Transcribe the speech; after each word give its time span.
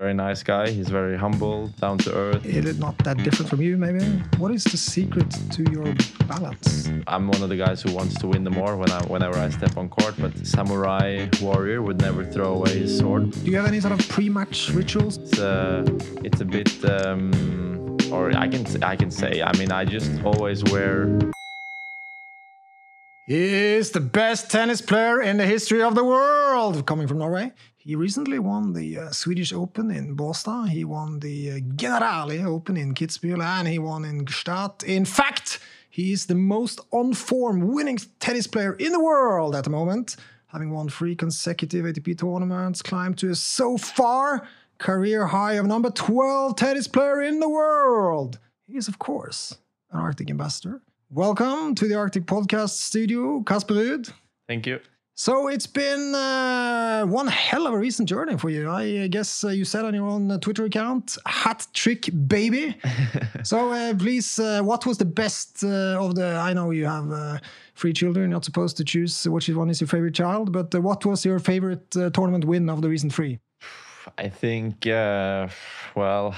Very 0.00 0.14
nice 0.14 0.44
guy. 0.44 0.70
He's 0.70 0.88
very 0.88 1.16
humble, 1.16 1.66
down 1.80 1.98
to 1.98 2.14
earth. 2.14 2.46
Is 2.46 2.66
it 2.66 2.78
not 2.78 2.96
that 2.98 3.16
different 3.16 3.50
from 3.50 3.60
you, 3.60 3.76
maybe? 3.76 4.04
What 4.36 4.52
is 4.52 4.62
the 4.62 4.76
secret 4.76 5.28
to 5.50 5.64
your 5.72 5.92
balance? 6.28 6.88
I'm 7.08 7.26
one 7.26 7.42
of 7.42 7.48
the 7.48 7.56
guys 7.56 7.82
who 7.82 7.92
wants 7.92 8.16
to 8.20 8.28
win 8.28 8.44
the 8.44 8.50
more 8.50 8.76
when 8.76 8.92
I, 8.92 9.02
whenever 9.06 9.36
I 9.36 9.48
step 9.50 9.76
on 9.76 9.88
court, 9.88 10.14
but 10.20 10.46
samurai 10.46 11.26
warrior 11.42 11.82
would 11.82 12.00
never 12.00 12.24
throw 12.24 12.54
away 12.54 12.78
his 12.78 12.96
sword. 12.96 13.32
Do 13.32 13.50
you 13.50 13.56
have 13.56 13.66
any 13.66 13.80
sort 13.80 13.98
of 13.98 14.08
pre-match 14.08 14.70
rituals? 14.70 15.16
It's, 15.18 15.40
uh, 15.40 15.84
it's 16.22 16.40
a 16.40 16.44
bit, 16.44 16.84
um, 16.88 17.96
or 18.12 18.30
I 18.36 18.46
can 18.46 18.84
I 18.84 18.94
can 18.94 19.10
say, 19.10 19.42
I 19.42 19.52
mean, 19.58 19.72
I 19.72 19.84
just 19.84 20.12
always 20.22 20.62
wear 20.70 21.18
is 23.28 23.90
the 23.90 24.00
best 24.00 24.50
tennis 24.50 24.80
player 24.80 25.20
in 25.20 25.36
the 25.36 25.44
history 25.44 25.82
of 25.82 25.94
the 25.94 26.02
world, 26.04 26.86
coming 26.86 27.06
from 27.06 27.18
Norway. 27.18 27.52
He 27.76 27.94
recently 27.94 28.38
won 28.38 28.72
the 28.72 28.98
uh, 28.98 29.10
Swedish 29.10 29.52
Open 29.52 29.90
in 29.90 30.16
Båstad. 30.16 30.70
He 30.70 30.82
won 30.84 31.20
the 31.20 31.50
uh, 31.50 31.54
Generali 31.76 32.42
Open 32.42 32.78
in 32.78 32.94
Kitzbühel, 32.94 33.42
and 33.42 33.68
he 33.68 33.78
won 33.78 34.06
in 34.06 34.24
Gstaad. 34.24 34.82
In 34.84 35.04
fact, 35.04 35.60
he 35.90 36.12
is 36.12 36.24
the 36.24 36.34
most 36.34 36.80
on-form 36.90 37.68
winning 37.68 37.98
tennis 38.18 38.46
player 38.46 38.72
in 38.74 38.92
the 38.92 39.02
world 39.02 39.54
at 39.54 39.64
the 39.64 39.70
moment, 39.70 40.16
having 40.46 40.70
won 40.70 40.88
three 40.88 41.14
consecutive 41.14 41.84
ATP 41.84 42.18
tournaments, 42.18 42.80
climbed 42.80 43.18
to 43.18 43.30
a 43.30 43.34
so 43.34 43.76
far 43.76 44.48
career 44.78 45.26
high 45.26 45.54
of 45.54 45.66
number 45.66 45.90
12 45.90 46.56
tennis 46.56 46.88
player 46.88 47.20
in 47.20 47.40
the 47.40 47.48
world. 47.48 48.38
He 48.66 48.78
is, 48.78 48.88
of 48.88 48.98
course, 48.98 49.58
an 49.90 50.00
Arctic 50.00 50.30
ambassador. 50.30 50.80
Welcome 51.10 51.74
to 51.76 51.88
the 51.88 51.94
Arctic 51.94 52.26
Podcast 52.26 52.76
Studio, 52.76 53.40
Casper 53.40 53.72
Ruud. 53.72 54.12
Thank 54.46 54.66
you. 54.66 54.78
So 55.14 55.48
it's 55.48 55.66
been 55.66 56.14
uh, 56.14 57.06
one 57.06 57.26
hell 57.28 57.66
of 57.66 57.72
a 57.72 57.78
recent 57.78 58.10
journey 58.10 58.36
for 58.36 58.50
you. 58.50 58.70
I 58.70 59.06
guess 59.06 59.42
uh, 59.42 59.48
you 59.48 59.64
said 59.64 59.86
on 59.86 59.94
your 59.94 60.06
own 60.06 60.30
uh, 60.30 60.36
Twitter 60.36 60.66
account, 60.66 61.16
"hat 61.24 61.66
trick 61.72 62.10
baby." 62.26 62.76
so 63.42 63.72
uh, 63.72 63.94
please, 63.94 64.38
uh, 64.38 64.60
what 64.60 64.84
was 64.84 64.98
the 64.98 65.06
best 65.06 65.64
uh, 65.64 65.96
of 65.98 66.14
the? 66.14 66.26
I 66.26 66.52
know 66.52 66.72
you 66.72 66.84
have 66.84 67.40
three 67.74 67.94
children. 67.94 68.24
You're 68.24 68.36
not 68.36 68.44
supposed 68.44 68.76
to 68.76 68.84
choose 68.84 69.26
which 69.26 69.48
one 69.48 69.70
is 69.70 69.80
your 69.80 69.88
favorite 69.88 70.14
child, 70.14 70.52
but 70.52 70.74
what 70.74 71.06
was 71.06 71.24
your 71.24 71.38
favorite 71.38 71.90
tournament 71.90 72.44
win 72.44 72.68
of 72.68 72.82
the 72.82 72.90
recent 72.90 73.14
three? 73.14 73.40
I 74.18 74.28
think, 74.28 74.84
well, 74.84 76.34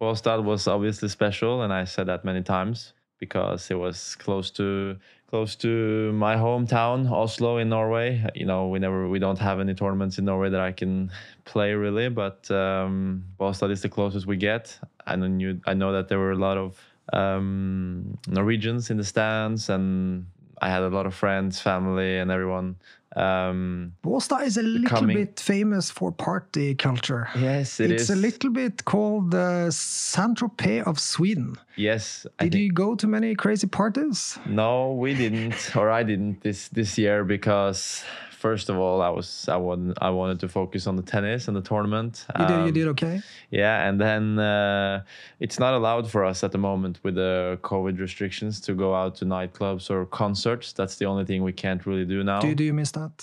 Båstad 0.00 0.44
was 0.44 0.66
obviously 0.66 1.10
special, 1.10 1.60
and 1.60 1.74
I 1.74 1.84
said 1.84 2.06
that 2.06 2.24
many 2.24 2.42
times 2.42 2.94
because 3.24 3.70
it 3.70 3.78
was 3.84 4.16
close 4.16 4.50
to 4.52 4.96
close 5.30 5.56
to 5.56 6.12
my 6.12 6.36
hometown, 6.36 7.10
Oslo 7.10 7.58
in 7.58 7.68
Norway. 7.68 8.08
You 8.34 8.46
know, 8.46 8.68
we 8.68 8.78
never 8.78 9.08
we 9.08 9.18
don't 9.18 9.38
have 9.38 9.58
any 9.60 9.74
tournaments 9.74 10.18
in 10.18 10.24
Norway 10.24 10.50
that 10.50 10.60
I 10.60 10.72
can 10.72 11.10
play 11.44 11.72
really, 11.74 12.08
but 12.08 12.50
um, 12.50 13.24
Båstad 13.40 13.70
is 13.70 13.82
the 13.82 13.88
closest 13.88 14.26
we 14.26 14.36
get. 14.36 14.78
I 15.06 15.16
knew 15.16 15.60
I 15.66 15.74
know 15.74 15.90
that 15.92 16.06
there 16.08 16.18
were 16.18 16.32
a 16.32 16.42
lot 16.48 16.56
of 16.56 16.70
um, 17.12 18.18
Norwegians 18.28 18.90
in 18.90 18.96
the 18.96 19.04
stands, 19.04 19.68
and 19.68 20.26
I 20.60 20.68
had 20.68 20.82
a 20.82 20.88
lot 20.88 21.06
of 21.06 21.14
friends, 21.14 21.60
family, 21.60 22.18
and 22.18 22.30
everyone 22.30 22.76
um, 23.16 23.92
Båstad 24.02 24.44
is 24.44 24.56
a 24.56 24.62
little 24.62 24.88
coming. 24.88 25.16
bit 25.16 25.40
famous 25.40 25.90
for 25.90 26.10
party 26.12 26.74
culture. 26.74 27.28
Yes, 27.36 27.80
it 27.80 27.90
it's 27.90 28.04
is. 28.04 28.10
a 28.10 28.16
little 28.16 28.50
bit 28.50 28.84
called 28.84 29.30
the 29.30 29.70
Saint 29.70 30.38
Tropez 30.38 30.82
of 30.86 30.98
Sweden. 30.98 31.56
Yes. 31.76 32.26
Did 32.38 32.54
you 32.54 32.72
go 32.72 32.94
to 32.96 33.06
many 33.06 33.34
crazy 33.34 33.66
parties? 33.66 34.38
No, 34.46 34.92
we 34.92 35.14
didn't, 35.14 35.76
or 35.76 35.90
I 35.90 36.02
didn't 36.02 36.40
this 36.42 36.68
this 36.68 36.98
year 36.98 37.24
because 37.24 38.02
first 38.44 38.68
of 38.68 38.76
all, 38.76 39.00
I 39.00 39.08
was 39.18 39.28
I 39.48 39.56
wanted 39.68 39.96
I 40.08 40.10
wanted 40.20 40.38
to 40.44 40.48
focus 40.48 40.82
on 40.90 40.94
the 41.00 41.06
tennis 41.14 41.48
and 41.48 41.56
the 41.56 41.66
tournament. 41.72 42.26
You 42.38 42.46
did. 42.50 42.58
Um, 42.58 42.66
you 42.66 42.72
did 42.78 42.86
okay. 42.94 43.16
Yeah, 43.60 43.86
and 43.86 43.98
then 43.98 44.24
uh, 44.38 45.02
it's 45.44 45.58
not 45.64 45.72
allowed 45.80 46.06
for 46.12 46.22
us 46.30 46.44
at 46.46 46.52
the 46.52 46.62
moment 46.70 46.94
with 47.04 47.14
the 47.14 47.58
COVID 47.70 47.96
restrictions 48.06 48.60
to 48.66 48.70
go 48.84 48.90
out 49.00 49.12
to 49.18 49.24
nightclubs 49.24 49.84
or 49.92 50.04
concerts. 50.22 50.66
That's 50.78 50.96
the 51.00 51.06
only 51.06 51.24
thing 51.24 51.42
we 51.42 51.54
can't 51.64 51.82
really 51.88 52.04
do 52.04 52.22
now. 52.22 52.40
Do, 52.40 52.54
do 52.54 52.64
you 52.64 52.74
miss 52.74 52.90
that? 53.00 53.14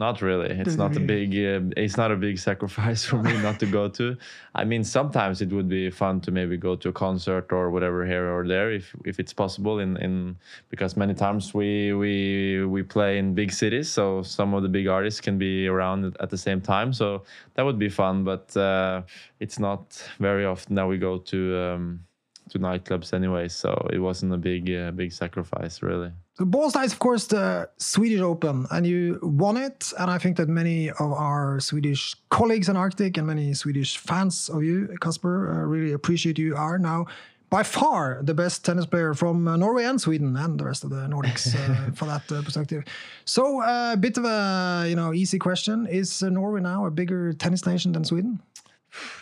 Not 0.00 0.22
really. 0.22 0.48
It's 0.48 0.76
not 0.76 0.96
a 0.96 1.00
big. 1.00 1.34
Uh, 1.34 1.60
it's 1.76 1.98
not 1.98 2.10
a 2.10 2.16
big 2.16 2.38
sacrifice 2.38 3.04
for 3.04 3.22
me 3.22 3.36
not 3.42 3.60
to 3.60 3.66
go 3.66 3.86
to. 3.90 4.16
I 4.54 4.64
mean, 4.64 4.82
sometimes 4.82 5.42
it 5.42 5.52
would 5.52 5.68
be 5.68 5.90
fun 5.90 6.22
to 6.22 6.30
maybe 6.30 6.56
go 6.56 6.74
to 6.74 6.88
a 6.88 6.92
concert 6.92 7.52
or 7.52 7.70
whatever 7.70 8.06
here 8.06 8.26
or 8.34 8.48
there, 8.48 8.72
if 8.72 8.96
if 9.04 9.20
it's 9.20 9.34
possible. 9.34 9.78
In 9.78 9.98
in 9.98 10.38
because 10.70 10.96
many 10.96 11.12
times 11.12 11.52
we 11.52 11.92
we 11.92 12.64
we 12.64 12.82
play 12.82 13.18
in 13.18 13.34
big 13.34 13.52
cities, 13.52 13.90
so 13.90 14.22
some 14.22 14.54
of 14.54 14.62
the 14.62 14.70
big 14.70 14.86
artists 14.86 15.20
can 15.20 15.36
be 15.36 15.66
around 15.66 16.16
at 16.18 16.30
the 16.30 16.38
same 16.38 16.62
time. 16.62 16.94
So 16.94 17.24
that 17.54 17.66
would 17.66 17.78
be 17.78 17.90
fun, 17.90 18.24
but 18.24 18.56
uh, 18.56 19.02
it's 19.38 19.58
not 19.58 20.02
very 20.18 20.46
often 20.46 20.76
that 20.76 20.88
we 20.88 20.96
go 20.96 21.18
to. 21.18 21.38
Um, 21.58 22.06
to 22.50 22.58
nightclubs 22.58 23.14
anyway, 23.14 23.46
so 23.46 23.70
it 23.92 24.00
wasn't 24.00 24.32
a 24.32 24.36
big 24.36 24.68
uh, 24.74 24.90
big 24.90 25.12
sacrifice 25.12 25.82
really. 25.82 26.10
So 26.40 26.46
Båstad 26.46 26.86
is 26.86 26.94
of 26.94 26.98
course 26.98 27.26
the 27.26 27.68
Swedish 27.76 28.22
Open, 28.22 28.66
and 28.70 28.86
you 28.86 29.18
won 29.22 29.58
it. 29.58 29.92
And 29.98 30.10
I 30.10 30.16
think 30.16 30.38
that 30.38 30.48
many 30.48 30.88
of 30.88 31.12
our 31.12 31.60
Swedish 31.60 32.16
colleagues 32.30 32.70
in 32.70 32.78
Arctic 32.78 33.18
and 33.18 33.26
many 33.26 33.52
Swedish 33.52 33.98
fans 33.98 34.48
of 34.48 34.62
you, 34.62 34.88
Casper, 35.02 35.52
uh, 35.52 35.66
really 35.66 35.92
appreciate 35.92 36.38
you. 36.38 36.56
Are 36.56 36.78
now 36.78 37.04
by 37.50 37.62
far 37.62 38.22
the 38.22 38.32
best 38.32 38.64
tennis 38.64 38.86
player 38.86 39.12
from 39.12 39.46
uh, 39.48 39.56
Norway 39.58 39.84
and 39.84 40.00
Sweden 40.00 40.34
and 40.34 40.58
the 40.58 40.64
rest 40.64 40.82
of 40.82 40.88
the 40.88 41.06
Nordics 41.08 41.54
uh, 41.54 41.90
for 41.94 42.06
that 42.06 42.22
uh, 42.32 42.40
perspective. 42.40 42.84
So 43.26 43.60
a 43.60 43.92
uh, 43.92 43.96
bit 43.96 44.16
of 44.16 44.24
a 44.24 44.86
you 44.88 44.96
know 44.96 45.12
easy 45.12 45.38
question: 45.38 45.86
Is 45.86 46.22
uh, 46.22 46.30
Norway 46.30 46.62
now 46.62 46.86
a 46.86 46.90
bigger 46.90 47.34
tennis 47.34 47.66
nation 47.66 47.92
than 47.92 48.04
Sweden? 48.04 48.40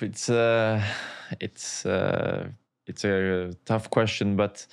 It's 0.00 0.30
uh, 0.30 0.80
it's 1.40 1.84
it's 2.86 3.04
a 3.04 3.50
tough 3.64 3.90
question, 3.90 4.36
but 4.36 4.64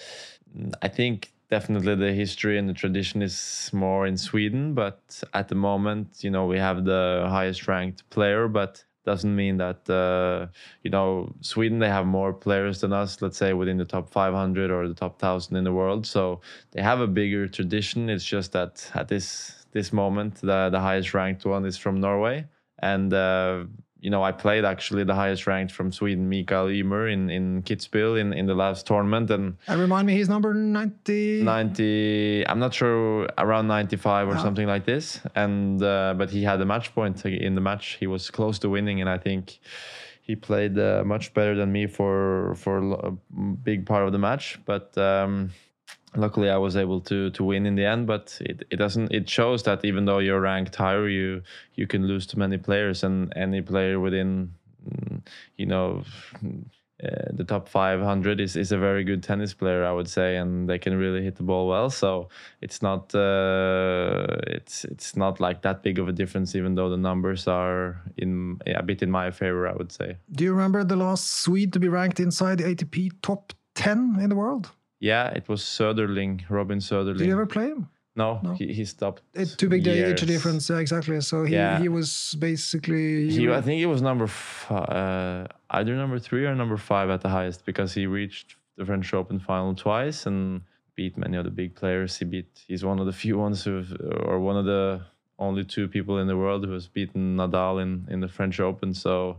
I 0.84 0.90
think 0.90 1.32
definitely 1.58 1.96
the 1.96 2.12
history 2.12 2.58
and 2.60 2.68
the 2.68 2.74
tradition 2.84 3.22
is 3.22 3.70
more 3.72 4.06
in 4.06 4.18
Sweden. 4.18 4.74
But 4.74 5.00
at 5.34 5.48
the 5.48 5.60
moment, 5.70 6.08
you 6.26 6.32
know, 6.36 6.46
we 6.54 6.58
have 6.68 6.78
the 6.94 7.26
highest 7.38 7.62
ranked 7.68 8.02
player, 8.10 8.48
but 8.60 8.84
doesn't 9.06 9.36
mean 9.44 9.58
that 9.58 9.82
uh, 9.90 10.48
you 10.84 10.92
know 10.96 11.34
Sweden 11.42 11.78
they 11.80 11.94
have 11.98 12.08
more 12.20 12.34
players 12.34 12.82
than 12.82 12.92
us. 12.92 13.22
Let's 13.22 13.38
say 13.38 13.54
within 13.54 13.78
the 13.78 13.86
top 13.96 14.10
500 14.10 14.72
or 14.72 14.88
the 14.88 15.00
top 15.04 15.14
1000 15.22 15.56
in 15.56 15.64
the 15.64 15.72
world, 15.82 16.06
so 16.06 16.42
they 16.72 16.82
have 16.82 17.00
a 17.02 17.08
bigger 17.20 17.48
tradition. 17.48 18.10
It's 18.10 18.30
just 18.36 18.52
that 18.54 18.74
at 18.94 19.08
this 19.08 19.30
this 19.72 19.94
moment, 19.94 20.32
the 20.42 20.70
the 20.76 20.82
highest 20.90 21.14
ranked 21.14 21.46
one 21.46 21.66
is 21.66 21.78
from 21.78 22.02
Norway, 22.02 22.38
and 22.80 23.14
uh, 23.14 23.66
you 24.00 24.10
know, 24.10 24.24
I 24.24 24.32
played 24.32 24.66
actually 24.66 25.04
the 25.04 25.16
highest 25.16 25.48
ranked 25.48 25.74
from 25.74 25.92
Sweden, 25.92 26.30
Mikael 26.30 26.68
Ymer, 26.70 27.08
in, 27.08 27.30
in 27.30 27.64
Kitzbühel 27.64 28.20
in, 28.20 28.34
in 28.34 28.46
the 28.46 28.54
last 28.54 28.86
tournament. 28.86 29.32
And, 29.32 29.58
and 29.68 29.82
remind 29.82 30.06
me, 30.08 30.14
he's 30.14 30.30
number 30.30 30.54
90? 30.54 31.44
90, 31.44 32.48
I'm 32.48 32.60
not 32.60 32.74
sure, 32.74 33.28
around 33.38 33.68
95 33.68 34.28
or 34.28 34.38
something 34.38 34.68
like 34.68 34.86
this. 34.86 35.22
And 35.34 35.82
uh, 35.82 36.14
But 36.18 36.30
he 36.30 36.44
had 36.44 36.62
a 36.62 36.66
match 36.66 36.94
point 36.94 37.26
in 37.26 37.56
the 37.56 37.62
match. 37.62 37.98
He 38.00 38.08
was 38.08 38.30
close 38.30 38.60
to 38.60 38.70
winning, 38.70 39.02
and 39.02 39.10
I 39.10 39.18
think 39.18 39.60
he 40.22 40.36
played 40.36 40.78
uh, 40.78 41.04
much 41.06 41.34
better 41.34 41.56
than 41.56 41.72
me 41.72 41.88
for, 41.88 42.56
for 42.56 42.78
a 42.94 43.12
big 43.64 43.86
part 43.86 44.06
of 44.06 44.12
the 44.12 44.20
match. 44.20 44.60
But. 44.66 44.98
Um, 44.98 45.52
luckily 46.16 46.50
I 46.50 46.58
was 46.58 46.76
able 46.76 47.02
to 47.02 47.30
to 47.32 47.44
win 47.44 47.66
in 47.66 47.76
the 47.76 47.86
end. 47.86 48.08
But 48.08 48.38
it, 48.42 48.64
it 48.70 48.78
doesn't. 48.78 49.12
It 49.12 49.30
shows 49.30 49.64
that 49.64 49.84
even 49.86 50.06
though 50.06 50.20
you're 50.20 50.42
ranked 50.42 50.76
higher, 50.76 51.08
you 51.08 51.42
you 51.76 51.88
can 51.88 52.08
lose 52.08 52.26
to 52.28 52.40
many 52.40 52.58
players, 52.58 53.04
and 53.04 53.32
any 53.36 53.62
player 53.62 54.00
within, 54.00 54.54
mm, 54.90 55.22
you 55.58 55.66
know. 55.66 56.04
Uh, 57.04 57.28
the 57.34 57.44
top 57.44 57.68
500 57.68 58.40
is, 58.40 58.56
is 58.56 58.72
a 58.72 58.78
very 58.78 59.04
good 59.04 59.22
tennis 59.22 59.54
player, 59.54 59.84
I 59.84 59.92
would 59.92 60.08
say, 60.08 60.38
and 60.38 60.68
they 60.68 60.80
can 60.80 60.98
really 60.98 61.22
hit 61.22 61.36
the 61.36 61.44
ball 61.44 61.68
well. 61.68 61.90
So 61.90 62.30
it's 62.62 62.82
not 62.82 63.14
uh, 63.14 64.26
it's 64.48 64.86
it's 64.86 65.14
not 65.18 65.42
like 65.42 65.62
that 65.64 65.84
big 65.84 66.00
of 66.00 66.08
a 66.08 66.14
difference, 66.14 66.56
even 66.56 66.76
though 66.76 66.90
the 66.90 66.98
numbers 66.98 67.50
are 67.50 68.02
in 68.16 68.62
a 68.66 68.82
bit 68.82 69.04
in 69.04 69.12
my 69.12 69.30
favor, 69.30 69.68
I 69.68 69.74
would 69.74 69.92
say. 69.92 70.16
Do 70.32 70.46
you 70.46 70.54
remember 70.54 70.86
the 70.86 70.96
last 70.96 71.42
Swede 71.42 71.74
to 71.74 71.80
be 71.80 71.90
ranked 71.90 72.22
inside 72.22 72.60
the 72.60 72.64
ATP 72.64 73.12
top 73.22 73.52
10 73.76 74.18
in 74.22 74.30
the 74.30 74.36
world? 74.36 74.72
Yeah, 75.06 75.28
it 75.40 75.48
was 75.48 75.62
Söderling, 75.62 76.42
Robin 76.50 76.80
Söderling. 76.80 77.20
Did 77.20 77.28
you 77.28 77.34
ever 77.34 77.46
play 77.46 77.68
him? 77.68 77.88
No, 78.16 78.40
no. 78.42 78.54
He, 78.54 78.74
he 78.74 78.86
stopped. 78.86 79.22
It's 79.36 79.56
too 79.56 79.70
big 79.70 79.86
years. 79.86 80.22
age 80.22 80.28
difference, 80.28 80.70
yeah, 80.70 80.80
exactly. 80.80 81.22
So 81.22 81.44
he, 81.44 81.54
yeah. 81.54 81.80
he 81.80 81.90
was 81.90 82.36
basically. 82.40 83.30
He, 83.30 83.48
I 83.52 83.62
think 83.62 83.78
he 83.78 83.86
was 83.86 84.02
number 84.02 84.26
f- 84.26 84.72
uh, 84.72 85.46
either 85.70 85.96
number 85.96 86.18
three 86.18 86.46
or 86.46 86.56
number 86.56 86.78
five 86.78 87.10
at 87.12 87.22
the 87.22 87.30
highest 87.30 87.66
because 87.66 87.94
he 87.94 88.08
reached 88.08 88.56
the 88.78 88.86
French 88.86 89.14
Open 89.14 89.38
final 89.40 89.76
twice 89.76 90.26
and 90.26 90.62
beat 90.96 91.18
many 91.18 91.38
of 91.38 91.44
the 91.44 91.52
big 91.52 91.76
players. 91.76 92.18
He 92.18 92.26
beat. 92.26 92.50
He's 92.68 92.84
one 92.84 93.00
of 93.00 93.06
the 93.06 93.14
few 93.14 93.38
ones 93.38 93.64
who, 93.64 93.84
or 94.24 94.40
one 94.40 94.58
of 94.58 94.66
the 94.66 95.02
only 95.38 95.66
two 95.66 95.88
people 95.88 96.18
in 96.18 96.28
the 96.28 96.38
world 96.38 96.66
who 96.66 96.72
has 96.72 96.88
beaten 96.88 97.38
Nadal 97.38 97.80
in 97.84 98.08
in 98.10 98.22
the 98.22 98.30
French 98.30 98.60
Open. 98.60 98.94
So 98.94 99.38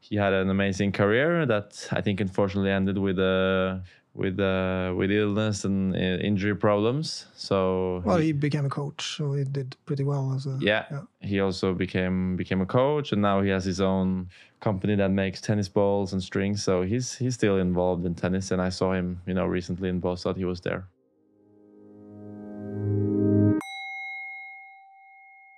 he 0.00 0.16
had 0.16 0.32
an 0.32 0.48
amazing 0.48 0.92
career 0.92 1.44
that 1.46 1.88
I 1.90 2.00
think 2.00 2.20
unfortunately 2.20 2.70
ended 2.70 2.96
with 2.96 3.18
a 3.18 3.82
with 4.14 4.38
uh, 4.38 4.92
with 4.96 5.10
illness 5.10 5.64
and 5.64 5.94
uh, 5.94 5.98
injury 5.98 6.54
problems. 6.54 7.26
So 7.34 8.02
well, 8.04 8.18
he, 8.18 8.26
he, 8.26 8.32
became 8.32 8.64
a 8.64 8.68
coach, 8.68 9.16
so 9.16 9.32
he 9.32 9.44
did 9.44 9.76
pretty 9.86 10.04
well 10.04 10.32
as 10.34 10.46
a 10.46 10.56
yeah, 10.60 10.84
yeah. 10.90 11.02
He 11.20 11.40
also 11.40 11.74
became 11.74 12.36
became 12.36 12.60
a 12.60 12.66
coach, 12.66 13.12
and 13.12 13.20
now 13.20 13.42
he 13.42 13.50
has 13.50 13.64
his 13.64 13.80
own 13.80 14.28
company 14.60 14.94
that 14.96 15.10
makes 15.10 15.40
tennis 15.40 15.68
balls 15.68 16.12
and 16.12 16.22
strings. 16.22 16.62
So 16.62 16.82
he's 16.82 17.16
he's 17.16 17.34
still 17.34 17.58
involved 17.58 18.06
in 18.06 18.14
tennis, 18.14 18.50
and 18.50 18.62
I 18.62 18.68
saw 18.68 18.92
him, 18.92 19.20
you 19.26 19.34
know, 19.34 19.46
recently 19.46 19.88
in 19.88 20.00
Båstad. 20.00 20.36
He 20.36 20.44
was 20.44 20.60
there. 20.60 20.86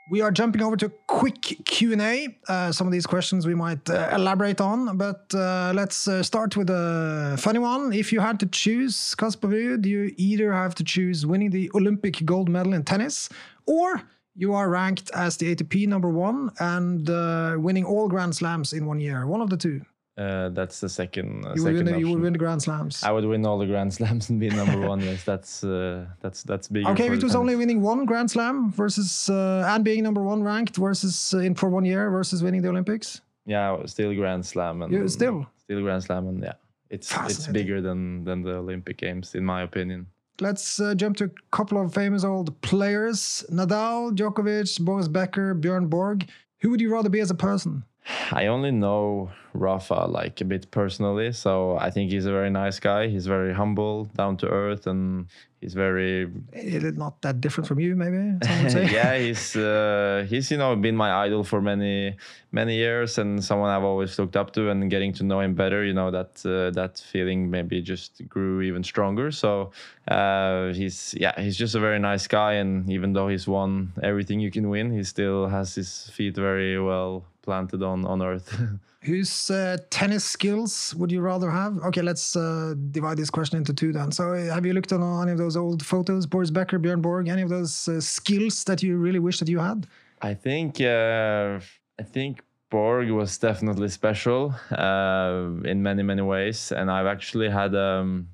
We 0.08 0.20
are 0.20 0.31
jumping 0.31 0.62
over 0.62 0.76
to 0.76 0.87
a 0.87 0.91
quick 1.08 1.41
Q&A. 1.64 2.38
Uh, 2.49 2.70
some 2.70 2.87
of 2.87 2.93
these 2.93 3.06
questions 3.06 3.44
we 3.44 3.56
might 3.56 3.91
uh, 3.91 4.11
elaborate 4.12 4.61
on, 4.61 4.97
but 4.97 5.35
uh, 5.35 5.73
let's 5.75 6.06
uh, 6.06 6.23
start 6.23 6.56
with 6.56 6.70
a 6.70 7.37
funny 7.41 7.58
one. 7.58 7.93
If 7.93 8.12
you 8.12 8.20
had 8.20 8.38
to 8.41 8.47
choose, 8.47 8.94
Ruud, 9.17 9.85
you 9.85 10.14
either 10.17 10.53
have 10.53 10.76
to 10.76 10.85
choose 10.85 11.26
winning 11.26 11.50
the 11.50 11.73
Olympic 11.75 12.25
gold 12.25 12.49
medal 12.49 12.73
in 12.73 12.85
tennis 12.85 13.29
or 13.67 14.00
you 14.37 14.55
are 14.55 14.69
ranked 14.69 15.11
as 15.11 15.38
the 15.38 15.53
ATP 15.53 15.88
number 15.88 16.11
one 16.11 16.53
and 16.61 17.11
uh, 17.11 17.56
winning 17.58 17.85
all 17.85 18.06
Grand 18.06 18.37
Slams 18.37 18.73
in 18.73 18.87
one 18.87 19.00
year. 19.00 19.26
One 19.26 19.41
of 19.41 19.50
the 19.50 19.56
two. 19.56 19.81
Uh, 20.18 20.48
that's 20.50 20.80
the 20.80 20.88
second. 20.88 21.44
Uh, 21.44 21.52
You 21.54 21.62
would, 21.64 21.72
second 21.74 21.84
win 21.84 21.92
the, 21.92 21.98
you 22.00 22.08
would 22.10 22.20
win 22.22 22.32
the 22.32 22.38
Grand 22.38 22.62
Slams. 22.62 23.02
I 23.02 23.12
would 23.12 23.24
win 23.26 23.44
all 23.44 23.58
the 23.58 23.66
Grand 23.66 23.92
Slams 23.92 24.30
and 24.30 24.40
be 24.40 24.48
number 24.48 24.80
one. 24.88 25.00
Yes, 25.00 25.24
that's 25.24 25.62
uh, 25.62 26.06
that's 26.22 26.42
that's 26.42 26.68
big. 26.68 26.86
Okay, 26.86 27.06
it 27.12 27.22
was 27.22 27.36
only 27.36 27.54
winning 27.54 27.82
one 27.82 28.06
Grand 28.06 28.30
Slam 28.30 28.72
versus 28.72 29.28
uh, 29.28 29.64
and 29.68 29.84
being 29.84 30.02
number 30.02 30.22
one 30.22 30.42
ranked 30.42 30.76
versus 30.76 31.34
uh, 31.34 31.38
in 31.40 31.54
for 31.54 31.68
one 31.68 31.84
year 31.84 32.08
versus 32.10 32.42
winning 32.42 32.62
the 32.62 32.68
Olympics. 32.70 33.20
Yeah, 33.44 33.76
still 33.86 34.14
Grand 34.14 34.44
Slam 34.46 34.82
and 34.82 34.92
Yeah, 34.92 35.06
still. 35.06 35.46
still 35.58 35.82
Grand 35.82 36.02
Slam 36.02 36.26
and 36.28 36.42
yeah, 36.42 36.54
it's 36.88 37.14
it's 37.28 37.46
bigger 37.48 37.82
than 37.82 38.24
than 38.24 38.42
the 38.42 38.54
Olympic 38.56 38.96
Games 38.96 39.34
in 39.34 39.44
my 39.44 39.62
opinion. 39.62 40.06
Let's 40.40 40.80
uh, 40.80 40.94
jump 40.94 41.16
to 41.19 41.24
a 41.24 41.30
couple 41.50 41.80
of 41.80 41.92
famous 41.92 42.24
old 42.24 42.58
players: 42.62 43.44
Nadal, 43.50 44.12
Djokovic, 44.16 44.80
Boris 44.80 45.08
Becker, 45.08 45.54
Björn 45.54 45.88
Borg. 45.90 46.26
Who 46.60 46.70
would 46.70 46.80
you 46.80 46.90
rather 46.90 47.10
be 47.10 47.20
as 47.20 47.30
a 47.30 47.34
person? 47.34 47.84
I 48.32 48.47
only 48.47 48.70
know 48.70 49.31
Rafa 49.53 50.06
like 50.08 50.41
a 50.41 50.44
bit 50.44 50.70
personally, 50.70 51.32
so 51.32 51.76
I 51.79 51.91
think 51.91 52.11
he's 52.11 52.26
a 52.26 52.32
very 52.32 52.50
nice 52.50 52.79
guy. 52.79 53.08
He's 53.08 53.26
very 53.26 53.55
humble, 53.55 54.05
down 54.17 54.37
to 54.38 54.49
earth, 54.49 54.87
and 54.87 55.26
he's 55.61 55.75
very 55.75 56.31
Not 56.53 57.23
that 57.23 57.41
different 57.41 57.67
from 57.67 57.81
you, 57.81 57.97
maybe. 57.97 58.38
Yeah, 58.93 59.17
he's 59.19 59.56
uh, 59.56 60.26
he's 60.29 60.50
you 60.50 60.58
know 60.58 60.76
been 60.76 60.97
my 60.97 61.25
idol 61.25 61.43
for 61.43 61.61
many 61.61 62.17
many 62.53 62.76
years 62.76 63.19
and 63.19 63.43
someone 63.43 63.70
I've 63.70 63.85
always 63.85 64.19
looked 64.19 64.37
up 64.37 64.53
to. 64.53 64.70
And 64.70 64.91
getting 64.91 65.12
to 65.14 65.25
know 65.25 65.41
him 65.41 65.55
better, 65.55 65.85
you 65.85 65.94
know 65.94 66.11
that 66.11 66.44
uh, 66.44 66.70
that 66.73 66.99
feeling 66.99 67.50
maybe 67.50 67.81
just 67.81 68.29
grew 68.29 68.62
even 68.62 68.85
stronger. 68.85 69.31
So 69.31 69.73
uh, 70.08 70.73
he's 70.75 71.14
yeah, 71.19 71.41
he's 71.41 71.56
just 71.56 71.75
a 71.75 71.81
very 71.81 71.99
nice 71.99 72.26
guy. 72.26 72.55
And 72.55 72.91
even 72.91 73.14
though 73.14 73.29
he's 73.29 73.49
won 73.49 73.93
everything 74.03 74.38
you 74.41 74.50
can 74.50 74.69
win, 74.69 74.93
he 74.93 75.03
still 75.03 75.49
has 75.49 75.75
his 75.75 76.11
feet 76.11 76.37
very 76.37 76.81
well 76.81 77.25
planted 77.46 77.82
on 77.82 78.04
on 78.04 78.20
earth. 78.20 78.48
Whose 79.02 79.50
uh, 79.50 79.76
tennis 79.88 80.25
skills 80.25 80.94
would 80.98 81.12
you 81.12 81.20
rather 81.20 81.48
have? 81.50 81.78
Okay, 81.88 82.02
let's 82.02 82.34
uh, 82.34 82.75
divide 82.90 83.16
this 83.16 83.31
question 83.31 83.56
into 83.56 83.72
two 83.72 83.93
then. 83.93 84.10
So, 84.10 84.34
uh, 84.34 84.52
have 84.54 84.66
you 84.66 84.72
looked 84.72 84.93
on 84.93 85.02
any 85.22 85.32
of 85.32 85.38
those 85.38 85.56
old 85.56 85.87
photos, 85.87 86.26
Boris 86.26 86.50
Becker, 86.50 86.78
Björn 86.81 87.00
Borg, 87.00 87.28
any 87.28 87.43
of 87.43 87.48
those 87.48 87.88
uh, 87.88 88.00
skills 88.00 88.64
that 88.64 88.82
you 88.82 88.96
really 88.98 89.20
wish 89.20 89.38
that 89.38 89.48
you 89.48 89.60
had? 89.60 89.87
I 90.22 90.34
think 90.34 90.81
uh, 90.81 91.60
I 92.00 92.02
think 92.02 92.43
Borg 92.69 93.10
was 93.10 93.38
definitely 93.38 93.88
special 93.88 94.54
uh, 94.72 95.50
in 95.64 95.82
many 95.82 96.02
many 96.02 96.22
ways, 96.22 96.72
and 96.72 96.90
I've 96.90 97.06
actually 97.06 97.48
had 97.48 97.75
um, 97.75 98.28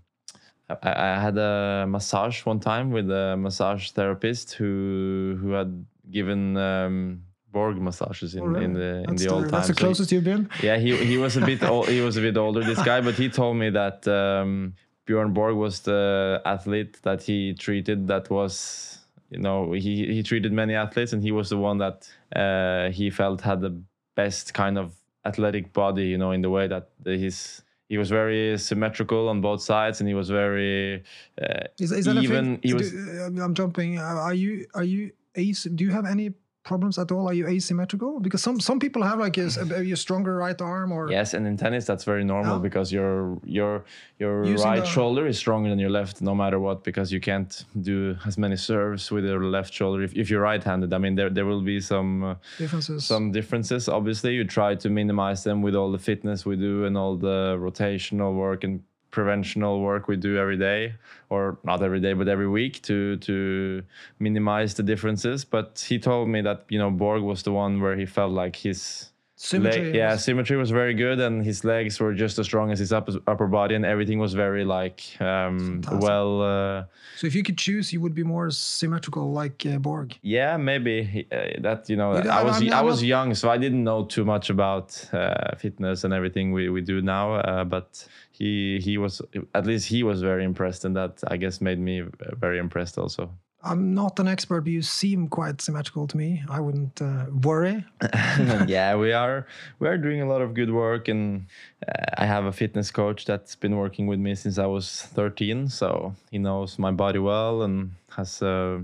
I, 0.70 1.16
I 1.16 1.20
had 1.20 1.36
a 1.36 1.86
massage 1.86 2.46
one 2.46 2.60
time 2.60 2.90
with 2.90 3.10
a 3.10 3.36
massage 3.36 3.90
therapist 3.90 4.54
who 4.54 5.36
who 5.40 5.50
had 5.52 5.84
given 6.10 6.56
um, 6.56 7.22
Borg 7.52 7.76
massages 7.80 8.34
in, 8.34 8.42
Oh, 8.42 8.46
really? 8.46 8.64
in 8.64 8.72
the 8.72 8.90
in 8.98 9.02
That's 9.08 9.22
the 9.24 9.30
old 9.34 9.44
That's 9.44 9.52
times. 9.52 9.66
the 9.68 9.74
So 9.74 9.78
he- 9.78 9.84
closest 9.84 10.12
you've 10.12 10.24
been. 10.32 10.48
yeah, 10.62 10.76
he 10.84 10.90
he 11.12 11.16
was 11.24 11.36
a 11.36 11.40
bit 11.50 11.62
old, 11.70 11.88
he 11.88 12.00
was 12.00 12.16
a 12.16 12.20
bit 12.28 12.36
older 12.36 12.60
this 12.72 12.82
guy, 12.82 13.00
but 13.00 13.14
he 13.14 13.28
told 13.28 13.56
me 13.62 13.68
that 13.70 13.98
um, 14.08 14.74
Bjorn 15.06 15.32
Borg 15.32 15.56
was 15.56 15.80
the 15.80 16.40
athlete 16.44 16.94
that 17.02 17.22
he 17.22 17.54
treated 17.54 17.98
that 18.08 18.24
was 18.30 18.54
you 19.30 19.38
know 19.46 19.72
he 19.72 19.94
he 20.16 20.22
treated 20.22 20.52
many 20.52 20.74
athletes 20.84 21.12
and 21.14 21.22
he 21.22 21.32
was 21.32 21.48
the 21.48 21.56
one 21.58 21.78
that 21.84 21.98
uh, 22.42 22.90
he 22.98 23.10
felt 23.10 23.40
had 23.42 23.60
the 23.60 23.74
best 24.14 24.52
kind 24.54 24.76
of 24.78 24.92
athletic 25.24 25.72
body 25.72 26.06
you 26.12 26.18
know 26.18 26.32
in 26.32 26.42
the 26.42 26.50
way 26.50 26.66
that 26.68 26.84
his 27.04 27.62
he 27.88 27.98
was 27.98 28.08
very 28.10 28.56
symmetrical 28.58 29.28
on 29.28 29.40
both 29.40 29.60
sides 29.62 30.00
and 30.00 30.08
he 30.08 30.14
was 30.14 30.28
very 30.30 31.02
uh, 31.40 31.64
Is, 31.78 31.92
is 31.92 32.04
that 32.06 32.16
a 32.16 32.20
even 32.20 32.44
thing? 32.56 32.60
he 32.62 32.74
was 32.74 32.90
Do- 32.90 33.20
uh, 33.40 33.44
I'm 33.44 33.54
jumping. 33.54 33.98
Uh, 33.98 34.26
Are 34.28 34.34
you 34.34 34.66
are 34.74 34.84
you 34.94 35.10
ace? 35.34 35.62
Do 35.64 35.82
you 35.84 35.92
have 35.92 36.06
any 36.06 36.32
problems 36.64 36.98
at 36.98 37.10
all? 37.10 37.28
Are 37.28 37.32
you 37.34 37.46
asymmetrical? 37.48 38.20
Because 38.20 38.42
some 38.42 38.60
some 38.60 38.78
people 38.78 39.02
have 39.02 39.18
like 39.18 39.36
a, 39.38 39.48
a- 39.60 39.92
a 39.92 39.96
stronger 39.96 40.36
right 40.36 40.60
arm 40.60 40.92
or 40.92 41.10
Yes, 41.10 41.34
and 41.34 41.46
in 41.46 41.56
tennis 41.56 41.84
that's 41.86 42.04
very 42.04 42.24
normal 42.24 42.58
because 42.58 42.92
your 42.92 43.38
your 43.44 43.84
your 44.18 44.44
Using 44.44 44.66
right 44.70 44.80
the- 44.80 44.86
shoulder 44.86 45.26
is 45.26 45.38
stronger 45.38 45.68
than 45.70 45.78
your 45.78 45.90
left, 45.90 46.20
no 46.22 46.34
matter 46.34 46.58
what, 46.60 46.84
because 46.84 47.12
you 47.12 47.20
can't 47.20 47.64
do 47.80 48.16
as 48.26 48.38
many 48.38 48.56
serves 48.56 49.10
with 49.10 49.24
your 49.24 49.44
left 49.44 49.72
shoulder 49.72 50.02
if, 50.02 50.12
if 50.14 50.30
you're 50.30 50.42
right-handed. 50.42 50.92
I 50.92 50.98
mean, 50.98 51.14
there 51.16 51.30
there 51.30 51.46
will 51.46 51.62
be 51.62 51.80
some 51.80 52.10
uh, 52.24 52.34
differences. 52.58 53.04
some 53.04 53.32
differences. 53.32 53.88
Obviously, 53.88 54.34
you 54.34 54.44
try 54.44 54.74
to 54.76 54.88
minimize 54.88 55.42
them 55.44 55.62
with 55.62 55.74
all 55.74 55.90
the 55.92 55.98
fitness 56.10 56.46
we 56.46 56.56
do 56.56 56.84
and 56.86 56.96
all 56.96 57.16
the 57.16 57.56
rotational 57.58 58.34
work 58.34 58.64
and 58.64 58.82
preventional 59.12 59.80
work 59.80 60.08
we 60.08 60.16
do 60.16 60.36
every 60.36 60.56
day 60.56 60.94
or 61.28 61.58
not 61.62 61.82
every 61.82 62.00
day 62.00 62.14
but 62.14 62.26
every 62.26 62.48
week 62.48 62.82
to 62.82 63.16
to 63.18 63.82
minimize 64.18 64.74
the 64.74 64.82
differences. 64.82 65.44
But 65.44 65.86
he 65.88 66.00
told 66.00 66.28
me 66.28 66.40
that 66.42 66.64
you 66.68 66.78
know 66.78 66.90
borg 66.90 67.22
was 67.22 67.44
the 67.44 67.52
one 67.52 67.80
where 67.80 67.96
he 67.96 68.06
felt 68.06 68.32
like 68.32 68.56
his 68.56 69.11
Symmetry, 69.44 69.86
leg, 69.86 69.94
yeah 69.96 70.16
symmetry 70.16 70.56
was 70.56 70.70
very 70.70 70.94
good 70.94 71.18
and 71.18 71.44
his 71.44 71.64
legs 71.64 71.98
were 71.98 72.14
just 72.14 72.38
as 72.38 72.46
strong 72.46 72.70
as 72.70 72.78
his 72.78 72.92
upper, 72.92 73.14
upper 73.26 73.48
body 73.48 73.74
and 73.74 73.84
everything 73.84 74.20
was 74.20 74.34
very 74.34 74.64
like 74.64 75.00
um 75.20 75.80
well 76.06 76.32
uh, 76.42 76.84
So 77.18 77.26
if 77.26 77.34
you 77.34 77.42
could 77.42 77.58
choose, 77.58 77.92
you 77.92 78.00
would 78.04 78.14
be 78.14 78.22
more 78.22 78.50
symmetrical, 78.52 79.24
like 79.42 79.66
uh, 79.66 79.78
Borg. 79.86 80.08
yeah 80.22 80.56
maybe 80.56 81.26
uh, 81.32 81.60
that 81.66 81.80
you 81.90 81.96
know 82.00 82.10
You 82.22 82.30
i 82.30 82.42
was 82.48 82.54
I'm- 82.62 82.72
i 82.72 82.78
I'm 82.78 82.86
was 82.90 83.00
not- 83.02 83.08
young 83.14 83.28
so 83.40 83.44
i 83.50 83.58
didn't 83.64 83.82
know 83.90 84.00
too 84.14 84.24
much 84.34 84.46
about 84.56 84.86
uh, 85.12 85.56
fitness 85.64 86.04
and 86.04 86.12
everything 86.18 86.46
we, 86.56 86.68
we 86.76 86.80
do 86.92 86.96
now 87.02 87.26
uh, 87.34 87.64
but 87.74 87.88
he 88.38 88.78
he 88.86 88.94
was 89.04 89.14
at 89.58 89.64
least 89.70 89.84
he 89.94 90.00
was 90.10 90.18
very 90.30 90.44
impressed 90.50 90.82
and 90.86 90.94
that 91.00 91.14
i 91.32 91.36
guess 91.42 91.60
made 91.60 91.80
me 91.88 91.94
uh, 92.02 92.06
very 92.44 92.58
impressed 92.66 92.96
also 93.02 93.22
I'm 93.64 93.94
not 93.94 94.18
an 94.18 94.26
expert, 94.26 94.62
but 94.62 94.70
you 94.70 94.82
seem 94.82 95.28
quite 95.28 95.60
symmetrical 95.60 96.06
to 96.08 96.16
me. 96.16 96.42
I 96.48 96.60
wouldn't 96.60 97.00
uh, 97.00 97.26
worry. 97.42 97.84
yeah, 98.66 98.96
we 98.96 99.12
are 99.12 99.46
we 99.78 99.88
are 99.88 99.96
doing 99.96 100.20
a 100.20 100.26
lot 100.26 100.42
of 100.42 100.54
good 100.54 100.72
work, 100.72 101.08
and 101.08 101.46
uh, 101.86 101.92
I 102.18 102.26
have 102.26 102.44
a 102.44 102.52
fitness 102.52 102.90
coach 102.90 103.24
that's 103.24 103.54
been 103.54 103.76
working 103.76 104.06
with 104.06 104.18
me 104.18 104.34
since 104.34 104.58
I 104.58 104.66
was 104.66 105.02
13. 105.14 105.68
So 105.68 106.14
he 106.30 106.38
knows 106.38 106.78
my 106.78 106.90
body 106.90 107.20
well 107.20 107.62
and 107.62 107.92
has 108.16 108.42
uh, 108.42 108.80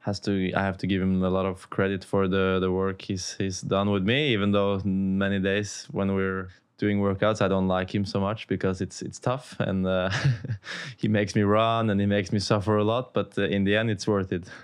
has 0.00 0.18
to. 0.20 0.52
I 0.52 0.62
have 0.62 0.78
to 0.78 0.86
give 0.86 1.00
him 1.00 1.22
a 1.22 1.30
lot 1.30 1.46
of 1.46 1.70
credit 1.70 2.04
for 2.04 2.26
the 2.26 2.58
the 2.60 2.72
work 2.72 3.02
he's 3.02 3.36
he's 3.38 3.60
done 3.60 3.90
with 3.90 4.02
me. 4.02 4.32
Even 4.32 4.50
though 4.50 4.80
many 4.84 5.38
days 5.38 5.86
when 5.92 6.14
we're 6.14 6.48
doing 6.82 6.98
workouts, 7.00 7.40
I 7.40 7.46
don't 7.46 7.68
like 7.68 7.94
him 7.94 8.04
so 8.04 8.18
much 8.28 8.40
because 8.48 8.80
it's 8.84 9.02
it's 9.06 9.20
tough 9.20 9.56
and 9.60 9.86
uh, 9.86 10.10
he 11.02 11.08
makes 11.18 11.32
me 11.38 11.42
run 11.42 11.90
and 11.90 12.00
he 12.00 12.06
makes 12.06 12.30
me 12.34 12.40
suffer 12.40 12.74
a 12.76 12.84
lot. 12.92 13.14
But 13.14 13.38
uh, 13.38 13.56
in 13.56 13.62
the 13.64 13.74
end, 13.80 13.88
it's 13.94 14.06
worth 14.06 14.32
it. 14.32 14.44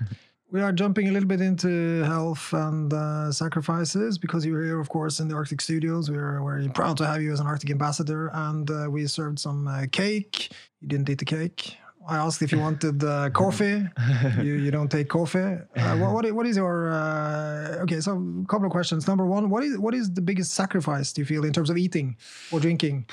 We 0.50 0.62
are 0.62 0.72
jumping 0.72 1.06
a 1.08 1.12
little 1.12 1.28
bit 1.28 1.42
into 1.42 2.02
health 2.04 2.54
and 2.54 2.90
uh, 2.90 3.30
sacrifices 3.32 4.16
because 4.16 4.46
you're 4.46 4.64
here, 4.64 4.80
of 4.80 4.88
course, 4.88 5.20
in 5.20 5.28
the 5.28 5.34
Arctic 5.34 5.60
Studios. 5.60 6.10
We're 6.10 6.40
very 6.42 6.70
proud 6.70 6.96
to 7.00 7.06
have 7.06 7.20
you 7.20 7.34
as 7.34 7.40
an 7.40 7.46
Arctic 7.46 7.70
ambassador, 7.70 8.30
and 8.32 8.66
uh, 8.70 8.86
we 8.90 9.06
served 9.08 9.38
some 9.38 9.68
uh, 9.68 9.84
cake. 9.92 10.50
You 10.80 10.88
didn't 10.88 11.10
eat 11.10 11.18
the 11.18 11.26
cake. 11.26 11.76
I 12.08 12.16
asked 12.16 12.40
if 12.42 12.50
you 12.52 12.58
wanted 12.58 13.04
uh, 13.04 13.28
coffee. 13.42 13.86
you, 14.42 14.54
you 14.54 14.70
don't 14.70 14.90
take 14.90 15.08
coffee. 15.08 15.38
Uh, 15.76 15.96
what, 15.98 16.12
what, 16.14 16.32
what 16.32 16.46
is 16.46 16.56
your 16.56 16.90
uh, 16.90 17.82
okay? 17.82 18.00
So, 18.00 18.12
a 18.44 18.46
couple 18.46 18.66
of 18.66 18.72
questions. 18.72 19.06
Number 19.06 19.26
one, 19.26 19.50
what 19.50 19.62
is 19.62 19.78
what 19.78 19.94
is 19.94 20.12
the 20.12 20.22
biggest 20.22 20.52
sacrifice 20.54 21.12
do 21.12 21.20
you 21.20 21.26
feel 21.26 21.44
in 21.44 21.52
terms 21.52 21.70
of 21.70 21.76
eating 21.76 22.16
or 22.50 22.60
drinking? 22.60 23.06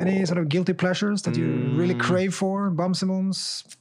Any 0.00 0.26
sort 0.26 0.38
of 0.38 0.48
guilty 0.48 0.72
pleasures 0.72 1.22
that 1.22 1.36
you 1.36 1.70
really 1.74 1.94
crave 1.94 2.34
for? 2.34 2.70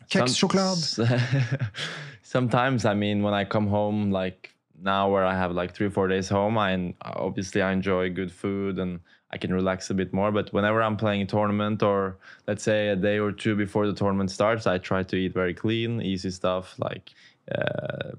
Kex, 0.09 0.35
Some- 0.35 0.49
chocolate. 0.49 1.09
Sometimes, 2.21 2.85
I 2.85 2.93
mean, 2.93 3.23
when 3.23 3.33
I 3.33 3.45
come 3.45 3.67
home, 3.67 4.11
like 4.11 4.53
now 4.81 5.09
where 5.09 5.25
I 5.25 5.35
have 5.35 5.51
like 5.51 5.73
three, 5.75 5.89
four 5.89 6.07
days 6.07 6.29
home, 6.29 6.57
I 6.57 6.93
obviously 7.01 7.61
I 7.61 7.71
enjoy 7.71 8.11
good 8.11 8.31
food 8.31 8.77
and 8.79 8.99
I 9.31 9.37
can 9.37 9.53
relax 9.53 9.89
a 9.89 9.93
bit 9.93 10.13
more. 10.13 10.31
But 10.31 10.51
whenever 10.53 10.81
I'm 10.81 10.97
playing 10.97 11.21
a 11.21 11.25
tournament 11.25 11.83
or 11.83 12.17
let's 12.47 12.63
say 12.63 12.89
a 12.89 12.95
day 12.95 13.19
or 13.19 13.31
two 13.31 13.55
before 13.55 13.87
the 13.87 13.93
tournament 13.93 14.31
starts, 14.31 14.65
I 14.67 14.77
try 14.77 15.03
to 15.03 15.15
eat 15.15 15.33
very 15.33 15.53
clean, 15.53 16.01
easy 16.01 16.31
stuff 16.31 16.75
like 16.79 17.11
uh, 17.51 18.11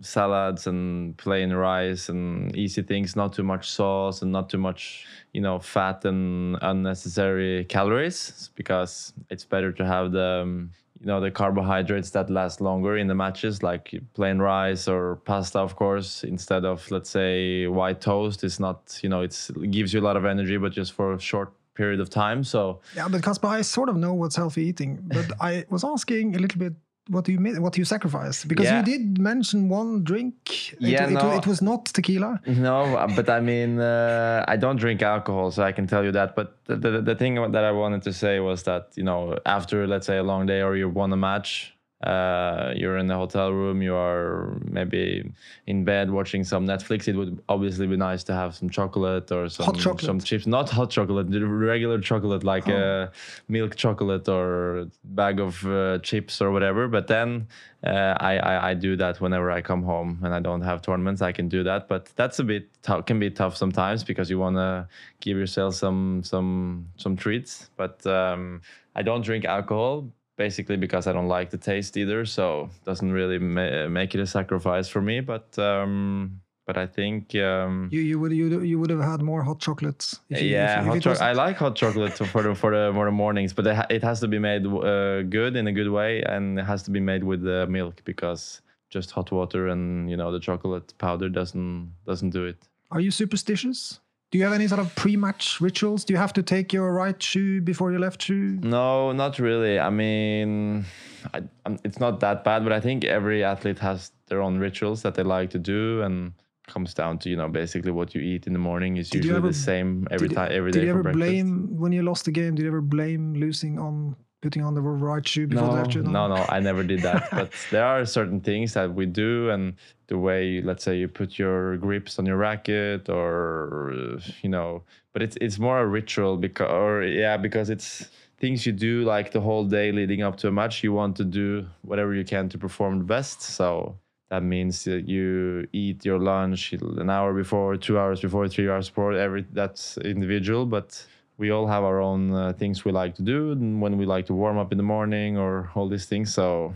salads 0.00 0.66
and 0.66 1.16
plain 1.16 1.52
rice 1.52 2.08
and 2.08 2.54
easy 2.56 2.82
things, 2.82 3.16
not 3.16 3.32
too 3.32 3.42
much 3.42 3.70
sauce 3.70 4.22
and 4.22 4.32
not 4.32 4.50
too 4.50 4.58
much, 4.58 5.06
you 5.32 5.40
know, 5.40 5.58
fat 5.58 6.04
and 6.04 6.58
unnecessary 6.62 7.64
calories 7.64 8.50
because 8.54 9.12
it's 9.30 9.44
better 9.44 9.72
to 9.72 9.84
have 9.84 10.12
the 10.12 10.42
um, 10.42 10.70
you 11.00 11.06
know 11.06 11.20
the 11.20 11.30
carbohydrates 11.30 12.10
that 12.10 12.30
last 12.30 12.60
longer 12.60 12.96
in 12.96 13.06
the 13.06 13.14
matches, 13.14 13.62
like 13.62 13.94
plain 14.14 14.38
rice 14.38 14.88
or 14.88 15.16
pasta, 15.24 15.58
of 15.58 15.76
course, 15.76 16.24
instead 16.24 16.64
of 16.64 16.90
let's 16.90 17.10
say 17.10 17.66
white 17.66 18.00
toast. 18.00 18.44
It's 18.44 18.60
not 18.60 18.98
you 19.02 19.08
know 19.08 19.22
it's 19.22 19.50
it 19.50 19.70
gives 19.70 19.92
you 19.92 20.00
a 20.00 20.06
lot 20.08 20.16
of 20.16 20.24
energy, 20.24 20.56
but 20.56 20.72
just 20.72 20.92
for 20.92 21.14
a 21.14 21.20
short 21.20 21.52
period 21.74 22.00
of 22.00 22.10
time. 22.10 22.42
So 22.42 22.80
Yeah, 22.94 23.08
but 23.08 23.22
Casper, 23.22 23.48
I 23.48 23.62
sort 23.62 23.88
of 23.88 23.96
know 23.96 24.14
what's 24.14 24.36
healthy 24.36 24.64
eating, 24.64 24.98
but 25.02 25.26
I 25.40 25.64
was 25.68 25.84
asking 25.84 26.34
a 26.34 26.38
little 26.38 26.58
bit 26.58 26.74
what 27.08 27.24
do 27.24 27.32
you 27.32 27.38
mi- 27.40 27.58
what 27.58 27.72
do 27.72 27.80
you 27.80 27.84
sacrifice 27.84 28.44
because 28.44 28.66
Yeah. 28.66 28.78
you 28.78 28.84
did 28.84 29.18
mention 29.18 29.68
one 29.68 30.02
drink. 30.02 30.34
It- 30.72 30.80
Yeah, 30.80 31.08
it, 31.08 31.38
it 31.38 31.46
was 31.46 31.60
not 31.62 31.84
tequila. 31.86 32.40
No, 32.46 33.06
but 33.14 33.28
I 33.28 33.40
mean, 33.40 33.78
uh, 33.78 34.44
I 34.48 34.56
don't 34.56 34.76
drink 34.78 35.02
alcohol, 35.02 35.50
so 35.50 35.62
I 35.62 35.72
can 35.72 35.86
tell 35.86 36.04
you 36.04 36.12
that. 36.12 36.34
But 36.34 36.48
the, 36.66 36.76
the, 36.76 37.00
the 37.02 37.14
thing 37.14 37.34
that 37.52 37.64
I 37.64 37.70
wanted 37.72 38.02
to 38.02 38.12
say 38.12 38.40
was 38.40 38.62
that, 38.64 38.88
you 38.96 39.04
know, 39.04 39.38
after, 39.44 39.86
let's 39.86 40.06
say, 40.06 40.16
a 40.18 40.22
long 40.24 40.46
day 40.46 40.62
or 40.62 40.76
you 40.76 40.88
won 40.88 41.12
a 41.12 41.16
match, 41.16 41.75
uh, 42.04 42.72
you're 42.76 42.98
in 42.98 43.06
the 43.06 43.14
hotel 43.14 43.50
room, 43.52 43.80
you 43.80 43.94
are 43.94 44.58
maybe 44.64 45.32
in 45.66 45.84
bed 45.84 46.10
watching 46.10 46.44
some 46.44 46.66
Netflix. 46.66 47.08
It 47.08 47.16
would 47.16 47.42
obviously 47.48 47.86
be 47.86 47.96
nice 47.96 48.22
to 48.24 48.34
have 48.34 48.54
some 48.54 48.68
chocolate 48.68 49.32
or 49.32 49.48
some, 49.48 49.74
chocolate. 49.74 50.02
some 50.04 50.20
chips. 50.20 50.46
Not 50.46 50.68
hot 50.68 50.90
chocolate, 50.90 51.26
regular 51.30 51.98
chocolate, 52.00 52.44
like 52.44 52.68
Oh. 52.68 52.74
uh, 52.76 53.10
milk 53.48 53.76
chocolate 53.76 54.28
or 54.28 54.88
bag 55.04 55.40
of 55.40 55.64
uh, 55.66 55.98
chips 56.00 56.42
or 56.42 56.50
whatever. 56.50 56.86
But 56.86 57.06
then 57.06 57.48
uh, 57.82 58.14
I, 58.20 58.38
I 58.38 58.70
I 58.70 58.74
do 58.74 58.96
that 58.96 59.20
whenever 59.20 59.50
I 59.50 59.62
come 59.62 59.82
home 59.82 60.18
and 60.22 60.34
I 60.34 60.40
don't 60.40 60.62
have 60.62 60.82
tournaments. 60.82 61.22
I 61.22 61.32
can 61.32 61.48
do 61.48 61.62
that, 61.64 61.88
but 61.88 62.10
that's 62.16 62.38
a 62.40 62.44
bit 62.44 62.68
tough. 62.82 63.06
Can 63.06 63.18
be 63.18 63.30
tough 63.30 63.56
sometimes 63.56 64.04
because 64.04 64.28
you 64.28 64.38
want 64.38 64.56
to 64.56 64.86
give 65.20 65.38
yourself 65.38 65.74
some 65.74 66.22
some 66.24 66.88
some 66.96 67.16
treats. 67.16 67.70
But 67.76 68.04
um, 68.06 68.60
I 68.94 69.02
don't 69.02 69.22
drink 69.24 69.44
alcohol 69.46 70.10
basically 70.36 70.76
because 70.76 71.06
I 71.06 71.12
don't 71.12 71.28
like 71.28 71.50
the 71.50 71.58
taste 71.58 71.96
either. 71.96 72.24
So 72.26 72.70
doesn't 72.84 73.12
really 73.12 73.38
ma- 73.38 73.88
make 73.88 74.14
it 74.14 74.20
a 74.20 74.26
sacrifice 74.26 74.88
for 74.88 75.00
me. 75.00 75.20
But 75.20 75.58
um, 75.58 76.40
but 76.66 76.76
I 76.76 76.86
think. 76.86 77.34
Um, 77.36 77.88
You 77.92 78.00
you 78.00 78.18
would 78.20 78.32
you, 78.32 78.60
you 78.62 78.78
would 78.80 78.90
have 78.90 79.00
had 79.12 79.22
more 79.22 79.42
hot 79.42 79.60
chocolates. 79.60 80.20
if 80.28 80.42
you- 80.42 80.48
yeah, 80.50 80.74
if, 80.74 80.80
if 80.80 80.86
hot 80.86 80.96
it 80.96 81.02
choc- 81.02 81.20
I 81.20 81.32
like 81.32 81.56
hot 81.56 81.76
chocolate 81.76 82.14
for 82.32 82.42
the 82.42 82.54
for 82.54 82.70
the, 82.76 82.92
for 82.94 83.04
the 83.04 83.12
mornings, 83.12 83.52
but 83.54 83.66
it, 83.66 83.76
ha- 83.76 83.86
it 83.90 84.02
has 84.02 84.18
to 84.20 84.28
be 84.28 84.38
made 84.38 84.66
uh, 84.66 85.22
good 85.22 85.56
in 85.56 85.66
a 85.68 85.72
good 85.72 85.90
way, 85.90 86.22
and 86.22 86.58
it 86.58 86.64
has 86.66 86.82
to 86.84 86.90
be 86.90 87.00
made 87.00 87.22
with 87.24 87.46
uh, 87.46 87.66
milk 87.68 88.02
because 88.04 88.60
just 88.90 89.10
hot 89.10 89.30
water 89.32 89.68
and 89.68 90.10
you 90.10 90.16
know 90.16 90.30
the 90.32 90.40
chocolate 90.40 90.92
powder 90.98 91.28
doesn't 91.28 91.92
doesn't 92.06 92.30
do 92.30 92.44
it. 92.46 92.56
Are 92.90 93.00
you 93.00 93.10
superstitious? 93.10 94.00
Do 94.32 94.38
you 94.38 94.44
have 94.44 94.52
any 94.52 94.66
sort 94.66 94.80
of 94.80 94.94
pre-match 94.96 95.60
rituals? 95.60 96.04
Do 96.04 96.12
you 96.12 96.18
have 96.18 96.32
to 96.32 96.42
take 96.42 96.72
your 96.72 96.92
right 96.92 97.20
shoe 97.22 97.60
before 97.60 97.90
your 97.92 98.00
left 98.00 98.22
shoe? 98.22 98.58
No, 98.62 99.12
not 99.12 99.38
really. 99.38 99.78
I 99.78 99.88
mean, 99.90 100.84
I, 101.32 101.42
it's 101.84 102.00
not 102.00 102.18
that 102.20 102.42
bad, 102.42 102.64
but 102.64 102.72
I 102.72 102.80
think 102.80 103.04
every 103.04 103.44
athlete 103.44 103.78
has 103.78 104.10
their 104.26 104.42
own 104.42 104.58
rituals 104.58 105.02
that 105.02 105.14
they 105.14 105.22
like 105.22 105.50
to 105.50 105.58
do, 105.60 106.02
and 106.02 106.32
comes 106.66 106.92
down 106.94 107.16
to 107.16 107.30
you 107.30 107.36
know 107.36 107.48
basically 107.48 107.92
what 107.92 108.12
you 108.16 108.20
eat 108.20 108.48
in 108.48 108.52
the 108.52 108.58
morning 108.58 108.96
is 108.96 109.08
Did 109.10 109.18
usually 109.18 109.36
ever- 109.36 109.46
the 109.48 109.54
same 109.54 110.08
every 110.10 110.26
Did- 110.26 110.34
time 110.34 110.50
every 110.50 110.72
day 110.72 110.80
Did 110.80 110.86
you 110.86 110.90
ever 110.90 111.02
breakfast. 111.04 111.20
blame 111.24 111.78
when 111.78 111.92
you 111.92 112.02
lost 112.02 112.24
the 112.24 112.32
game? 112.32 112.56
Did 112.56 112.62
you 112.62 112.68
ever 112.68 112.80
blame 112.80 113.34
losing 113.34 113.78
on 113.78 114.16
putting 114.46 114.62
on 114.62 114.74
the 114.74 114.80
right 114.80 115.26
shoe 115.26 115.48
before 115.48 115.66
the 115.66 115.72
no, 115.72 115.78
left 115.80 115.92
shoe? 115.92 116.02
no, 116.04 116.28
no, 116.28 116.46
I 116.48 116.60
never 116.60 116.84
did 116.84 117.00
that. 117.02 117.28
but 117.32 117.50
there 117.72 117.84
are 117.84 118.06
certain 118.06 118.40
things 118.40 118.74
that 118.74 118.94
we 118.94 119.04
do, 119.04 119.50
and 119.50 119.74
the 120.06 120.18
way, 120.18 120.62
let's 120.62 120.84
say, 120.84 120.96
you 120.96 121.08
put 121.08 121.36
your 121.36 121.76
grips 121.78 122.16
on 122.20 122.26
your 122.26 122.36
racket, 122.36 123.08
or 123.08 124.18
you 124.42 124.48
know, 124.48 124.84
but 125.12 125.22
it's 125.22 125.36
it's 125.40 125.58
more 125.58 125.80
a 125.80 125.86
ritual 125.86 126.36
because, 126.36 126.70
or 126.70 127.02
yeah, 127.02 127.36
because 127.36 127.70
it's 127.70 128.08
things 128.38 128.64
you 128.66 128.72
do 128.72 129.02
like 129.02 129.32
the 129.32 129.40
whole 129.40 129.64
day 129.64 129.90
leading 129.90 130.22
up 130.22 130.36
to 130.36 130.46
a 130.46 130.52
match. 130.52 130.84
You 130.84 130.92
want 130.92 131.16
to 131.16 131.24
do 131.24 131.66
whatever 131.82 132.14
you 132.14 132.24
can 132.24 132.48
to 132.50 132.58
perform 132.58 132.98
the 132.98 133.04
best. 133.04 133.42
So 133.42 133.96
that 134.30 134.44
means 134.44 134.84
that 134.84 135.08
you 135.08 135.66
eat 135.72 136.04
your 136.04 136.20
lunch 136.20 136.72
an 136.72 137.10
hour 137.10 137.34
before, 137.34 137.76
two 137.76 137.98
hours 137.98 138.20
before, 138.20 138.46
three 138.46 138.68
hours 138.70 138.88
before. 138.90 139.12
Every 139.14 139.44
that's 139.52 139.98
individual, 139.98 140.66
but 140.66 141.04
we 141.38 141.50
all 141.50 141.66
have 141.66 141.84
our 141.84 142.00
own 142.00 142.32
uh, 142.32 142.52
things 142.54 142.84
we 142.84 142.92
like 142.92 143.14
to 143.16 143.22
do 143.22 143.52
and 143.52 143.80
when 143.82 143.96
we 143.98 144.06
like 144.06 144.26
to 144.26 144.34
warm 144.34 144.58
up 144.58 144.72
in 144.72 144.78
the 144.78 144.84
morning 144.84 145.36
or 145.36 145.70
all 145.74 145.88
these 145.88 146.06
things. 146.06 146.32
So 146.32 146.72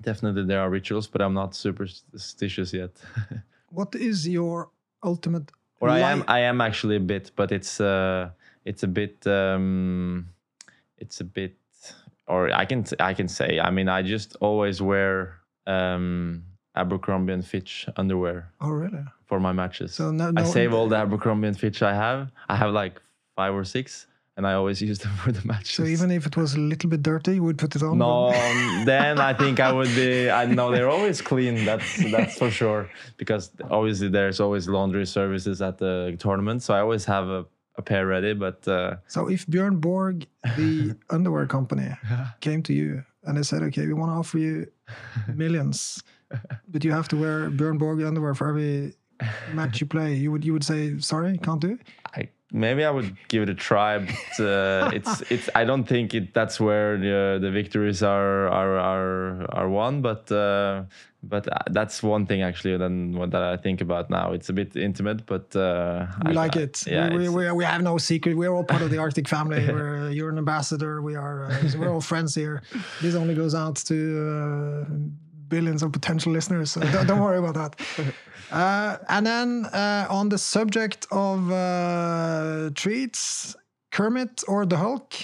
definitely 0.00 0.44
there 0.44 0.60
are 0.60 0.70
rituals, 0.70 1.06
but 1.06 1.20
I'm 1.20 1.34
not 1.34 1.54
superstitious 1.54 2.72
yet. 2.72 2.90
What 3.70 3.94
is 3.94 4.26
your 4.26 4.70
ultimate? 5.04 5.50
or 5.80 5.90
I 5.90 6.00
am 6.00 6.24
I 6.26 6.40
am 6.40 6.60
actually 6.60 6.96
a 6.96 7.00
bit, 7.14 7.30
but 7.36 7.52
it's 7.52 7.80
uh 7.80 8.30
it's 8.64 8.82
a 8.82 8.88
bit 8.88 9.26
um 9.26 10.28
it's 10.96 11.20
a 11.20 11.24
bit 11.24 11.54
or 12.26 12.50
I 12.62 12.64
can 12.64 12.84
I 12.98 13.14
can 13.14 13.28
say 13.28 13.60
I 13.60 13.70
mean 13.70 13.88
I 13.88 14.00
just 14.02 14.36
always 14.40 14.80
wear 14.80 15.34
um 15.66 16.44
Abercrombie 16.74 17.32
and 17.32 17.44
Fitch 17.44 17.86
underwear 17.96 18.50
Oh, 18.60 18.70
really? 18.70 19.04
for 19.26 19.38
my 19.38 19.52
matches. 19.52 19.94
So 19.94 20.10
no, 20.10 20.30
no 20.30 20.40
I 20.40 20.44
save 20.44 20.72
all 20.76 20.88
the 20.88 20.96
Abercrombie 20.96 21.48
and 21.48 21.58
Fitch 21.58 21.82
I 21.82 21.94
have. 21.94 22.30
I 22.48 22.56
have 22.56 22.72
like 22.72 23.00
five 23.38 23.54
or 23.60 23.64
six, 23.76 24.06
and 24.36 24.42
I 24.50 24.52
always 24.60 24.78
use 24.90 24.98
them 25.04 25.14
for 25.22 25.30
the 25.38 25.44
matches. 25.52 25.74
So 25.78 25.84
even 25.94 26.08
if 26.18 26.22
it 26.30 26.36
was 26.42 26.50
a 26.60 26.62
little 26.72 26.88
bit 26.94 27.02
dirty, 27.10 27.32
you 27.38 27.44
would 27.48 27.58
put 27.64 27.72
it 27.76 27.82
on. 27.88 27.94
no, 28.06 28.14
then 28.92 29.14
I 29.30 29.32
think 29.42 29.56
I 29.68 29.70
would 29.78 29.92
be. 30.02 30.10
I 30.42 30.44
know 30.56 30.66
they're 30.74 30.92
always 30.98 31.18
clean. 31.30 31.54
That's 31.68 31.88
that's 32.14 32.34
for 32.42 32.50
sure. 32.60 32.82
Because 33.20 33.44
obviously 33.78 34.08
there's 34.16 34.38
always 34.44 34.64
laundry 34.76 35.06
services 35.18 35.56
at 35.68 35.74
the 35.84 35.94
tournament, 36.26 36.58
so 36.64 36.70
I 36.78 36.80
always 36.86 37.04
have 37.14 37.26
a, 37.38 37.40
a 37.80 37.82
pair 37.90 38.04
ready. 38.14 38.32
But 38.46 38.58
uh, 38.76 38.90
So 39.14 39.20
if 39.36 39.42
Björn 39.52 39.76
Borg, 39.86 40.16
the 40.60 40.70
underwear 41.16 41.46
company, 41.56 41.88
came 42.46 42.60
to 42.68 42.72
you 42.80 42.90
and 43.24 43.32
they 43.36 43.44
said, 43.50 43.60
"Okay, 43.68 43.84
we 43.90 43.94
want 44.00 44.10
to 44.12 44.16
offer 44.22 44.38
you 44.46 44.54
millions, 45.42 46.02
but 46.72 46.80
you 46.84 46.92
have 46.98 47.08
to 47.12 47.16
wear 47.22 47.36
Björn 47.58 47.78
Borg 47.82 48.02
underwear 48.02 48.34
for 48.34 48.48
every 48.52 48.94
match 49.58 49.74
you 49.80 49.86
play," 49.86 50.10
you 50.22 50.30
would 50.32 50.44
you 50.46 50.52
would 50.54 50.64
say, 50.72 50.80
"Sorry, 51.12 51.32
can't 51.46 51.60
do 51.66 51.70
it." 51.76 51.80
Maybe 52.50 52.82
I 52.82 52.90
would 52.90 53.14
give 53.28 53.42
it 53.42 53.50
a 53.50 53.54
try. 53.54 53.98
But 53.98 54.40
uh, 54.44 54.90
it's 54.94 55.20
it's. 55.30 55.50
I 55.54 55.64
don't 55.64 55.84
think 55.84 56.14
it. 56.14 56.32
That's 56.32 56.58
where 56.58 56.96
the 56.96 57.38
the 57.40 57.50
victories 57.50 58.02
are 58.02 58.48
are 58.48 58.78
are 58.78 59.46
are 59.54 59.68
won. 59.68 60.00
But 60.00 60.32
uh, 60.32 60.84
but 61.22 61.46
uh, 61.46 61.58
that's 61.70 62.02
one 62.02 62.24
thing 62.26 62.40
actually. 62.42 62.78
Then 62.78 63.12
what 63.12 63.30
that 63.32 63.42
I 63.42 63.56
think 63.58 63.80
about 63.82 64.08
now. 64.08 64.32
It's 64.32 64.48
a 64.48 64.52
bit 64.54 64.76
intimate, 64.76 65.26
but 65.26 65.54
uh, 65.54 66.06
We 66.24 66.30
I- 66.30 66.34
like 66.44 66.56
it. 66.56 66.86
Yeah, 66.86 67.14
we, 67.14 67.28
we, 67.28 67.50
we 67.52 67.64
have 67.64 67.82
no 67.82 67.98
secret. 67.98 68.34
We're 68.34 68.54
all 68.54 68.64
part 68.64 68.80
of 68.82 68.90
the 68.90 68.98
Arctic 68.98 69.28
family. 69.28 69.66
We're, 69.72 70.08
you're 70.10 70.30
an 70.30 70.38
ambassador. 70.38 71.02
We 71.02 71.16
are. 71.16 71.50
Uh, 71.50 71.70
we're 71.78 71.92
all 71.92 72.00
friends 72.00 72.34
here. 72.34 72.62
This 73.02 73.14
only 73.14 73.34
goes 73.34 73.54
out 73.54 73.76
to 73.90 73.96
uh, 74.88 74.94
billions 75.48 75.82
of 75.82 75.92
potential 75.92 76.32
listeners. 76.32 76.70
So 76.72 76.80
don't, 76.80 77.06
don't 77.06 77.20
worry 77.20 77.38
about 77.38 77.54
that. 77.54 77.80
Uh, 78.50 78.96
and 79.08 79.26
then 79.26 79.66
uh, 79.66 80.06
on 80.10 80.28
the 80.28 80.38
subject 80.38 81.06
of 81.10 81.50
uh, 81.50 82.70
treats, 82.74 83.56
Kermit 83.92 84.42
or 84.48 84.66
the 84.66 84.76
Hulk. 84.76 85.14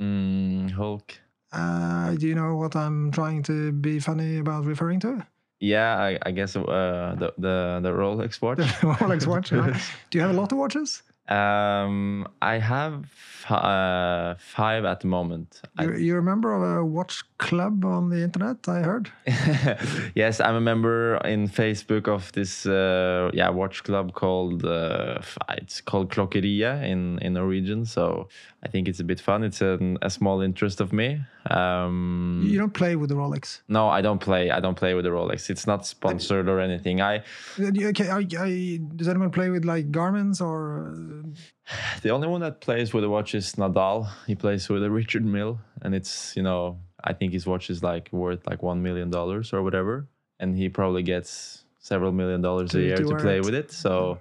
Mm, 0.00 0.70
Hulk. 0.70 1.14
Uh, 1.52 2.14
do 2.14 2.26
you 2.26 2.34
know 2.34 2.56
what 2.56 2.74
I'm 2.74 3.10
trying 3.10 3.42
to 3.44 3.72
be 3.72 3.98
funny 3.98 4.38
about 4.38 4.64
referring 4.64 5.00
to? 5.00 5.24
Yeah, 5.60 5.96
I, 5.96 6.18
I 6.26 6.30
guess 6.32 6.56
uh, 6.56 7.14
the 7.18 7.32
the 7.38 7.80
the 7.82 7.90
Rolex 7.90 8.42
watch. 8.42 8.58
Rolex 8.98 9.26
watch. 9.26 9.52
yeah. 9.52 9.78
Do 10.10 10.18
you 10.18 10.22
have 10.22 10.32
a 10.32 10.40
lot 10.40 10.50
of 10.50 10.58
watches? 10.58 11.02
Um, 11.28 12.26
I 12.42 12.58
have 12.58 13.06
uh, 13.48 14.34
five 14.38 14.84
at 14.84 15.00
the 15.00 15.06
moment. 15.06 15.62
You, 15.80 15.94
you're 15.94 16.18
a 16.18 16.22
member 16.22 16.52
of 16.52 16.62
a 16.62 16.84
watch 16.84 17.22
club 17.38 17.84
on 17.84 18.10
the 18.10 18.22
internet, 18.22 18.68
I 18.68 18.80
heard. 18.80 19.10
yes, 20.14 20.40
I'm 20.40 20.56
a 20.56 20.60
member 20.60 21.16
in 21.18 21.48
Facebook 21.48 22.08
of 22.08 22.32
this 22.32 22.66
uh, 22.66 23.30
yeah 23.32 23.50
watch 23.50 23.84
club 23.84 24.14
called 24.14 24.64
uh, 24.64 25.20
it's 25.50 25.80
called 25.80 26.10
Klokkeria 26.10 26.82
in 26.84 27.18
in 27.20 27.34
Norwegian. 27.34 27.84
So 27.86 28.28
I 28.64 28.68
think 28.68 28.86
it's 28.86 29.00
a 29.00 29.04
bit 29.04 29.18
fun. 29.20 29.42
It's 29.42 29.60
an, 29.60 29.98
a 30.02 30.08
small 30.10 30.40
interest 30.40 30.80
of 30.80 30.92
me. 30.92 31.20
Um, 31.50 32.44
You 32.46 32.58
don't 32.58 32.72
play 32.72 32.94
with 32.96 33.08
the 33.10 33.16
Rolex. 33.16 33.60
no, 33.68 33.88
I 33.88 34.00
don't 34.02 34.20
play. 34.20 34.50
I 34.50 34.60
don't 34.60 34.76
play 34.76 34.94
with 34.94 35.04
the 35.04 35.10
Rolex. 35.10 35.50
It's 35.50 35.66
not 35.66 35.84
sponsored 35.84 36.48
or 36.48 36.60
anything. 36.60 37.00
I 37.00 37.18
Uh, 37.58 37.72
Okay, 37.90 38.08
I, 38.08 38.18
I, 38.38 38.78
does 38.96 39.08
anyone 39.08 39.30
play 39.30 39.50
with 39.50 39.64
like 39.64 39.90
Garmin's 39.90 40.40
or? 40.40 40.94
uh, 40.94 41.28
the 42.02 42.10
only 42.10 42.28
one 42.28 42.40
that 42.40 42.60
plays 42.60 42.94
with 42.94 43.04
a 43.04 43.08
watch 43.08 43.34
is 43.34 43.52
Nadal. 43.54 44.08
He 44.26 44.34
plays 44.36 44.68
with 44.68 44.82
a 44.84 44.90
Richard 44.90 45.24
Mille, 45.24 45.58
and 45.82 45.94
it's 45.94 46.36
you 46.36 46.42
know 46.42 46.78
I 47.02 47.12
think 47.14 47.32
his 47.32 47.46
watch 47.46 47.68
is 47.68 47.82
like 47.82 48.08
worth 48.12 48.46
like 48.46 48.62
one 48.62 48.80
million 48.82 49.10
dollars 49.10 49.52
or 49.52 49.62
whatever, 49.62 50.06
and 50.38 50.56
he 50.56 50.68
probably 50.68 51.02
gets 51.02 51.64
several 51.80 52.12
million 52.12 52.40
dollars 52.40 52.74
a 52.76 52.80
year 52.80 52.96
to 52.96 53.16
play 53.16 53.38
it. 53.38 53.44
with 53.44 53.54
it. 53.54 53.72
So 53.72 54.18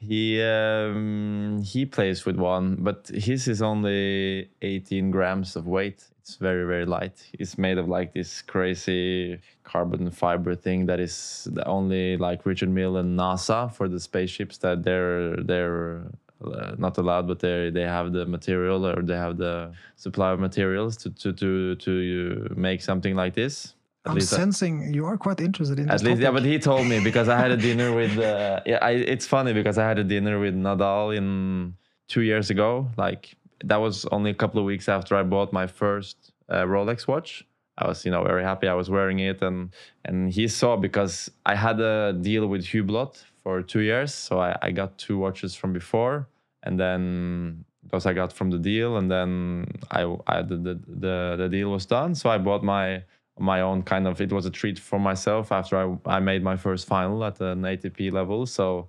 he 0.00 0.42
um, 0.42 1.62
he 1.62 1.84
plays 1.84 2.24
with 2.24 2.36
one, 2.36 2.76
but 2.80 3.08
his 3.12 3.46
is 3.46 3.60
only 3.60 4.50
18 4.62 5.10
grams 5.10 5.56
of 5.56 5.66
weight. 5.66 6.04
It's 6.20 6.36
very 6.36 6.64
very 6.66 6.86
light. 6.86 7.22
It's 7.34 7.58
made 7.58 7.76
of 7.76 7.86
like 7.86 8.14
this 8.14 8.40
crazy 8.40 9.40
carbon 9.62 10.10
fiber 10.10 10.54
thing 10.54 10.86
that 10.86 11.00
is 11.00 11.48
the 11.52 11.66
only 11.68 12.16
like 12.16 12.46
Richard 12.46 12.70
Mille 12.70 12.96
and 12.96 13.18
NASA 13.18 13.72
for 13.72 13.88
the 13.88 14.00
spaceships 14.00 14.56
that 14.58 14.82
they're 14.84 15.36
they're 15.36 16.10
uh, 16.42 16.74
not 16.78 16.96
allowed, 16.96 17.28
but 17.28 17.40
they 17.40 17.68
they 17.68 17.82
have 17.82 18.12
the 18.12 18.24
material 18.24 18.86
or 18.86 19.02
they 19.02 19.16
have 19.16 19.36
the 19.36 19.72
supply 19.96 20.30
of 20.30 20.40
materials 20.40 20.96
to 20.96 21.10
to 21.10 21.34
to 21.34 21.74
to 21.76 22.54
make 22.56 22.80
something 22.80 23.14
like 23.14 23.34
this. 23.34 23.74
At 24.04 24.10
I'm 24.10 24.14
least 24.14 24.30
sensing 24.30 24.94
you 24.94 25.04
are 25.04 25.18
quite 25.18 25.40
interested 25.40 25.78
in. 25.78 25.90
At 25.90 26.02
least, 26.02 26.20
topic. 26.20 26.22
yeah. 26.22 26.30
But 26.30 26.44
he 26.44 26.58
told 26.58 26.86
me 26.86 27.00
because 27.00 27.28
I 27.28 27.38
had 27.38 27.50
a 27.50 27.56
dinner 27.68 27.94
with. 27.94 28.18
Uh, 28.18 28.60
yeah, 28.64 28.78
I, 28.80 28.92
it's 28.92 29.26
funny 29.26 29.52
because 29.52 29.76
I 29.76 29.86
had 29.86 29.98
a 29.98 30.04
dinner 30.04 30.38
with 30.40 30.54
Nadal 30.54 31.14
in 31.16 31.74
two 32.08 32.22
years 32.22 32.48
ago. 32.50 32.88
Like 32.96 33.36
that 33.64 33.76
was 33.76 34.06
only 34.06 34.30
a 34.30 34.34
couple 34.34 34.58
of 34.58 34.64
weeks 34.64 34.88
after 34.88 35.16
I 35.16 35.22
bought 35.22 35.52
my 35.52 35.66
first 35.66 36.32
uh, 36.48 36.64
Rolex 36.64 37.06
watch. 37.06 37.44
I 37.76 37.86
was, 37.86 38.04
you 38.04 38.10
know, 38.10 38.22
very 38.24 38.42
happy. 38.42 38.68
I 38.68 38.74
was 38.74 38.90
wearing 38.90 39.18
it, 39.20 39.42
and 39.42 39.70
and 40.04 40.32
he 40.32 40.48
saw 40.48 40.76
because 40.76 41.30
I 41.46 41.54
had 41.54 41.80
a 41.80 42.12
deal 42.12 42.46
with 42.46 42.62
Hublot 42.64 43.22
for 43.42 43.62
two 43.62 43.80
years, 43.80 44.14
so 44.14 44.40
I, 44.40 44.56
I 44.62 44.70
got 44.70 44.98
two 44.98 45.18
watches 45.18 45.54
from 45.54 45.72
before, 45.72 46.28
and 46.62 46.78
then 46.78 47.64
those 47.90 48.04
I 48.06 48.12
got 48.12 48.32
from 48.32 48.50
the 48.50 48.58
deal, 48.58 48.96
and 48.98 49.10
then 49.10 49.66
I, 49.90 50.02
I 50.26 50.42
the, 50.42 50.56
the 50.56 50.80
the 50.86 51.34
the 51.38 51.48
deal 51.48 51.70
was 51.70 51.86
done, 51.86 52.14
so 52.14 52.28
I 52.28 52.38
bought 52.38 52.62
my 52.62 53.02
my 53.40 53.60
own 53.62 53.82
kind 53.82 54.06
of 54.06 54.20
it 54.20 54.32
was 54.32 54.46
a 54.46 54.50
treat 54.50 54.78
for 54.78 54.98
myself 54.98 55.50
after 55.50 55.76
I, 55.76 56.16
I 56.16 56.20
made 56.20 56.42
my 56.42 56.56
first 56.56 56.86
final 56.86 57.24
at 57.24 57.40
an 57.40 57.62
ATP 57.62 58.12
level. 58.12 58.46
So 58.46 58.88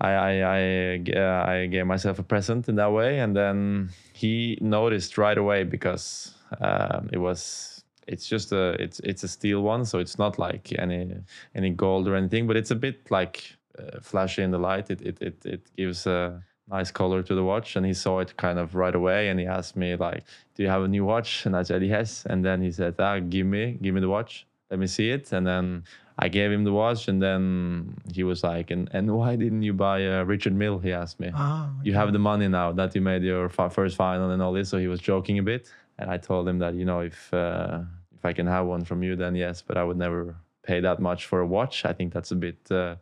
I 0.00 0.10
I, 0.10 0.32
I, 0.40 1.02
uh, 1.14 1.44
I 1.46 1.66
gave 1.66 1.86
myself 1.86 2.18
a 2.18 2.22
present 2.22 2.68
in 2.68 2.76
that 2.76 2.92
way. 2.92 3.20
And 3.20 3.36
then 3.36 3.90
he 4.12 4.58
noticed 4.60 5.18
right 5.18 5.38
away 5.38 5.64
because 5.64 6.34
um, 6.60 7.08
it 7.12 7.18
was 7.18 7.84
it's 8.06 8.26
just 8.26 8.52
a 8.52 8.76
it's 8.80 9.00
it's 9.00 9.22
a 9.24 9.28
steel 9.28 9.60
one. 9.62 9.84
So 9.84 9.98
it's 9.98 10.18
not 10.18 10.38
like 10.38 10.72
any 10.78 11.14
any 11.54 11.70
gold 11.70 12.08
or 12.08 12.16
anything 12.16 12.46
but 12.46 12.56
it's 12.56 12.70
a 12.70 12.76
bit 12.76 13.10
like 13.10 13.56
uh, 13.78 14.00
flashy 14.00 14.42
in 14.42 14.50
the 14.50 14.58
light. 14.58 14.90
It 14.90 15.02
it 15.02 15.22
it, 15.22 15.46
it 15.46 15.76
gives 15.76 16.06
a 16.06 16.42
nice 16.68 16.90
color 16.90 17.22
to 17.22 17.34
the 17.34 17.44
watch 17.44 17.76
and 17.76 17.86
he 17.86 17.94
saw 17.94 18.18
it 18.18 18.36
kind 18.36 18.58
of 18.58 18.74
right 18.74 18.94
away 18.94 19.28
and 19.28 19.38
he 19.38 19.46
asked 19.46 19.76
me 19.76 19.94
like 19.94 20.24
do 20.54 20.62
you 20.62 20.68
have 20.68 20.82
a 20.82 20.88
new 20.88 21.04
watch? 21.04 21.44
And 21.46 21.54
i 21.54 21.62
said 21.62 21.82
yes. 21.84 22.26
And 22.28 22.44
then 22.44 22.62
he 22.62 22.72
said 22.72 22.94
ah 22.98 23.18
give 23.18 23.46
me 23.46 23.78
give 23.80 23.94
me 23.94 24.00
the 24.00 24.08
watch. 24.08 24.46
Let 24.70 24.80
me 24.80 24.86
see 24.86 25.10
it. 25.10 25.32
And 25.32 25.46
then 25.46 25.84
i 26.18 26.28
gave 26.28 26.50
him 26.50 26.64
the 26.64 26.72
watch 26.72 27.08
and 27.08 27.22
then 27.22 27.94
he 28.12 28.24
was 28.24 28.42
like 28.42 28.70
and, 28.70 28.88
and 28.92 29.14
why 29.14 29.36
didn't 29.36 29.62
you 29.62 29.74
buy 29.74 29.98
a 30.00 30.24
richard 30.24 30.54
mille? 30.54 30.78
he 30.78 30.92
asked 30.92 31.20
me. 31.20 31.30
Ah, 31.34 31.66
okay. 31.66 31.88
you 31.88 31.94
have 31.94 32.12
the 32.12 32.18
money 32.18 32.48
now 32.48 32.72
that 32.72 32.94
you 32.94 33.00
made 33.00 33.22
your 33.22 33.48
first 33.48 33.96
final 33.96 34.30
and 34.30 34.42
all 34.42 34.52
this 34.52 34.68
so 34.68 34.78
he 34.78 34.88
was 34.88 35.00
joking 35.00 35.38
a 35.38 35.42
bit. 35.42 35.70
And 35.98 36.10
i 36.10 36.16
told 36.16 36.48
him 36.48 36.58
that 36.58 36.74
you 36.74 36.84
know 36.84 37.00
if 37.00 37.32
uh, 37.32 37.80
if 38.16 38.24
i 38.24 38.32
can 38.32 38.46
have 38.46 38.66
one 38.66 38.84
from 38.84 39.02
you 39.02 39.14
then 39.14 39.34
yes 39.34 39.62
but 39.62 39.76
i 39.76 39.84
would 39.84 39.96
never 39.98 40.36
pay 40.64 40.80
that 40.80 40.98
much 40.98 41.26
for 41.26 41.40
a 41.40 41.46
watch. 41.46 41.84
I 41.84 41.92
think 41.92 42.12
that's 42.12 42.32
a 42.32 42.34
bit 42.34 42.58
uh, 42.72 42.96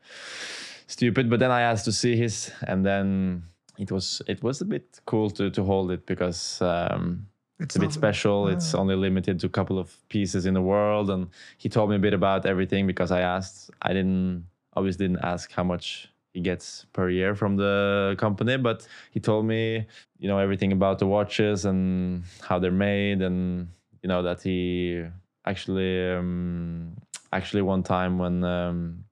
stupid 0.86 1.30
but 1.30 1.40
then 1.40 1.50
i 1.50 1.62
asked 1.62 1.86
to 1.86 1.92
see 1.92 2.14
his 2.14 2.52
and 2.66 2.84
then 2.84 3.42
it 3.78 3.90
was 3.90 4.22
it 4.26 4.42
was 4.42 4.60
a 4.60 4.64
bit 4.64 5.00
cool 5.06 5.30
to 5.30 5.50
to 5.50 5.64
hold 5.64 5.90
it 5.90 6.06
because 6.06 6.60
um, 6.62 7.26
it's, 7.58 7.66
it's 7.66 7.76
a 7.76 7.80
bit 7.80 7.92
special. 7.92 8.48
Yeah. 8.48 8.56
It's 8.56 8.74
only 8.74 8.96
limited 8.96 9.40
to 9.40 9.46
a 9.46 9.50
couple 9.50 9.78
of 9.78 9.96
pieces 10.08 10.46
in 10.46 10.54
the 10.54 10.62
world, 10.62 11.10
and 11.10 11.28
he 11.58 11.68
told 11.68 11.90
me 11.90 11.96
a 11.96 11.98
bit 11.98 12.14
about 12.14 12.46
everything 12.46 12.86
because 12.86 13.10
I 13.10 13.20
asked. 13.20 13.70
I 13.82 13.92
didn't 13.92 14.46
obviously 14.76 15.08
didn't 15.08 15.24
ask 15.24 15.52
how 15.52 15.64
much 15.64 16.10
he 16.32 16.40
gets 16.40 16.86
per 16.92 17.08
year 17.08 17.34
from 17.34 17.56
the 17.56 18.16
company, 18.18 18.56
but 18.56 18.86
he 19.12 19.20
told 19.20 19.46
me 19.46 19.86
you 20.18 20.28
know 20.28 20.38
everything 20.38 20.72
about 20.72 20.98
the 20.98 21.06
watches 21.06 21.64
and 21.64 22.24
how 22.42 22.58
they're 22.58 22.70
made, 22.70 23.22
and 23.22 23.68
you 24.02 24.08
know 24.08 24.22
that 24.22 24.42
he 24.42 25.04
actually 25.46 26.12
um, 26.12 26.96
actually 27.32 27.62
one 27.62 27.82
time 27.82 28.18
when 28.18 28.44
um, 28.44 29.04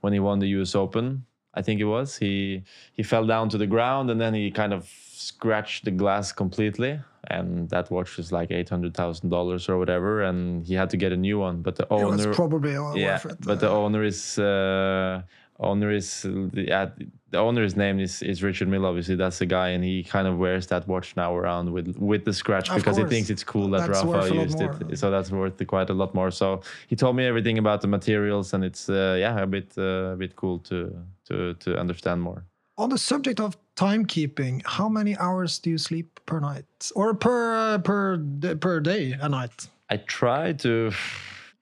when 0.00 0.12
he 0.12 0.18
won 0.18 0.38
the 0.38 0.48
U.S. 0.48 0.74
Open 0.74 1.24
I 1.54 1.62
think 1.62 1.80
it 1.80 1.84
was. 1.84 2.16
He 2.16 2.62
he 2.92 3.02
fell 3.02 3.26
down 3.26 3.48
to 3.50 3.58
the 3.58 3.66
ground 3.66 4.10
and 4.10 4.20
then 4.20 4.34
he 4.34 4.50
kind 4.50 4.72
of 4.72 4.88
scratched 5.12 5.84
the 5.84 5.90
glass 5.90 6.32
completely. 6.32 7.00
And 7.28 7.68
that 7.70 7.90
watch 7.90 8.16
was 8.16 8.32
like 8.32 8.50
eight 8.50 8.68
hundred 8.68 8.94
thousand 8.94 9.30
dollars 9.30 9.68
or 9.68 9.78
whatever, 9.78 10.22
and 10.22 10.66
he 10.66 10.74
had 10.74 10.90
to 10.90 10.96
get 10.96 11.12
a 11.12 11.16
new 11.16 11.38
one. 11.38 11.62
But 11.62 11.76
the 11.76 11.86
owner 11.92 12.24
it 12.24 12.26
was 12.28 12.36
probably 12.36 12.72
yeah, 12.72 13.14
worth 13.14 13.26
it. 13.26 13.38
But 13.40 13.60
the 13.60 13.70
owner 13.70 14.02
is 14.02 14.38
uh, 14.40 15.22
owner 15.60 15.92
is 15.92 16.26
yeah, 16.52 16.88
the 17.32 17.38
owner's 17.38 17.76
name 17.76 17.98
is, 17.98 18.22
is 18.22 18.42
Richard 18.42 18.68
Mille. 18.68 18.84
Obviously, 18.84 19.16
that's 19.16 19.38
the 19.38 19.46
guy, 19.46 19.68
and 19.70 19.82
he 19.82 20.04
kind 20.04 20.28
of 20.28 20.38
wears 20.38 20.66
that 20.68 20.86
watch 20.86 21.16
now 21.16 21.34
around 21.34 21.72
with 21.72 21.96
with 21.96 22.24
the 22.24 22.32
scratch 22.32 22.68
of 22.68 22.76
because 22.76 22.96
course. 22.96 23.10
he 23.10 23.14
thinks 23.14 23.30
it's 23.30 23.42
cool 23.42 23.68
that 23.70 23.88
that's 23.88 24.04
Rafa 24.04 24.34
used 24.34 24.60
it. 24.60 24.98
So 24.98 25.10
that's 25.10 25.30
worth 25.30 25.66
quite 25.66 25.90
a 25.90 25.94
lot 25.94 26.14
more. 26.14 26.30
So 26.30 26.60
he 26.86 26.94
told 26.94 27.16
me 27.16 27.24
everything 27.26 27.58
about 27.58 27.80
the 27.80 27.88
materials, 27.88 28.52
and 28.52 28.62
it's 28.62 28.88
uh, 28.88 29.16
yeah 29.18 29.40
a 29.40 29.46
bit 29.46 29.72
uh, 29.78 30.12
a 30.12 30.16
bit 30.16 30.36
cool 30.36 30.58
to 30.70 30.94
to 31.28 31.54
to 31.54 31.78
understand 31.78 32.20
more. 32.22 32.44
On 32.76 32.90
the 32.90 32.98
subject 32.98 33.40
of 33.40 33.56
timekeeping, 33.76 34.62
how 34.66 34.88
many 34.88 35.16
hours 35.16 35.58
do 35.58 35.70
you 35.70 35.78
sleep 35.78 36.20
per 36.26 36.38
night 36.38 36.66
or 36.94 37.14
per 37.14 37.56
uh, 37.56 37.78
per 37.78 38.18
per 38.60 38.80
day 38.80 39.16
a 39.20 39.28
night? 39.28 39.68
I 39.88 39.96
try 39.96 40.52
to 40.52 40.92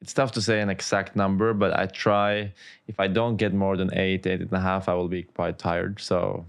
it's 0.00 0.14
tough 0.14 0.32
to 0.32 0.42
say 0.42 0.60
an 0.60 0.70
exact 0.70 1.14
number, 1.14 1.52
but 1.52 1.78
I 1.78 1.86
try. 1.86 2.52
If 2.86 2.98
I 2.98 3.06
don't 3.06 3.36
get 3.36 3.52
more 3.52 3.76
than 3.76 3.92
eight, 3.94 4.26
eight 4.26 4.40
and 4.40 4.52
a 4.52 4.60
half, 4.60 4.88
I 4.88 4.94
will 4.94 5.08
be 5.08 5.24
quite 5.24 5.58
tired. 5.58 6.00
So 6.00 6.46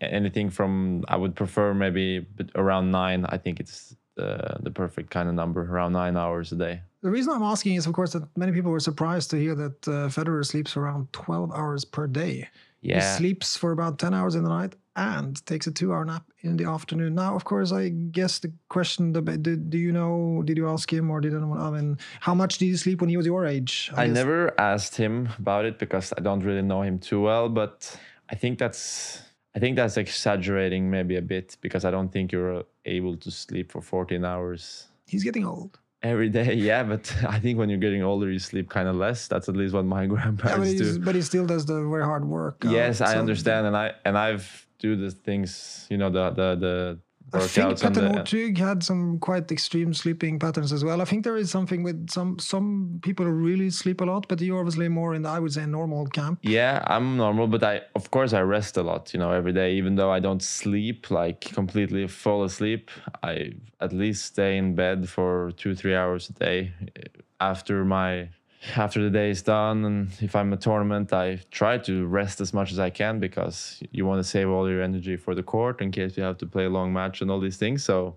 anything 0.00 0.50
from 0.50 1.04
I 1.08 1.16
would 1.16 1.34
prefer 1.36 1.74
maybe 1.74 2.26
around 2.54 2.90
nine. 2.90 3.24
I 3.26 3.38
think 3.38 3.60
it's 3.60 3.94
the 4.16 4.56
the 4.60 4.70
perfect 4.70 5.10
kind 5.10 5.28
of 5.28 5.34
number, 5.34 5.62
around 5.62 5.92
nine 5.92 6.16
hours 6.16 6.50
a 6.52 6.56
day. 6.56 6.80
The 7.02 7.10
reason 7.10 7.32
I'm 7.32 7.42
asking 7.42 7.76
is, 7.76 7.86
of 7.86 7.92
course, 7.92 8.12
that 8.14 8.24
many 8.36 8.50
people 8.50 8.72
were 8.72 8.80
surprised 8.80 9.30
to 9.30 9.36
hear 9.36 9.54
that 9.54 9.86
uh, 9.86 9.92
Federer 10.08 10.44
sleeps 10.44 10.76
around 10.76 11.12
12 11.12 11.52
hours 11.52 11.84
per 11.84 12.08
day. 12.08 12.48
Yeah. 12.80 12.96
He 12.96 13.16
sleeps 13.16 13.56
for 13.56 13.70
about 13.70 14.00
10 14.00 14.14
hours 14.14 14.34
in 14.34 14.42
the 14.42 14.48
night 14.48 14.74
and 14.98 15.46
takes 15.46 15.68
a 15.68 15.70
two 15.70 15.92
hour 15.92 16.04
nap 16.04 16.24
in 16.40 16.56
the 16.56 16.64
afternoon. 16.64 17.14
Now, 17.14 17.36
of 17.36 17.44
course, 17.44 17.70
I 17.70 17.88
guess 17.88 18.40
the 18.40 18.52
question 18.68 19.12
did, 19.12 19.70
do 19.70 19.78
you 19.78 19.92
know, 19.92 20.42
did 20.44 20.56
you 20.56 20.68
ask 20.68 20.92
him 20.92 21.08
or 21.08 21.20
did 21.20 21.34
anyone, 21.34 21.60
I 21.60 21.70
mean, 21.70 21.98
how 22.20 22.34
much 22.34 22.58
did 22.58 22.66
you 22.66 22.76
sleep 22.76 23.00
when 23.00 23.08
he 23.08 23.16
was 23.16 23.24
your 23.24 23.46
age? 23.46 23.92
I, 23.94 24.04
I 24.04 24.06
never 24.08 24.52
asked 24.60 24.96
him 24.96 25.28
about 25.38 25.64
it 25.64 25.78
because 25.78 26.12
I 26.18 26.20
don't 26.20 26.40
really 26.40 26.62
know 26.62 26.82
him 26.82 26.98
too 26.98 27.20
well, 27.22 27.48
but 27.48 27.96
I 28.28 28.34
think 28.34 28.58
that's. 28.58 29.22
I 29.56 29.60
think 29.60 29.76
that's 29.76 29.96
exaggerating 29.96 30.88
maybe 30.88 31.16
a 31.16 31.22
bit 31.22 31.56
because 31.62 31.84
I 31.84 31.90
don't 31.90 32.10
think 32.10 32.30
you're 32.30 32.64
able 32.84 33.16
to 33.16 33.30
sleep 33.30 33.72
for 33.72 33.80
14 33.80 34.24
hours. 34.24 34.86
He's 35.06 35.24
getting 35.24 35.44
old 35.44 35.80
every 36.02 36.28
day. 36.28 36.54
Yeah 36.68 36.82
but 36.82 37.12
i 37.28 37.38
think 37.38 37.58
when 37.58 37.68
you're 37.68 37.78
getting 37.78 38.02
older 38.02 38.30
you 38.30 38.38
sleep 38.38 38.68
kind 38.70 38.88
of 38.88 38.96
less. 38.96 39.28
That's 39.28 39.48
at 39.48 39.56
least 39.56 39.74
what 39.74 39.84
my 39.84 40.06
grandparents 40.12 40.72
yeah, 40.72 40.78
but 40.78 40.84
do. 40.84 40.98
but 41.00 41.14
he 41.14 41.22
still 41.22 41.46
does 41.46 41.66
the 41.66 41.74
very 41.88 42.04
hard 42.04 42.24
work 42.24 42.64
uh, 42.64 42.70
yes 42.70 43.00
i 43.00 43.16
understand 43.16 43.66
and 43.66 43.76
i 43.76 43.92
and 44.04 44.16
i've 44.16 44.66
do 44.78 44.94
the 44.96 45.10
things 45.10 45.86
you 45.90 45.98
know 45.98 46.10
the 46.10 46.30
the 46.30 46.48
the 46.56 46.98
I 47.32 47.40
think 47.40 47.80
Petter 47.80 48.06
uh, 48.06 48.12
Northug 48.12 48.58
had 48.58 48.82
some 48.82 49.18
quite 49.18 49.50
extreme 49.52 49.92
sleeping 49.92 50.38
patterns 50.38 50.72
as 50.72 50.84
well. 50.84 51.00
I 51.00 51.04
think 51.04 51.24
there 51.24 51.36
is 51.36 51.50
something 51.50 51.82
with 51.82 52.08
some 52.10 52.38
some 52.38 53.00
people 53.02 53.26
really 53.26 53.70
sleep 53.70 54.00
a 54.00 54.04
lot, 54.04 54.26
but 54.28 54.40
you're 54.40 54.58
obviously 54.58 54.88
more 54.88 55.14
in 55.14 55.22
the 55.22 55.28
I 55.28 55.38
would 55.38 55.52
say 55.52 55.66
normal 55.66 56.06
camp. 56.06 56.38
Yeah, 56.42 56.82
I'm 56.86 57.16
normal, 57.16 57.46
but 57.46 57.62
I 57.62 57.82
of 57.94 58.10
course 58.10 58.32
I 58.32 58.40
rest 58.40 58.76
a 58.76 58.82
lot, 58.82 59.12
you 59.12 59.20
know, 59.20 59.32
every 59.32 59.52
day. 59.52 59.74
Even 59.74 59.96
though 59.96 60.10
I 60.10 60.20
don't 60.20 60.42
sleep 60.42 61.10
like 61.10 61.40
completely 61.40 62.06
fall 62.06 62.44
asleep, 62.44 62.90
I 63.22 63.52
at 63.80 63.92
least 63.92 64.24
stay 64.24 64.56
in 64.56 64.74
bed 64.74 65.08
for 65.08 65.52
two 65.56 65.74
three 65.74 65.94
hours 65.94 66.30
a 66.30 66.32
day 66.32 66.72
eh, 66.96 67.02
after 67.40 67.84
my 67.84 68.30
after 68.76 69.02
the 69.02 69.10
day 69.10 69.30
is 69.30 69.42
done 69.42 69.84
and 69.84 70.10
if 70.20 70.34
i'm 70.34 70.52
a 70.52 70.56
tournament 70.56 71.12
i 71.12 71.40
try 71.50 71.78
to 71.78 72.06
rest 72.06 72.40
as 72.40 72.52
much 72.52 72.72
as 72.72 72.78
i 72.78 72.90
can 72.90 73.20
because 73.20 73.80
you 73.92 74.04
want 74.04 74.18
to 74.18 74.28
save 74.28 74.48
all 74.48 74.68
your 74.68 74.82
energy 74.82 75.16
for 75.16 75.34
the 75.34 75.42
court 75.42 75.80
in 75.80 75.90
case 75.90 76.16
you 76.16 76.22
have 76.22 76.38
to 76.38 76.46
play 76.46 76.64
a 76.64 76.68
long 76.68 76.92
match 76.92 77.20
and 77.20 77.30
all 77.30 77.40
these 77.40 77.56
things. 77.56 77.84
So 77.84 78.16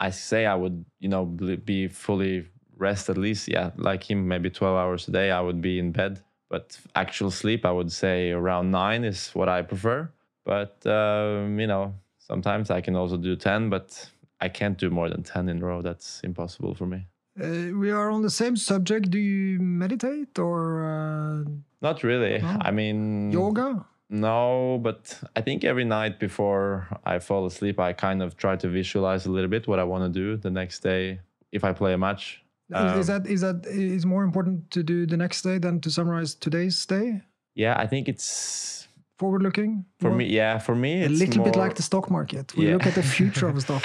i 0.00 0.10
say 0.10 0.46
i 0.46 0.54
would 0.54 0.84
you 1.00 1.08
know 1.08 1.24
be 1.24 1.88
fully 1.88 2.46
rest 2.76 3.10
at 3.10 3.18
least 3.18 3.48
yeah 3.48 3.72
like 3.76 4.08
him 4.08 4.28
maybe 4.28 4.48
12 4.48 4.76
hours 4.76 5.08
a 5.08 5.10
day 5.10 5.30
i 5.30 5.40
would 5.40 5.60
be 5.60 5.78
in 5.78 5.92
bed. 5.92 6.22
But 6.48 6.78
actual 6.94 7.30
sleep 7.30 7.66
i 7.66 7.70
would 7.70 7.92
say 7.92 8.30
around 8.30 8.70
9 8.70 9.04
is 9.04 9.30
what 9.30 9.48
i 9.48 9.62
prefer. 9.62 10.10
But 10.44 10.86
um, 10.86 11.60
you 11.60 11.66
know 11.66 11.94
sometimes 12.18 12.70
i 12.70 12.80
can 12.80 12.96
also 12.96 13.18
do 13.18 13.36
10 13.36 13.68
but 13.68 14.10
i 14.40 14.48
can't 14.48 14.78
do 14.78 14.88
more 14.88 15.10
than 15.10 15.22
10 15.22 15.48
in 15.50 15.62
a 15.62 15.66
row. 15.66 15.82
That's 15.82 16.20
impossible 16.24 16.74
for 16.74 16.86
me 16.86 17.06
uh, 17.42 17.76
we 17.76 17.90
are 17.90 18.10
on 18.10 18.22
the 18.22 18.30
same 18.30 18.56
subject. 18.56 19.10
Do 19.10 19.18
you 19.18 19.58
meditate 19.60 20.38
or? 20.38 20.84
Uh, 20.84 21.50
Not 21.80 22.02
really. 22.02 22.38
No? 22.38 22.58
I 22.60 22.70
mean, 22.70 23.30
yoga. 23.32 23.84
No, 24.10 24.80
but 24.82 25.20
I 25.36 25.42
think 25.42 25.64
every 25.64 25.84
night 25.84 26.18
before 26.18 26.88
I 27.04 27.18
fall 27.18 27.44
asleep, 27.44 27.78
I 27.78 27.92
kind 27.92 28.22
of 28.22 28.36
try 28.36 28.56
to 28.56 28.68
visualize 28.68 29.26
a 29.26 29.30
little 29.30 29.50
bit 29.50 29.68
what 29.68 29.78
I 29.78 29.84
want 29.84 30.04
to 30.04 30.20
do 30.20 30.36
the 30.36 30.50
next 30.50 30.80
day 30.80 31.20
if 31.52 31.62
I 31.62 31.72
play 31.72 31.92
a 31.92 31.98
match. 31.98 32.42
Um, 32.72 32.98
is, 32.98 33.06
that 33.06 33.26
is 33.26 33.40
that 33.42 33.66
is 33.66 34.04
more 34.06 34.24
important 34.24 34.70
to 34.72 34.82
do 34.82 35.06
the 35.06 35.16
next 35.16 35.42
day 35.42 35.58
than 35.58 35.80
to 35.80 35.90
summarize 35.90 36.34
today's 36.34 36.84
day? 36.86 37.22
Yeah, 37.54 37.74
I 37.78 37.86
think 37.86 38.08
it's 38.08 38.88
forward 39.18 39.42
looking. 39.42 39.84
For 40.00 40.10
me, 40.10 40.26
yeah, 40.26 40.58
for 40.58 40.74
me, 40.74 41.04
a 41.04 41.08
little 41.08 41.38
more, 41.38 41.46
bit 41.46 41.56
like 41.56 41.74
the 41.74 41.82
stock 41.82 42.10
market. 42.10 42.54
We 42.56 42.66
yeah. 42.66 42.74
look 42.74 42.86
at 42.86 42.94
the 42.94 43.02
future 43.02 43.48
of 43.48 43.56
a 43.56 43.60
stock. 43.66 43.84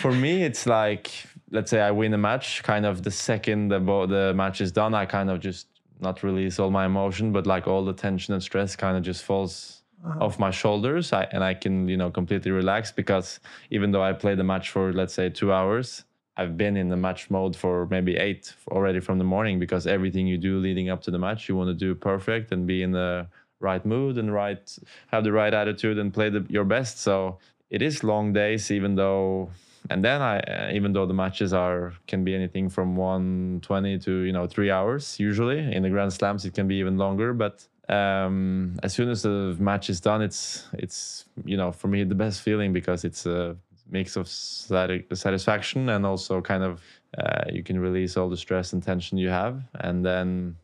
for 0.00 0.12
me, 0.12 0.42
it's 0.42 0.66
like 0.66 1.10
let's 1.50 1.70
say 1.70 1.80
I 1.80 1.90
win 1.90 2.14
a 2.14 2.18
match, 2.18 2.62
kind 2.62 2.86
of 2.86 3.02
the 3.02 3.10
second 3.10 3.68
the 3.68 3.80
bo- 3.80 4.06
the 4.06 4.32
match 4.34 4.60
is 4.60 4.72
done, 4.72 4.94
I 4.94 5.06
kind 5.06 5.30
of 5.30 5.40
just 5.40 5.66
not 6.00 6.22
release 6.22 6.58
all 6.58 6.70
my 6.70 6.86
emotion, 6.86 7.32
but 7.32 7.46
like 7.46 7.66
all 7.66 7.84
the 7.84 7.92
tension 7.92 8.34
and 8.34 8.42
stress 8.42 8.76
kind 8.76 8.96
of 8.96 9.02
just 9.02 9.22
falls 9.24 9.82
uh-huh. 10.04 10.24
off 10.24 10.38
my 10.38 10.50
shoulders. 10.50 11.12
I, 11.12 11.24
and 11.32 11.44
i 11.44 11.52
can 11.54 11.88
you 11.88 11.96
know 11.96 12.10
completely 12.10 12.50
relax 12.50 12.90
because 12.90 13.40
even 13.70 13.90
though 13.92 14.02
i 14.02 14.12
play 14.14 14.34
the 14.34 14.44
match 14.44 14.70
for 14.70 14.94
let's 14.94 15.12
say 15.12 15.28
two 15.28 15.52
hours 15.52 16.04
i've 16.38 16.56
been 16.56 16.76
in 16.78 16.88
the 16.88 16.96
match 16.96 17.28
mode 17.28 17.54
for 17.54 17.86
maybe 17.90 18.16
eight 18.16 18.54
already 18.70 19.00
from 19.00 19.18
the 19.18 19.24
morning 19.24 19.58
because 19.58 19.86
everything 19.86 20.26
you 20.26 20.38
do 20.38 20.58
leading 20.58 20.88
up 20.88 21.02
to 21.02 21.10
the 21.10 21.18
match 21.18 21.50
you 21.50 21.54
want 21.54 21.68
to 21.68 21.74
do 21.74 21.94
perfect 21.94 22.50
and 22.50 22.66
be 22.66 22.82
in 22.82 22.92
the 22.92 23.26
right 23.60 23.84
mood 23.84 24.18
and 24.18 24.32
right 24.32 24.78
have 25.08 25.22
the 25.22 25.32
right 25.32 25.54
attitude 25.54 25.98
and 25.98 26.12
play 26.12 26.30
the, 26.30 26.44
your 26.48 26.64
best. 26.64 26.98
So 26.98 27.38
it 27.68 27.82
is 27.82 28.02
long 28.02 28.32
days 28.32 28.70
even 28.70 28.96
though 28.96 29.50
and 29.88 30.04
then 30.04 30.20
I, 30.20 30.40
uh, 30.40 30.70
even 30.72 30.92
though 30.92 31.06
the 31.06 31.14
matches 31.14 31.52
are 31.52 31.94
can 32.06 32.24
be 32.24 32.34
anything 32.34 32.68
from 32.68 32.96
120 32.96 33.98
to 34.00 34.12
you 34.20 34.32
know 34.32 34.46
three 34.46 34.70
hours 34.70 35.18
usually 35.18 35.58
in 35.58 35.82
the 35.82 35.90
Grand 35.90 36.12
Slams, 36.12 36.44
it 36.44 36.54
can 36.54 36.68
be 36.68 36.76
even 36.76 36.98
longer. 36.98 37.32
But 37.32 37.66
um, 37.88 38.78
as 38.82 38.92
soon 38.92 39.08
as 39.08 39.22
the 39.22 39.56
match 39.58 39.88
is 39.88 40.00
done, 40.00 40.20
it's 40.20 40.66
it's 40.74 41.24
you 41.44 41.56
know 41.56 41.72
for 41.72 41.88
me 41.88 42.04
the 42.04 42.14
best 42.14 42.42
feeling 42.42 42.72
because 42.72 43.04
it's 43.04 43.24
a 43.24 43.56
mix 43.90 44.16
of 44.16 44.28
satisfaction 44.28 45.88
and 45.88 46.06
also 46.06 46.40
kind 46.40 46.62
of 46.62 46.82
uh, 47.18 47.44
you 47.50 47.62
can 47.62 47.78
release 47.78 48.16
all 48.16 48.28
the 48.28 48.36
stress 48.36 48.72
and 48.72 48.82
tension 48.82 49.18
you 49.18 49.28
have, 49.28 49.62
and 49.80 50.04
then 50.04 50.56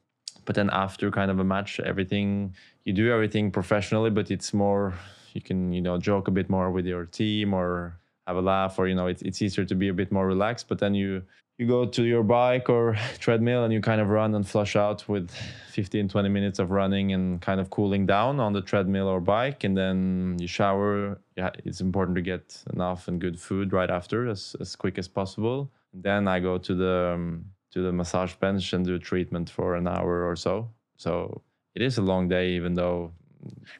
but 0.44 0.54
then 0.54 0.70
after 0.72 1.10
kind 1.10 1.30
of 1.30 1.40
a 1.40 1.44
match, 1.44 1.80
everything 1.80 2.54
you 2.84 2.92
do 2.92 3.12
everything 3.12 3.50
professionally, 3.50 4.10
but 4.10 4.30
it's 4.30 4.54
more 4.54 4.94
you 5.32 5.40
can 5.40 5.72
you 5.72 5.80
know 5.80 5.98
joke 5.98 6.28
a 6.28 6.30
bit 6.30 6.48
more 6.48 6.70
with 6.70 6.86
your 6.86 7.04
team 7.04 7.52
or 7.52 7.98
have 8.26 8.36
a 8.36 8.42
laugh 8.42 8.78
or 8.78 8.88
you 8.88 8.94
know 8.94 9.06
it's, 9.06 9.22
it's 9.22 9.40
easier 9.42 9.64
to 9.64 9.74
be 9.74 9.88
a 9.88 9.94
bit 9.94 10.10
more 10.10 10.26
relaxed 10.26 10.68
but 10.68 10.78
then 10.78 10.94
you 10.94 11.22
you 11.58 11.66
go 11.66 11.86
to 11.86 12.02
your 12.02 12.22
bike 12.22 12.68
or 12.68 12.96
treadmill 13.18 13.64
and 13.64 13.72
you 13.72 13.80
kind 13.80 14.00
of 14.00 14.08
run 14.08 14.34
and 14.34 14.46
flush 14.46 14.76
out 14.76 15.08
with 15.08 15.30
15 15.70 16.08
20 16.08 16.28
minutes 16.28 16.58
of 16.58 16.70
running 16.70 17.12
and 17.12 17.40
kind 17.40 17.60
of 17.60 17.70
cooling 17.70 18.06
down 18.06 18.40
on 18.40 18.52
the 18.52 18.60
treadmill 18.60 19.08
or 19.08 19.20
bike. 19.20 19.64
And 19.64 19.76
then 19.76 20.36
you 20.38 20.48
shower. 20.48 21.18
Yeah 21.36 21.50
it's 21.64 21.80
important 21.80 22.14
to 22.16 22.22
get 22.22 22.62
enough 22.72 23.08
and 23.08 23.20
good 23.20 23.38
food 23.38 23.72
right 23.72 23.90
after 23.90 24.28
as, 24.28 24.56
as 24.60 24.76
quick 24.76 24.98
as 24.98 25.08
possible. 25.08 25.70
Then 25.92 26.28
i 26.28 26.40
go 26.40 26.58
to 26.58 26.74
the 26.74 27.12
um, 27.14 27.46
to 27.72 27.82
the 27.82 27.92
massage 27.92 28.34
bench 28.34 28.72
and 28.72 28.84
do 28.84 28.98
treatment 28.98 29.48
for 29.48 29.76
an 29.76 29.86
hour 29.86 30.28
or 30.28 30.36
so. 30.36 30.70
So 30.96 31.42
it 31.74 31.82
is 31.82 31.98
a 31.98 32.02
long 32.02 32.28
day 32.28 32.50
even 32.50 32.74
though 32.74 33.12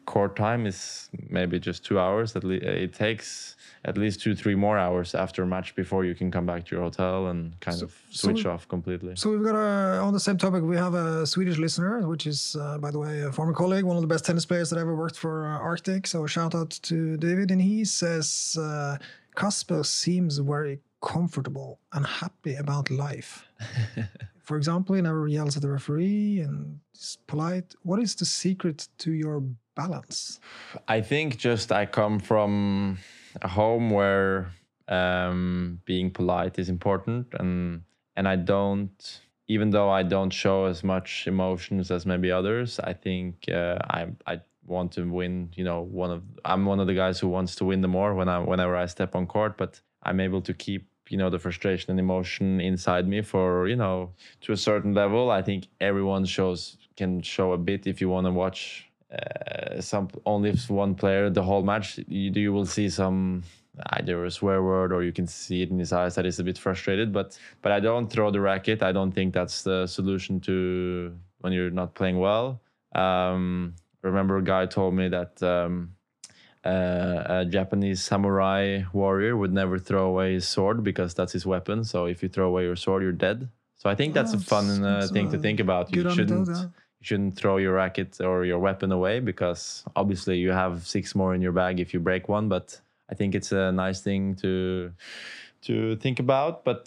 court 0.05 0.37
time 0.37 0.67
is 0.67 1.09
maybe 1.31 1.59
just 1.59 1.85
two 1.85 1.99
hours 1.99 2.35
at 2.37 2.45
least 2.45 2.65
it 2.65 2.93
takes 2.95 3.57
at 3.85 3.97
least 3.97 4.21
two 4.21 4.35
three 4.35 4.55
more 4.55 4.79
hours 4.79 5.15
after 5.15 5.43
a 5.43 5.47
match 5.47 5.75
before 5.77 6.05
you 6.05 6.15
can 6.15 6.31
come 6.31 6.47
back 6.47 6.65
to 6.67 6.75
your 6.75 6.85
hotel 6.85 7.27
and 7.29 7.59
kind 7.61 7.79
So- 7.79 7.85
of 7.87 7.93
so 8.11 8.29
switch 8.29 8.45
we- 8.45 8.51
off 8.51 8.67
completely 8.69 9.15
So 9.17 9.31
we've 9.31 9.45
got 9.51 9.55
a, 9.57 10.01
on 10.07 10.13
the 10.13 10.21
same 10.21 10.39
topic, 10.39 10.63
we 10.63 10.77
have 10.77 10.95
a 10.95 11.27
Swedish 11.27 11.59
listener, 11.59 12.07
which 12.09 12.27
is, 12.27 12.57
uh, 12.61 12.79
by 12.79 12.91
the 12.91 12.99
way, 12.99 13.15
a 13.23 13.33
former 13.33 13.53
colleague, 13.55 13.85
one 13.85 13.97
of 13.97 14.03
the 14.03 14.13
best 14.15 14.25
tennis 14.25 14.47
players 14.47 14.69
that 14.71 14.79
ever 14.79 14.95
worked 14.95 15.17
for 15.25 15.47
uh, 15.47 15.59
Arctic. 15.71 16.07
So 16.07 16.27
shout 16.27 16.55
out 16.55 16.71
to 16.89 17.17
David. 17.17 17.51
And 17.51 17.61
he 17.63 17.85
says, 17.85 18.57
uh, 18.59 18.97
Casper 19.41 19.83
seems 19.85 20.39
very 20.39 20.81
comfortable 21.03 21.79
and 21.93 22.05
happy 22.07 22.55
about 22.57 22.91
life. 22.91 23.45
for 24.47 24.57
example, 24.57 24.95
he 24.95 25.03
never 25.03 25.27
yells 25.27 25.57
at 25.57 25.63
the 25.63 25.71
referee 25.71 26.41
and 26.41 26.79
is 26.95 27.19
polite. 27.27 27.75
What 27.83 28.01
is 28.01 28.15
the 28.15 28.25
secret 28.25 28.89
to 28.99 29.11
your 29.11 29.43
balance? 29.75 30.39
I 30.87 31.01
think 31.01 31.37
just 31.37 31.73
I 31.73 31.85
come 31.85 32.21
from 32.21 32.99
a 33.43 33.49
home 33.49 33.91
where 33.91 34.53
um, 34.87 35.81
being 35.85 36.13
polite 36.13 36.61
is 36.61 36.69
important, 36.69 37.27
and 37.41 37.83
and 38.15 38.29
I 38.29 38.37
don't, 38.37 39.21
even 39.49 39.71
though 39.71 39.91
I 39.91 40.05
don't 40.05 40.31
show 40.31 40.67
as 40.67 40.85
much 40.85 41.27
emotions 41.27 41.91
as 41.91 42.07
maybe 42.07 42.31
others. 42.31 42.79
I 42.79 42.93
think 42.93 43.49
uh, 43.49 43.79
I 43.91 44.07
I 44.29 44.41
want 44.65 44.93
to 44.93 45.03
win. 45.11 45.51
You 45.57 45.65
know, 45.65 45.81
one 45.81 46.13
of 46.13 46.23
I'm 46.45 46.65
one 46.67 46.79
of 46.79 46.87
the 46.87 46.95
guys 46.95 47.19
who 47.19 47.27
wants 47.27 47.57
to 47.57 47.65
win 47.65 47.81
the 47.81 47.89
more 47.89 48.15
when 48.15 48.29
I 48.29 48.39
whenever 48.39 48.77
I 48.77 48.87
step 48.87 49.17
on 49.17 49.27
court, 49.27 49.59
but 49.59 49.81
I'm 50.05 50.21
able 50.21 50.43
to 50.43 50.55
keep 50.55 50.89
you 51.09 51.19
know 51.19 51.31
the 51.31 51.39
frustration 51.39 51.91
and 51.91 52.01
emotion 52.01 52.61
inside 52.61 53.07
me 53.09 53.23
for 53.23 53.69
you 53.69 53.77
know 53.77 54.11
to 54.43 54.53
a 54.53 54.57
certain 54.57 54.95
level. 54.95 55.31
I 55.31 55.43
think 55.43 55.69
everyone 55.81 56.25
shows 56.25 56.77
can 56.97 57.21
show 57.23 57.53
a 57.53 57.59
bit 57.59 57.87
if 57.87 58.01
you 58.01 58.09
want 58.09 58.27
to 58.27 58.33
watch 58.33 58.91
uh, 59.13 59.81
some 59.81 60.09
only 60.25 60.51
if 60.51 60.71
one 60.71 60.95
player 60.95 61.31
the 61.31 61.43
whole 61.43 61.63
match 61.63 61.99
you, 62.09 62.31
you 62.33 62.53
will 62.53 62.67
see 62.67 62.89
some 62.89 63.43
either 63.91 64.25
a 64.25 64.31
swear 64.31 64.63
word 64.63 64.93
or 64.93 65.03
you 65.03 65.13
can 65.13 65.27
see 65.27 65.63
it 65.63 65.71
in 65.71 65.79
his 65.79 65.93
eyes 65.93 66.15
that 66.15 66.25
he's 66.25 66.39
a 66.39 66.45
bit 66.45 66.59
frustrated. 66.59 67.13
But 67.13 67.39
but 67.63 67.73
i 67.73 67.81
don't 67.81 68.09
throw 68.11 68.31
the 68.31 68.41
racket. 68.41 68.83
I 68.83 68.93
don't 68.93 69.13
think 69.13 69.35
that's 69.35 69.63
the 69.63 69.87
solution 69.87 70.41
to 70.41 71.15
when 71.41 71.53
you're 71.53 71.71
not 71.71 71.95
playing 71.95 72.19
well. 72.19 72.63
Um 72.95 73.75
remember 74.03 74.39
a 74.39 74.45
guy 74.45 74.67
told 74.67 74.95
me 74.95 75.09
that 75.09 75.43
um 75.43 75.96
uh, 76.67 77.41
a 77.41 77.45
Japanese 77.45 78.03
samurai 78.03 78.83
warrior 78.93 79.37
would 79.37 79.53
never 79.53 79.79
throw 79.79 80.07
away 80.07 80.35
his 80.35 80.47
sword 80.49 80.83
because 80.83 81.15
that's 81.15 81.33
his 81.33 81.47
weapon. 81.47 81.85
So 81.85 82.07
if 82.07 82.23
you 82.23 82.29
throw 82.29 82.49
away 82.49 82.65
your 82.65 82.77
sword, 82.77 83.03
you're 83.03 83.13
dead. 83.13 83.49
So 83.77 83.91
I 83.91 83.95
think 83.95 84.15
that's 84.15 84.33
a 84.33 84.39
fun 84.39 84.85
uh, 84.85 85.07
thing 85.13 85.31
to 85.31 85.39
think 85.39 85.61
about. 85.61 85.95
You 85.95 86.11
shouldn't 86.11 86.49
you 87.01 87.05
shouldn't 87.05 87.37
throw 87.37 87.59
your 87.59 87.75
racket 87.75 88.21
or 88.21 88.45
your 88.45 88.59
weapon 88.59 88.91
away 88.91 89.21
because 89.21 89.85
obviously 89.95 90.39
you 90.39 90.51
have 90.51 90.87
six 90.87 91.15
more 91.15 91.35
in 91.35 91.43
your 91.43 91.53
bag 91.53 91.79
if 91.79 91.93
you 91.93 92.01
break 92.01 92.29
one 92.29 92.49
but 92.49 92.81
i 93.11 93.15
think 93.15 93.35
it's 93.35 93.53
a 93.53 93.71
nice 93.73 94.01
thing 94.01 94.35
to 94.35 94.91
to 95.61 95.97
think 95.97 96.21
about 96.21 96.65
but 96.65 96.83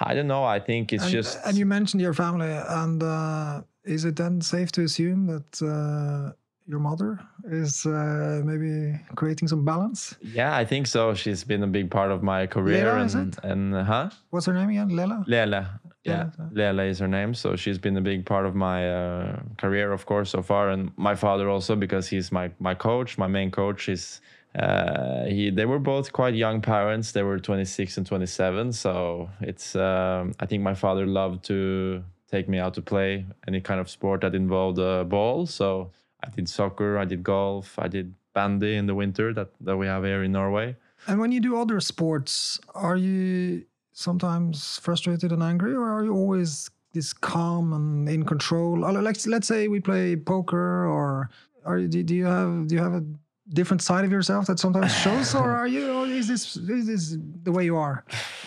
i 0.00 0.14
don't 0.14 0.26
know 0.26 0.44
i 0.44 0.58
think 0.58 0.92
it's 0.92 1.04
and, 1.04 1.12
just 1.12 1.38
and 1.44 1.56
you 1.58 1.66
mentioned 1.66 2.00
your 2.00 2.14
family, 2.14 2.50
and 2.50 3.02
uh, 3.02 3.62
is 3.84 4.04
it 4.04 4.16
then 4.16 4.40
safe 4.40 4.70
to 4.72 4.82
assume 4.82 5.26
that 5.26 5.62
uh, 5.62 6.32
your 6.70 6.80
mother 6.80 7.18
is 7.44 7.84
uh, 7.84 8.40
maybe 8.44 8.98
creating 9.16 9.48
some 9.48 9.64
balance? 9.64 10.14
yeah 10.22 10.56
i 10.62 10.64
think 10.64 10.86
so 10.86 11.14
she's 11.14 11.42
been 11.44 11.62
a 11.62 11.72
big 11.78 11.90
part 11.90 12.10
of 12.10 12.22
my 12.22 12.46
career 12.46 12.84
Lera, 12.84 13.00
and 13.00 13.06
is 13.06 13.14
it? 13.14 13.34
and 13.42 13.74
huh 13.74 14.08
What's 14.30 14.46
her 14.46 14.54
name 14.54 14.70
again? 14.70 14.88
Lela? 14.98 15.24
Lele. 15.26 15.66
Yeah, 16.04 16.30
Lele 16.52 16.80
is 16.80 16.98
her 17.00 17.08
name. 17.08 17.34
So 17.34 17.56
she's 17.56 17.78
been 17.78 17.96
a 17.96 18.00
big 18.00 18.24
part 18.24 18.46
of 18.46 18.54
my 18.54 18.88
uh, 18.90 19.40
career, 19.58 19.92
of 19.92 20.06
course, 20.06 20.30
so 20.30 20.42
far, 20.42 20.70
and 20.70 20.90
my 20.96 21.14
father 21.14 21.48
also 21.50 21.76
because 21.76 22.08
he's 22.08 22.32
my 22.32 22.50
my 22.58 22.74
coach, 22.74 23.18
my 23.18 23.26
main 23.26 23.50
coach. 23.50 23.88
Is 23.88 24.20
uh, 24.58 25.24
he? 25.26 25.50
They 25.50 25.66
were 25.66 25.78
both 25.78 26.12
quite 26.12 26.34
young 26.34 26.62
parents. 26.62 27.12
They 27.12 27.22
were 27.22 27.38
26 27.38 27.98
and 27.98 28.06
27. 28.06 28.72
So 28.72 29.28
it's. 29.40 29.76
Um, 29.76 30.32
I 30.40 30.46
think 30.46 30.62
my 30.62 30.74
father 30.74 31.06
loved 31.06 31.44
to 31.46 32.02
take 32.30 32.48
me 32.48 32.58
out 32.58 32.74
to 32.74 32.82
play 32.82 33.26
any 33.46 33.60
kind 33.60 33.80
of 33.80 33.90
sport 33.90 34.22
that 34.22 34.34
involved 34.34 34.78
a 34.78 35.04
ball. 35.04 35.46
So 35.46 35.90
I 36.22 36.28
did 36.30 36.48
soccer, 36.48 36.98
I 36.98 37.04
did 37.04 37.22
golf, 37.22 37.78
I 37.78 37.88
did 37.88 38.14
bandy 38.34 38.76
in 38.76 38.86
the 38.86 38.94
winter 38.94 39.32
that 39.34 39.50
that 39.60 39.76
we 39.76 39.86
have 39.86 40.04
here 40.04 40.22
in 40.22 40.32
Norway. 40.32 40.76
And 41.06 41.18
when 41.20 41.32
you 41.32 41.40
do 41.40 41.56
other 41.60 41.80
sports, 41.80 42.60
are 42.74 42.96
you 42.96 43.64
sometimes 43.92 44.78
frustrated 44.78 45.32
and 45.32 45.42
angry, 45.42 45.74
or 45.74 45.88
are 45.88 46.04
you 46.04 46.14
always 46.14 46.70
this 46.92 47.12
calm 47.12 47.72
and 47.72 48.08
in 48.08 48.24
control? 48.24 48.80
Like, 48.80 49.26
let's 49.26 49.46
say 49.46 49.68
we 49.68 49.80
play 49.80 50.16
poker, 50.16 50.86
or 50.86 51.30
are 51.64 51.78
you, 51.78 51.88
do 51.88 52.02
do 52.02 52.14
you 52.14 52.26
have 52.26 52.66
do 52.68 52.74
you 52.74 52.82
have 52.82 52.94
a 52.94 53.04
different 53.48 53.82
side 53.82 54.04
of 54.04 54.12
yourself 54.12 54.46
that 54.46 54.58
sometimes 54.58 54.94
shows, 54.94 55.34
or 55.34 55.50
are 55.60 55.66
you, 55.68 55.90
or 55.90 56.06
is 56.06 56.28
this 56.28 56.56
is 56.56 56.86
this 56.86 57.16
the 57.42 57.52
way 57.52 57.64
you 57.64 57.76
are? 57.76 58.04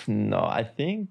No, 0.07 0.39
I 0.39 0.63
think 0.63 1.09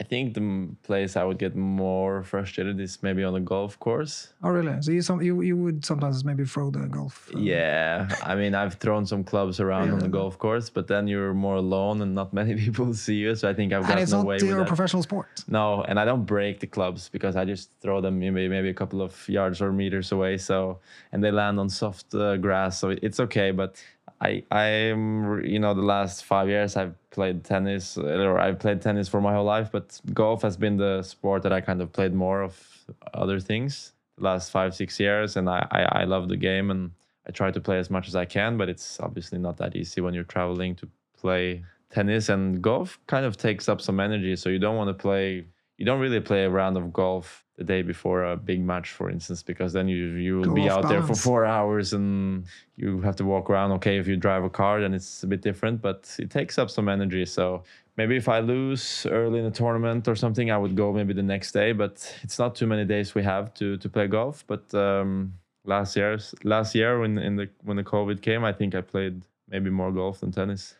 I 0.00 0.02
think 0.02 0.32
the 0.32 0.68
place 0.82 1.14
I 1.14 1.24
would 1.24 1.36
get 1.38 1.54
more 1.54 2.22
frustrated 2.22 2.80
is 2.80 3.02
maybe 3.02 3.22
on 3.22 3.34
a 3.34 3.40
golf 3.40 3.78
course. 3.78 4.32
Oh, 4.42 4.48
really? 4.48 4.80
So 4.80 4.92
you 4.92 5.02
some 5.02 5.20
you, 5.20 5.42
you 5.42 5.56
would 5.58 5.84
sometimes 5.84 6.24
maybe 6.24 6.44
throw 6.46 6.70
the 6.70 6.86
golf. 6.88 7.28
uh, 7.34 7.38
Yeah, 7.38 8.08
I 8.22 8.34
mean 8.34 8.54
I've 8.54 8.74
thrown 8.74 9.04
some 9.04 9.22
clubs 9.24 9.60
around 9.60 9.90
on 9.90 9.98
the 9.98 10.08
golf 10.08 10.38
course, 10.38 10.70
but 10.70 10.86
then 10.88 11.06
you're 11.06 11.34
more 11.34 11.56
alone 11.56 12.00
and 12.00 12.14
not 12.14 12.32
many 12.40 12.54
people 12.54 12.94
see 12.94 13.16
you. 13.16 13.34
So 13.34 13.48
I 13.50 13.52
think 13.54 13.74
I've 13.74 13.82
gotten 13.86 13.88
away 13.88 13.88
with 13.88 13.88
got 13.88 13.92
and 13.98 14.02
it's 14.02 14.12
no 14.12 14.18
not 14.18 14.26
way 14.26 14.34
with 14.36 14.44
your 14.44 14.58
that. 14.60 14.68
professional 14.68 15.02
sport. 15.02 15.44
No, 15.48 15.82
and 15.82 16.00
I 16.00 16.06
don't 16.06 16.24
break 16.24 16.60
the 16.60 16.66
clubs 16.66 17.10
because 17.10 17.36
I 17.36 17.44
just 17.44 17.70
throw 17.82 18.00
them 18.00 18.18
maybe 18.20 18.48
maybe 18.48 18.70
a 18.70 18.74
couple 18.82 19.02
of 19.02 19.12
yards 19.28 19.60
or 19.60 19.70
meters 19.70 20.12
away. 20.12 20.38
So 20.38 20.78
and 21.12 21.22
they 21.22 21.30
land 21.30 21.60
on 21.60 21.68
soft 21.68 22.14
uh, 22.14 22.38
grass, 22.38 22.78
so 22.80 22.88
it's 23.02 23.20
okay. 23.20 23.50
But 23.50 23.76
I 24.20 24.44
I'm 24.50 25.44
you 25.44 25.58
know 25.58 25.74
the 25.74 25.82
last 25.82 26.24
five 26.24 26.48
years 26.48 26.76
I've 26.76 26.94
played 27.10 27.44
tennis 27.44 27.96
or 27.96 28.38
I've 28.38 28.58
played 28.58 28.82
tennis 28.82 29.08
for 29.08 29.20
my 29.20 29.32
whole 29.32 29.44
life, 29.44 29.70
but 29.72 30.00
golf 30.12 30.42
has 30.42 30.56
been 30.56 30.76
the 30.76 31.02
sport 31.02 31.42
that 31.42 31.52
I 31.52 31.60
kind 31.60 31.80
of 31.80 31.92
played 31.92 32.14
more 32.14 32.42
of 32.42 32.84
other 33.14 33.40
things 33.40 33.92
the 34.18 34.24
last 34.24 34.50
five 34.50 34.74
six 34.74 35.00
years, 35.00 35.36
and 35.36 35.48
I 35.48 35.66
I, 35.70 35.82
I 36.02 36.04
love 36.04 36.28
the 36.28 36.36
game 36.36 36.70
and 36.70 36.90
I 37.26 37.32
try 37.32 37.50
to 37.50 37.60
play 37.60 37.78
as 37.78 37.90
much 37.90 38.08
as 38.08 38.16
I 38.16 38.24
can, 38.24 38.56
but 38.56 38.68
it's 38.68 38.98
obviously 39.00 39.38
not 39.38 39.56
that 39.58 39.76
easy 39.76 40.00
when 40.00 40.14
you're 40.14 40.24
traveling 40.24 40.74
to 40.76 40.88
play 41.18 41.64
tennis. 41.90 42.28
And 42.28 42.62
golf 42.62 42.98
kind 43.06 43.24
of 43.24 43.36
takes 43.36 43.68
up 43.68 43.80
some 43.80 44.00
energy 44.00 44.36
so 44.36 44.48
you 44.48 44.58
don't 44.58 44.76
want 44.76 44.88
to 44.88 44.94
play 44.94 45.44
you 45.80 45.86
don't 45.86 45.98
really 45.98 46.20
play 46.20 46.44
a 46.44 46.50
round 46.50 46.76
of 46.76 46.92
golf 46.92 47.42
the 47.56 47.64
day 47.64 47.80
before 47.80 48.24
a 48.24 48.36
big 48.36 48.60
match 48.62 48.92
for 48.92 49.10
instance 49.10 49.42
because 49.42 49.72
then 49.72 49.88
you 49.88 50.04
you 50.26 50.36
will 50.36 50.44
Go 50.44 50.54
be 50.54 50.68
out 50.68 50.88
there 50.88 51.02
for 51.02 51.14
4 51.14 51.46
hours 51.46 51.94
and 51.94 52.44
you 52.76 53.00
have 53.00 53.16
to 53.16 53.24
walk 53.24 53.48
around 53.50 53.72
okay 53.72 53.98
if 53.98 54.06
you 54.06 54.16
drive 54.16 54.44
a 54.44 54.50
car 54.50 54.80
then 54.82 54.92
it's 54.92 55.22
a 55.22 55.26
bit 55.26 55.40
different 55.40 55.80
but 55.80 56.14
it 56.18 56.30
takes 56.30 56.58
up 56.58 56.68
some 56.70 56.88
energy. 56.88 57.24
So 57.26 57.64
maybe 57.96 58.16
if 58.16 58.28
I 58.28 58.40
lose 58.40 59.06
early 59.06 59.38
in 59.40 59.46
the 59.46 59.56
tournament 59.62 60.06
or 60.06 60.16
something 60.16 60.50
I 60.50 60.58
would 60.58 60.76
go 60.76 60.92
maybe 60.92 61.14
the 61.14 61.28
next 61.34 61.52
day 61.52 61.72
but 61.72 61.94
it's 62.22 62.38
not 62.38 62.54
too 62.54 62.66
many 62.66 62.84
days 62.84 63.14
we 63.14 63.22
have 63.22 63.52
to 63.54 63.78
to 63.78 63.88
play 63.88 64.06
golf. 64.06 64.44
But 64.46 64.64
um 64.74 65.32
last 65.64 65.96
year's 65.96 66.34
last 66.44 66.74
year 66.74 67.00
when 67.00 67.12
in 67.18 67.36
the 67.36 67.46
when 67.64 67.76
the 67.76 67.84
COVID 67.94 68.20
came, 68.20 68.42
I 68.50 68.52
think 68.52 68.74
I 68.74 68.82
played 68.82 69.16
maybe 69.48 69.70
more 69.70 69.92
golf 69.92 70.20
than 70.20 70.30
tennis. 70.32 70.74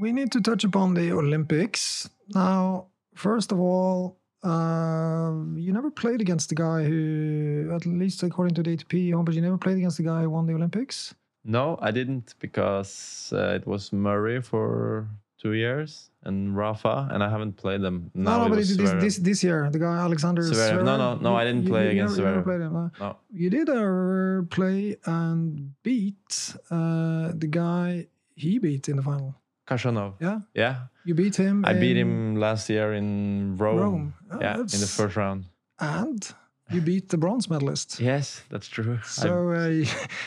We 0.00 0.12
need 0.12 0.32
to 0.32 0.40
touch 0.40 0.64
upon 0.64 0.94
the 0.94 1.12
Olympics 1.12 2.08
now. 2.34 2.86
First 3.14 3.52
of 3.52 3.60
all, 3.60 4.18
uh, 4.42 5.30
you 5.56 5.72
never 5.72 5.90
played 5.90 6.20
against 6.20 6.48
the 6.48 6.54
guy 6.56 6.82
who, 6.84 7.70
at 7.74 7.86
least 7.86 8.22
according 8.22 8.54
to 8.56 8.62
the 8.62 8.76
ATP 8.76 9.10
homepage, 9.12 9.34
you 9.34 9.40
never 9.40 9.56
played 9.58 9.76
against 9.78 9.96
the 9.98 10.02
guy 10.02 10.22
who 10.22 10.30
won 10.30 10.46
the 10.46 10.54
Olympics. 10.54 11.14
No, 11.44 11.78
I 11.80 11.90
didn't 11.92 12.34
because 12.40 13.32
uh, 13.32 13.54
it 13.54 13.66
was 13.66 13.92
Murray 13.92 14.40
for 14.42 15.06
two 15.40 15.52
years 15.52 16.10
and 16.24 16.56
Rafa, 16.56 17.08
and 17.12 17.22
I 17.22 17.28
haven't 17.30 17.56
played 17.56 17.82
them. 17.82 18.10
No, 18.14 18.44
no, 18.44 18.48
but 18.48 18.56
this, 18.56 18.76
this 18.76 19.18
this 19.18 19.44
year, 19.44 19.68
the 19.70 19.78
guy 19.78 19.96
Alexander 19.98 20.42
Zverev. 20.42 20.82
No, 20.84 20.96
no, 20.96 21.16
no, 21.16 21.36
I 21.36 21.44
didn't 21.44 21.64
you- 21.64 21.68
play 21.68 21.84
you 21.84 21.90
against 21.90 22.16
never, 22.18 22.30
you 22.36 22.40
Zverev. 22.40 22.44
played 22.44 22.60
him? 22.62 22.90
No. 22.98 23.16
You 23.30 23.50
did 23.50 23.68
uh, 23.68 24.42
play 24.50 24.96
and 25.04 25.74
beat 25.82 26.54
uh, 26.70 27.32
the 27.36 27.46
guy 27.48 28.06
he 28.34 28.58
beat 28.58 28.88
in 28.88 28.96
the 28.96 29.02
final. 29.02 29.34
Khachanov. 29.66 30.14
Yeah, 30.20 30.40
Yeah, 30.54 30.76
you 31.04 31.14
beat 31.14 31.36
him. 31.36 31.64
I 31.64 31.72
beat 31.72 31.96
him 31.96 32.36
last 32.36 32.68
year 32.68 32.92
in 32.94 33.56
Rome. 33.56 33.78
Rome. 33.78 34.14
Oh, 34.30 34.38
yeah, 34.40 34.56
in 34.58 34.80
the 34.80 34.86
first 34.86 35.16
round. 35.16 35.44
and 35.80 36.34
you 36.70 36.80
beat 36.80 37.08
the 37.08 37.18
bronze 37.18 37.48
medalist. 37.50 38.00
Yes, 38.00 38.42
that's 38.50 38.68
true. 38.68 38.98
So, 39.04 39.50
uh, 39.50 39.84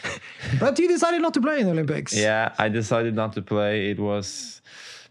but 0.60 0.78
you 0.80 0.88
decided 0.88 1.22
not 1.22 1.34
to 1.34 1.42
play 1.42 1.60
in 1.60 1.66
the 1.66 1.72
Olympics. 1.72 2.14
yeah, 2.16 2.54
I 2.58 2.70
decided 2.70 3.16
not 3.16 3.34
to 3.34 3.42
play. 3.42 3.90
It 3.92 4.00
was, 4.00 4.62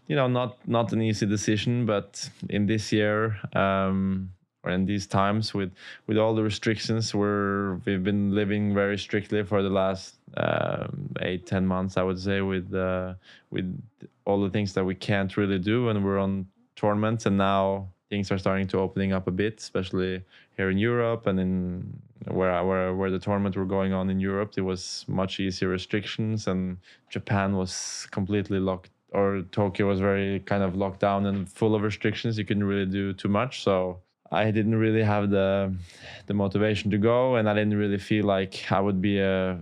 you 0.07 0.15
know, 0.15 0.27
not 0.27 0.57
not 0.67 0.93
an 0.93 1.01
easy 1.01 1.25
decision, 1.25 1.85
but 1.85 2.29
in 2.49 2.65
this 2.67 2.91
year, 2.91 3.37
um, 3.53 4.31
or 4.67 4.71
in 4.71 4.85
these 4.85 5.07
times, 5.07 5.53
with 5.53 5.71
with 6.07 6.17
all 6.17 6.35
the 6.35 6.43
restrictions, 6.43 7.15
we're 7.15 7.75
we've 7.85 8.03
been 8.03 8.35
living 8.35 8.73
very 8.73 8.97
strictly 8.97 9.43
for 9.43 9.63
the 9.63 9.69
last 9.69 10.15
um, 10.35 11.15
eight 11.21 11.45
ten 11.47 11.65
months, 11.65 11.95
I 11.95 12.03
would 12.03 12.19
say, 12.19 12.41
with 12.41 12.73
uh, 12.73 13.13
with 13.49 13.81
all 14.25 14.41
the 14.41 14.49
things 14.49 14.73
that 14.73 14.83
we 14.83 14.95
can't 14.95 15.37
really 15.37 15.59
do 15.59 15.85
when 15.85 16.03
we're 16.03 16.19
on 16.19 16.47
tournaments, 16.75 17.25
and 17.25 17.37
now 17.37 17.87
things 18.09 18.31
are 18.31 18.37
starting 18.37 18.67
to 18.67 18.79
opening 18.79 19.13
up 19.13 19.27
a 19.27 19.31
bit, 19.31 19.59
especially 19.59 20.23
here 20.57 20.69
in 20.69 20.77
Europe 20.77 21.27
and 21.27 21.39
in 21.39 22.01
where 22.25 22.63
where 22.65 22.93
where 22.93 23.11
the 23.11 23.19
tournament 23.19 23.55
were 23.55 23.65
going 23.65 23.93
on 23.93 24.09
in 24.09 24.19
Europe. 24.19 24.53
There 24.53 24.65
was 24.65 25.05
much 25.07 25.39
easier 25.39 25.69
restrictions, 25.69 26.47
and 26.47 26.77
Japan 27.09 27.55
was 27.55 28.05
completely 28.11 28.59
locked, 28.59 28.91
or 29.11 29.43
Tokyo 29.51 29.87
was 29.87 30.01
very 30.01 30.41
kind 30.41 30.63
of 30.63 30.75
locked 30.75 30.99
down 30.99 31.25
and 31.25 31.47
full 31.47 31.73
of 31.73 31.83
restrictions. 31.83 32.37
You 32.37 32.43
couldn't 32.43 32.65
really 32.65 32.91
do 32.91 33.13
too 33.13 33.29
much, 33.29 33.63
so. 33.63 34.01
I 34.31 34.51
didn't 34.51 34.75
really 34.75 35.03
have 35.03 35.29
the 35.29 35.73
the 36.25 36.33
motivation 36.33 36.91
to 36.91 36.97
go, 36.97 37.35
and 37.35 37.49
I 37.49 37.53
didn't 37.53 37.77
really 37.77 37.97
feel 37.97 38.25
like 38.25 38.71
I 38.71 38.79
would 38.79 39.01
be 39.01 39.19
a 39.19 39.59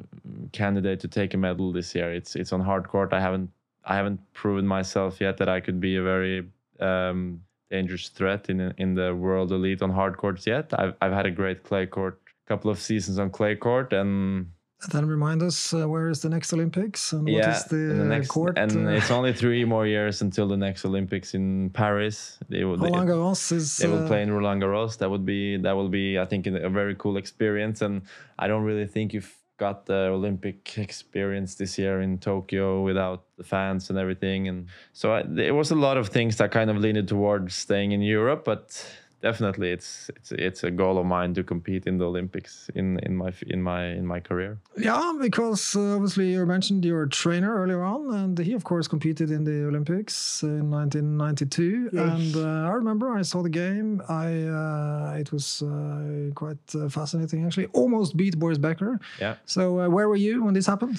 candidate 0.52 1.00
to 1.02 1.08
take 1.08 1.34
a 1.34 1.38
medal 1.38 1.72
this 1.72 1.94
year. 1.96 2.14
It's 2.14 2.36
it's 2.36 2.54
on 2.54 2.62
hard 2.62 2.88
court. 2.88 3.14
I 3.14 3.20
haven't 3.20 3.52
I 3.86 3.96
haven't 3.96 4.20
proven 4.34 4.66
myself 4.68 5.22
yet 5.22 5.38
that 5.38 5.50
I 5.50 5.60
could 5.60 5.80
be 5.80 5.98
a 5.98 6.04
very 6.04 6.48
um, 6.80 7.42
dangerous 7.70 8.10
threat 8.10 8.50
in 8.50 8.74
in 8.78 8.96
the 8.96 9.16
world 9.16 9.52
elite 9.52 9.82
on 9.82 9.92
hard 9.92 10.18
courts 10.18 10.48
yet. 10.48 10.74
I've 10.80 10.96
I've 11.02 11.14
had 11.14 11.26
a 11.26 11.32
great 11.32 11.64
clay 11.64 11.86
court, 11.86 12.20
couple 12.48 12.72
of 12.72 12.80
seasons 12.80 13.20
on 13.20 13.30
clay 13.30 13.56
court, 13.56 13.94
and 13.94 14.10
And 14.10 14.55
then 14.92 15.06
remind 15.08 15.42
us 15.42 15.74
uh, 15.74 15.88
where 15.88 16.10
is 16.10 16.22
the 16.22 16.30
next 16.30 16.54
Olympics 16.54 17.14
and 17.14 17.24
what 17.24 17.32
yeah, 17.32 17.56
is 17.56 17.64
the, 17.66 17.76
the 17.76 18.06
next 18.06 18.28
court? 18.28 18.58
and 18.58 18.88
uh, 18.88 18.92
it's 18.92 19.12
only 19.12 19.34
three 19.34 19.66
more 19.66 19.86
years 19.86 20.22
until 20.22 20.48
the 20.48 20.58
next 20.58 20.86
Olympics 20.86 21.34
in 21.34 21.70
Paris. 21.72 22.38
They 22.50 22.64
will 22.64 22.78
they, 22.78 22.90
Roland 22.90 23.10
Garros 23.10 23.52
is. 23.52 23.78
they 23.78 23.88
will 23.88 24.04
uh, 24.04 24.08
play 24.08 24.22
in 24.22 24.32
Roland 24.32 24.62
Garros. 24.62 24.98
That 24.98 25.10
would 25.10 25.26
be 25.26 25.58
that 25.58 25.76
will 25.76 25.90
be 25.90 26.20
I 26.20 26.26
think 26.26 26.48
a 26.48 26.70
very 26.70 26.96
cool 26.96 27.18
experience, 27.18 27.82
and 27.82 28.04
I 28.40 28.48
don't 28.48 28.64
really 28.64 28.88
think 28.88 29.14
you've 29.14 29.36
got 29.58 29.86
the 29.86 30.08
Olympic 30.08 30.78
experience 30.78 31.56
this 31.56 31.78
year 31.78 32.02
in 32.02 32.18
Tokyo 32.18 32.82
without 32.82 33.24
the 33.38 33.44
fans 33.44 33.90
and 33.90 33.98
everything. 33.98 34.48
And 34.48 34.68
so 34.94 35.14
I, 35.14 35.24
there 35.26 35.54
was 35.54 35.72
a 35.72 35.76
lot 35.76 35.98
of 35.98 36.10
things 36.10 36.38
that 36.38 36.52
kind 36.52 36.70
of 36.70 36.78
leaned 36.78 37.08
towards 37.08 37.56
staying 37.56 37.92
in 37.92 38.02
Europe, 38.02 38.44
but 38.46 38.86
definitely 39.26 39.70
it's 39.72 40.10
it's 40.16 40.32
it's 40.48 40.62
a 40.64 40.72
goal 40.82 40.96
of 41.02 41.06
mine 41.06 41.34
to 41.34 41.44
compete 41.44 41.84
in 41.90 41.98
the 41.98 42.06
Olympics 42.06 42.70
in 42.76 43.00
in 43.08 43.14
my 43.22 43.32
in 43.54 43.62
my 43.70 43.82
in 44.00 44.06
my 44.14 44.20
career. 44.30 44.52
Yeah, 44.78 45.14
because 45.28 45.76
uh, 45.76 45.96
obviously 45.98 46.28
you 46.34 46.46
mentioned 46.46 46.86
your 46.86 47.08
trainer 47.08 47.52
earlier 47.62 47.84
on, 47.94 48.02
and 48.22 48.38
he 48.48 48.54
of 48.54 48.64
course 48.64 48.88
competed 48.88 49.30
in 49.32 49.42
the 49.50 49.58
Olympics 49.72 50.44
in 50.44 50.70
1992. 50.70 51.90
Yes. 51.92 52.04
And 52.10 52.32
uh, 52.36 52.70
I 52.70 52.74
remember 52.82 53.06
I 53.22 53.24
saw 53.24 53.42
the 53.42 53.56
game. 53.64 53.90
I 54.26 54.28
uh, 54.62 55.22
it 55.22 55.32
was 55.36 55.46
uh, 55.62 56.32
quite 56.42 56.66
uh, 56.76 56.90
fascinating 56.90 57.46
actually. 57.46 57.68
Almost 57.82 58.16
beat 58.20 58.36
Boris 58.38 58.60
Becker. 58.60 59.00
Yeah. 59.20 59.36
So 59.46 59.62
uh, 59.80 59.90
where 59.96 60.08
were 60.08 60.22
you 60.28 60.44
when 60.46 60.54
this 60.54 60.68
happened? 60.68 60.98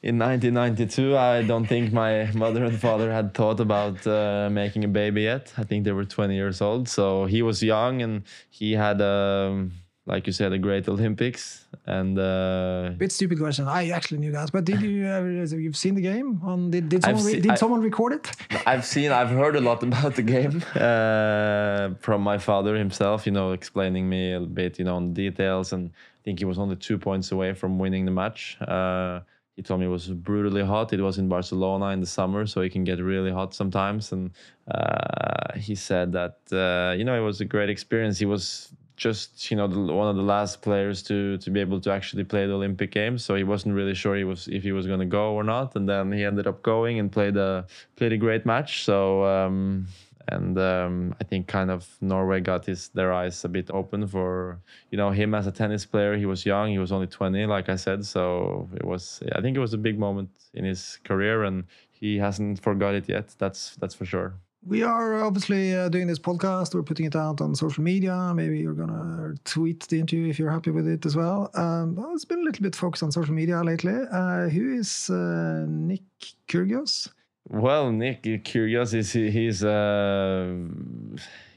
In 0.00 0.16
1992, 0.16 1.16
I 1.16 1.42
don't 1.42 1.66
think 1.66 1.92
my 1.92 2.30
mother 2.32 2.64
and 2.64 2.78
father 2.78 3.10
had 3.12 3.34
thought 3.34 3.58
about 3.58 4.06
uh, 4.06 4.48
making 4.50 4.84
a 4.84 4.88
baby 4.88 5.22
yet. 5.22 5.52
I 5.58 5.64
think 5.64 5.84
they 5.84 5.90
were 5.90 6.04
20 6.04 6.36
years 6.36 6.60
old, 6.60 6.88
so 6.88 7.24
he 7.26 7.42
was 7.42 7.62
young 7.64 8.00
and 8.02 8.22
he 8.48 8.74
had, 8.74 9.02
um, 9.02 9.72
like 10.06 10.28
you 10.28 10.32
said, 10.32 10.52
a 10.52 10.58
great 10.58 10.86
Olympics. 10.88 11.66
And 11.84 12.16
uh, 12.16 12.90
Bit 12.96 13.10
stupid 13.10 13.38
question. 13.40 13.66
I 13.66 13.88
actually 13.90 14.18
knew 14.18 14.30
that, 14.30 14.52
but 14.52 14.64
did 14.64 14.80
you 14.82 15.04
ever? 15.04 15.28
You've 15.32 15.76
seen 15.76 15.96
the 15.96 16.00
game? 16.00 16.40
On 16.44 16.70
did 16.70 16.88
did 16.88 17.02
someone 17.02 17.24
re- 17.24 17.40
did 17.40 17.50
I- 17.50 17.54
someone 17.56 17.80
record 17.82 18.12
it? 18.12 18.30
I've 18.66 18.84
seen, 18.84 19.10
I've 19.10 19.30
heard 19.30 19.56
a 19.56 19.60
lot 19.60 19.82
about 19.82 20.14
the 20.14 20.22
game 20.22 20.62
uh, 20.76 21.94
from 21.98 22.22
my 22.22 22.38
father 22.38 22.76
himself. 22.76 23.26
You 23.26 23.32
know, 23.32 23.50
explaining 23.50 24.08
me 24.08 24.32
a 24.34 24.40
bit, 24.40 24.78
you 24.78 24.84
know, 24.84 24.94
on 24.94 25.12
the 25.12 25.28
details. 25.28 25.72
And 25.72 25.90
I 25.90 26.20
think 26.24 26.38
he 26.38 26.44
was 26.44 26.56
only 26.58 26.76
two 26.76 26.98
points 26.98 27.32
away 27.32 27.52
from 27.52 27.80
winning 27.80 28.04
the 28.04 28.12
match. 28.12 28.56
Uh, 28.60 29.20
he 29.58 29.62
told 29.62 29.80
me 29.80 29.86
it 29.86 29.88
was 29.88 30.06
brutally 30.06 30.64
hot. 30.64 30.92
It 30.92 31.00
was 31.00 31.18
in 31.18 31.28
Barcelona 31.28 31.86
in 31.86 31.98
the 31.98 32.06
summer, 32.06 32.46
so 32.46 32.60
it 32.60 32.70
can 32.70 32.84
get 32.84 33.00
really 33.02 33.32
hot 33.32 33.54
sometimes. 33.54 34.12
And 34.12 34.30
uh, 34.70 35.54
he 35.56 35.74
said 35.74 36.12
that 36.12 36.36
uh, 36.52 36.94
you 36.96 37.02
know 37.02 37.18
it 37.20 37.24
was 37.24 37.40
a 37.40 37.44
great 37.44 37.68
experience. 37.68 38.20
He 38.20 38.24
was 38.24 38.72
just 38.96 39.50
you 39.50 39.56
know 39.56 39.66
the, 39.66 39.92
one 39.92 40.06
of 40.06 40.14
the 40.14 40.22
last 40.22 40.62
players 40.62 41.02
to 41.08 41.38
to 41.38 41.50
be 41.50 41.58
able 41.58 41.80
to 41.80 41.90
actually 41.90 42.22
play 42.22 42.46
the 42.46 42.52
Olympic 42.52 42.92
Games, 42.92 43.24
so 43.24 43.34
he 43.34 43.42
wasn't 43.42 43.74
really 43.74 43.94
sure 43.94 44.14
he 44.14 44.22
was 44.22 44.46
if 44.46 44.62
he 44.62 44.70
was 44.70 44.86
going 44.86 45.00
to 45.00 45.06
go 45.06 45.32
or 45.32 45.42
not. 45.42 45.74
And 45.74 45.88
then 45.88 46.12
he 46.12 46.24
ended 46.24 46.46
up 46.46 46.62
going 46.62 47.00
and 47.00 47.10
played 47.10 47.36
a 47.36 47.66
played 47.96 48.12
a 48.12 48.16
great 48.16 48.46
match. 48.46 48.84
So. 48.84 49.24
Um, 49.24 49.88
and 50.30 50.58
um, 50.58 51.14
I 51.20 51.24
think 51.24 51.46
kind 51.46 51.70
of 51.70 51.86
Norway 52.00 52.40
got 52.40 52.66
his 52.66 52.88
their 52.90 53.12
eyes 53.12 53.44
a 53.44 53.48
bit 53.48 53.70
open 53.72 54.06
for 54.06 54.60
you 54.90 54.98
know 54.98 55.10
him 55.10 55.34
as 55.34 55.46
a 55.46 55.52
tennis 55.52 55.86
player. 55.86 56.16
He 56.16 56.26
was 56.26 56.44
young, 56.44 56.70
he 56.70 56.78
was 56.78 56.92
only 56.92 57.06
20, 57.06 57.46
like 57.46 57.68
I 57.68 57.76
said. 57.76 58.04
So 58.04 58.68
it 58.74 58.84
was 58.84 59.20
I 59.34 59.40
think 59.40 59.56
it 59.56 59.60
was 59.60 59.74
a 59.74 59.78
big 59.78 59.98
moment 59.98 60.30
in 60.54 60.64
his 60.64 60.98
career, 61.04 61.44
and 61.44 61.64
he 61.90 62.18
hasn't 62.18 62.60
forgot 62.62 62.94
it 62.94 63.08
yet. 63.08 63.34
That's 63.38 63.76
that's 63.76 63.94
for 63.94 64.04
sure. 64.04 64.34
We 64.66 64.82
are 64.82 65.22
obviously 65.22 65.74
uh, 65.74 65.88
doing 65.88 66.08
this 66.08 66.18
podcast. 66.18 66.74
We're 66.74 66.82
putting 66.82 67.06
it 67.06 67.14
out 67.14 67.40
on 67.40 67.54
social 67.54 67.82
media. 67.82 68.32
Maybe 68.34 68.58
you're 68.58 68.74
gonna 68.74 69.34
tweet 69.44 69.86
the 69.88 70.00
interview 70.00 70.28
if 70.28 70.38
you're 70.38 70.50
happy 70.50 70.70
with 70.70 70.86
it 70.88 71.06
as 71.06 71.16
well. 71.16 71.50
Um, 71.54 71.94
well, 71.94 72.12
it's 72.12 72.24
been 72.24 72.40
a 72.40 72.42
little 72.42 72.62
bit 72.62 72.74
focused 72.74 73.02
on 73.02 73.12
social 73.12 73.34
media 73.34 73.62
lately. 73.62 73.94
Uh, 74.10 74.48
who 74.48 74.74
is 74.74 75.10
uh, 75.10 75.64
Nick 75.68 76.02
Kyrgios? 76.48 77.08
Well, 77.50 77.90
Nick 77.92 78.22
Kyrgios 78.22 78.92
is 78.94 79.12
he- 79.12 79.30
he's 79.30 79.64
uh, 79.64 80.54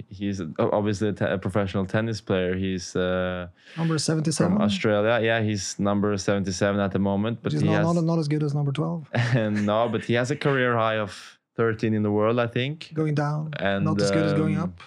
he's 0.10 0.42
obviously 0.60 1.10
a, 1.10 1.34
a 1.34 1.38
professional 1.38 1.86
tennis 1.86 2.22
player. 2.22 2.56
He's 2.56 2.96
uh, 2.96 3.48
Number 3.78 3.98
seventy-seven. 3.98 4.54
from 4.54 4.62
Australia. 4.62 5.20
Yeah, 5.22 5.42
he's 5.42 5.78
number 5.80 6.16
77 6.18 6.80
at 6.80 6.92
the 6.92 7.00
moment, 7.00 7.40
but 7.42 7.54
is 7.54 7.62
he 7.62 7.68
not, 7.68 7.84
has 7.86 7.96
not, 7.96 8.04
not 8.04 8.20
as 8.20 8.28
good 8.28 8.44
as 8.44 8.54
number 8.56 8.72
twelve. 8.72 9.10
and 9.14 9.66
no, 9.72 9.90
but 9.90 10.06
he 10.06 10.14
has 10.14 10.32
a 10.32 10.36
career 10.36 10.76
high 10.78 10.98
of 10.98 11.38
13 11.56 11.94
in 11.94 12.04
the 12.04 12.12
world, 12.12 12.40
I 12.40 12.48
think. 12.48 12.92
Going 12.94 13.14
down, 13.16 13.52
And, 13.60 13.84
not 13.86 14.02
as 14.02 14.12
good 14.12 14.26
as 14.26 14.34
going 14.34 14.58
um, 14.58 14.64
up. 14.64 14.82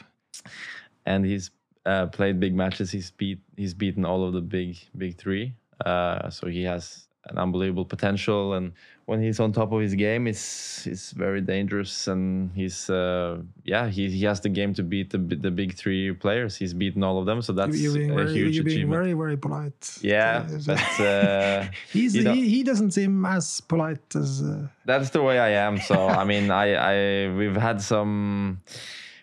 And 1.07 1.25
he's 1.25 1.51
uh, 1.85 2.07
played 2.07 2.41
big 2.41 2.55
matches. 2.55 2.91
He's 2.91 3.11
beat 3.11 3.41
he's 3.57 3.75
beaten 3.75 4.05
all 4.07 4.27
of 4.27 4.33
the 4.33 4.41
big 4.41 4.77
big 4.97 5.19
three. 5.19 5.55
Uh, 5.85 6.31
so 6.31 6.47
he 6.47 6.63
has 6.63 7.09
an 7.27 7.39
unbelievable 7.39 7.85
potential. 7.85 8.55
And 8.55 8.73
when 9.07 9.23
he's 9.23 9.39
on 9.41 9.53
top 9.53 9.71
of 9.73 9.81
his 9.81 9.95
game, 9.95 10.27
it's 10.27 10.87
it's 10.87 11.11
very 11.13 11.41
dangerous. 11.41 12.09
And 12.09 12.51
he's 12.55 12.89
uh, 12.89 13.39
yeah 13.65 13.89
he, 13.89 14.09
he 14.11 14.25
has 14.25 14.41
the 14.41 14.49
game 14.49 14.73
to 14.75 14.83
beat 14.83 15.11
the 15.11 15.19
the 15.19 15.51
big 15.51 15.75
three 15.75 16.13
players. 16.13 16.57
He's 16.57 16.73
beaten 16.75 17.03
all 17.03 17.19
of 17.19 17.27
them. 17.27 17.43
So 17.43 17.53
that's 17.53 17.79
you're 17.79 17.95
being, 17.95 18.11
a 18.11 18.15
very, 18.15 18.33
huge 18.33 18.55
you're 18.57 18.65
being 18.65 18.77
achievement. 18.79 18.99
very, 19.03 19.13
very 19.15 19.37
polite. 19.37 19.99
yeah, 20.03 20.47
Uh, 20.49 20.59
but 20.67 21.01
uh, 21.01 21.67
he's 21.93 22.15
you 22.17 22.23
know- 22.25 22.33
he, 22.35 22.49
he 22.49 22.63
doesn't 22.63 22.93
seem 22.93 23.25
as 23.27 23.61
polite 23.61 24.15
as. 24.17 24.43
Uh, 24.43 24.69
that's 24.87 25.11
the 25.11 25.23
way 25.23 25.39
I 25.39 25.51
am. 25.67 25.79
So 25.79 26.09
I 26.09 26.25
mean, 26.25 26.51
I, 26.51 26.67
I 26.75 27.35
we've 27.37 27.57
had 27.57 27.81
some, 27.83 28.61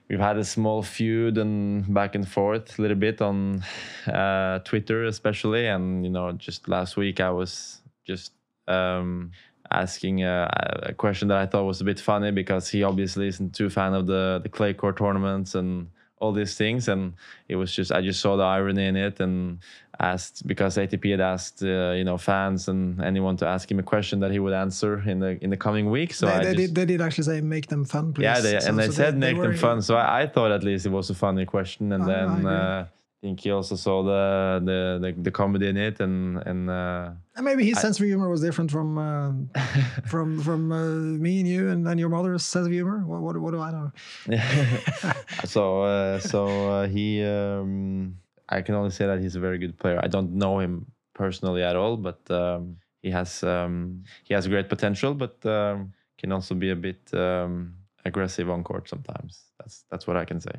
we've 0.10 0.20
had 0.20 0.38
a 0.38 0.44
small 0.46 0.84
feud 0.84 1.38
and 1.38 1.92
back 1.94 2.14
and 2.16 2.28
forth 2.28 2.78
a 2.78 2.82
little 2.82 2.98
bit 2.98 3.22
on 3.22 3.64
uh, 4.08 4.60
Twitter, 4.60 5.06
especially. 5.06 5.68
And 5.68 6.04
you 6.06 6.12
know, 6.12 6.32
just 6.34 6.68
last 6.68 6.98
week 6.98 7.20
I 7.20 7.30
was 7.32 7.81
just 8.06 8.32
um, 8.68 9.32
asking 9.72 10.24
a, 10.24 10.50
a 10.84 10.94
question 10.94 11.28
that 11.30 11.38
I 11.38 11.46
thought 11.46 11.64
was 11.66 11.82
a 11.82 11.84
bit 11.86 12.00
funny 12.00 12.32
because 12.32 12.70
he 12.70 12.84
obviously 12.84 13.28
isn't 13.28 13.54
too 13.56 13.70
fan 13.70 13.94
of 13.94 14.08
the 14.08 14.40
the 14.44 14.50
clay 14.50 14.74
court 14.74 14.98
tournaments 14.98 15.56
and 15.56 15.88
all 16.20 16.32
these 16.32 16.56
things, 16.56 16.88
and 16.88 17.14
it 17.48 17.56
was 17.56 17.74
just 17.74 17.92
I 17.92 18.02
just 18.02 18.20
saw 18.20 18.36
the 18.38 18.44
irony 18.44 18.86
in 18.86 18.96
it 18.96 19.20
and 19.20 19.58
asked 20.00 20.46
because 20.48 20.78
ATP 20.78 21.12
had 21.12 21.20
asked 21.22 21.64
uh, 21.64 21.92
you 21.98 22.04
know 22.04 22.18
fans 22.18 22.68
and 22.68 23.02
anyone 23.02 23.38
to 23.38 23.48
ask 23.48 23.72
him 23.72 23.80
a 23.80 23.84
question 23.84 24.20
that 24.20 24.30
he 24.32 24.38
would 24.40 24.54
answer 24.54 25.00
in 25.10 25.18
the 25.20 25.44
in 25.44 25.50
the 25.50 25.58
coming 25.58 25.90
week. 25.90 26.14
So 26.14 26.28
they, 26.28 26.32
I 26.34 26.38
they 26.44 26.54
just, 26.54 26.58
did, 26.58 26.76
they 26.76 26.86
did 26.86 27.02
actually 27.02 27.24
say 27.24 27.42
make 27.42 27.68
them 27.68 27.86
fun, 27.86 28.14
please. 28.14 28.24
yeah, 28.26 28.40
they, 28.40 28.60
So- 28.60 28.70
and 28.70 28.78
they 28.78 28.86
so 28.88 28.92
said 28.92 29.18
make 29.18 29.36
were- 29.36 29.48
them 29.48 29.58
fun. 29.58 29.82
So 29.82 29.96
I, 29.96 30.22
I 30.22 30.28
thought 30.28 30.52
at 30.52 30.64
least 30.64 30.86
it 30.86 30.90
was 30.92 31.10
a 31.10 31.16
funny 31.16 31.46
question, 31.46 31.92
and 31.92 32.04
I- 32.04 32.06
I 32.06 32.10
then 32.10 32.30
agree. 32.38 32.52
uh, 32.52 32.84
I 32.84 32.86
think 33.22 33.40
he 33.40 33.52
also 33.52 33.76
saw 33.76 34.04
the 34.04 34.62
the 34.66 35.00
the, 35.02 35.22
the 35.22 35.32
comedy 35.32 35.68
in 35.68 35.78
it, 35.78 36.00
and 36.00 36.38
and 36.38 36.70
uh, 36.70 37.12
And 37.36 37.46
maybe 37.46 37.64
his 37.66 37.80
sense 37.80 38.00
of 38.00 38.06
humor 38.06 38.30
was 38.30 38.42
different 38.42 38.72
from 38.72 38.98
uh, 38.98 39.32
from 40.08 40.42
from 40.42 40.72
uh, 40.72 41.20
me 41.26 41.40
and 41.40 41.48
you 41.48 41.70
and, 41.70 41.88
and 41.88 42.00
your 42.00 42.10
mother's 42.10 42.44
sense 42.44 42.66
of 42.66 42.72
humor. 42.72 43.06
What, 43.06 43.22
what, 43.22 43.38
what 43.38 43.52
do 43.52 43.62
I 43.62 43.72
know? 43.72 43.92
so 45.46 45.84
uh, 45.84 46.20
so 46.20 46.48
uh, 46.72 46.88
he 46.88 47.24
um, 47.24 48.18
I 48.50 48.62
can 48.62 48.76
only 48.76 48.92
say 48.92 49.06
that 49.06 49.20
he's 49.20 49.36
a 49.36 49.40
very 49.40 49.60
good 49.60 49.78
player. 49.78 50.00
I 50.04 50.08
don't 50.08 50.34
know 50.34 50.60
him 50.60 50.88
personally 51.14 51.64
at 51.64 51.76
all, 51.76 51.98
but 51.98 52.20
um, 52.32 52.78
he 53.04 53.12
has 53.12 53.44
um, 53.44 54.04
he 54.24 54.34
has 54.34 54.48
great 54.48 54.68
potential, 54.68 55.14
but 55.14 55.46
um, 55.46 55.94
can 56.18 56.32
also 56.32 56.56
be 56.56 56.72
a 56.72 56.76
bit 56.76 57.14
um, 57.14 57.76
aggressive 58.04 58.50
on 58.50 58.64
court 58.64 58.90
sometimes. 58.90 59.44
That's 59.60 59.86
that's 59.92 60.08
what 60.08 60.18
I 60.18 60.26
can 60.26 60.42
say. 60.42 60.56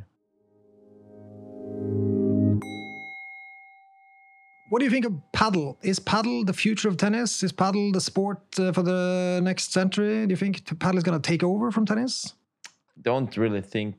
What 4.68 4.78
do 4.78 4.86
you 4.86 4.90
think 4.90 5.04
of 5.04 5.12
paddle? 5.32 5.76
Is 5.82 5.98
paddle 5.98 6.44
the 6.44 6.54
future 6.54 6.88
of 6.88 6.96
tennis? 6.96 7.42
Is 7.42 7.52
paddle 7.52 7.92
the 7.92 8.00
sport 8.00 8.38
uh, 8.58 8.72
for 8.72 8.82
the 8.82 9.40
next 9.42 9.72
century? 9.72 10.26
Do 10.26 10.32
you 10.32 10.36
think 10.36 10.78
paddle 10.78 10.96
is 10.96 11.04
going 11.04 11.20
to 11.20 11.28
take 11.28 11.42
over 11.42 11.70
from 11.70 11.84
tennis? 11.84 12.34
don't 13.02 13.36
really 13.36 13.60
think 13.60 13.96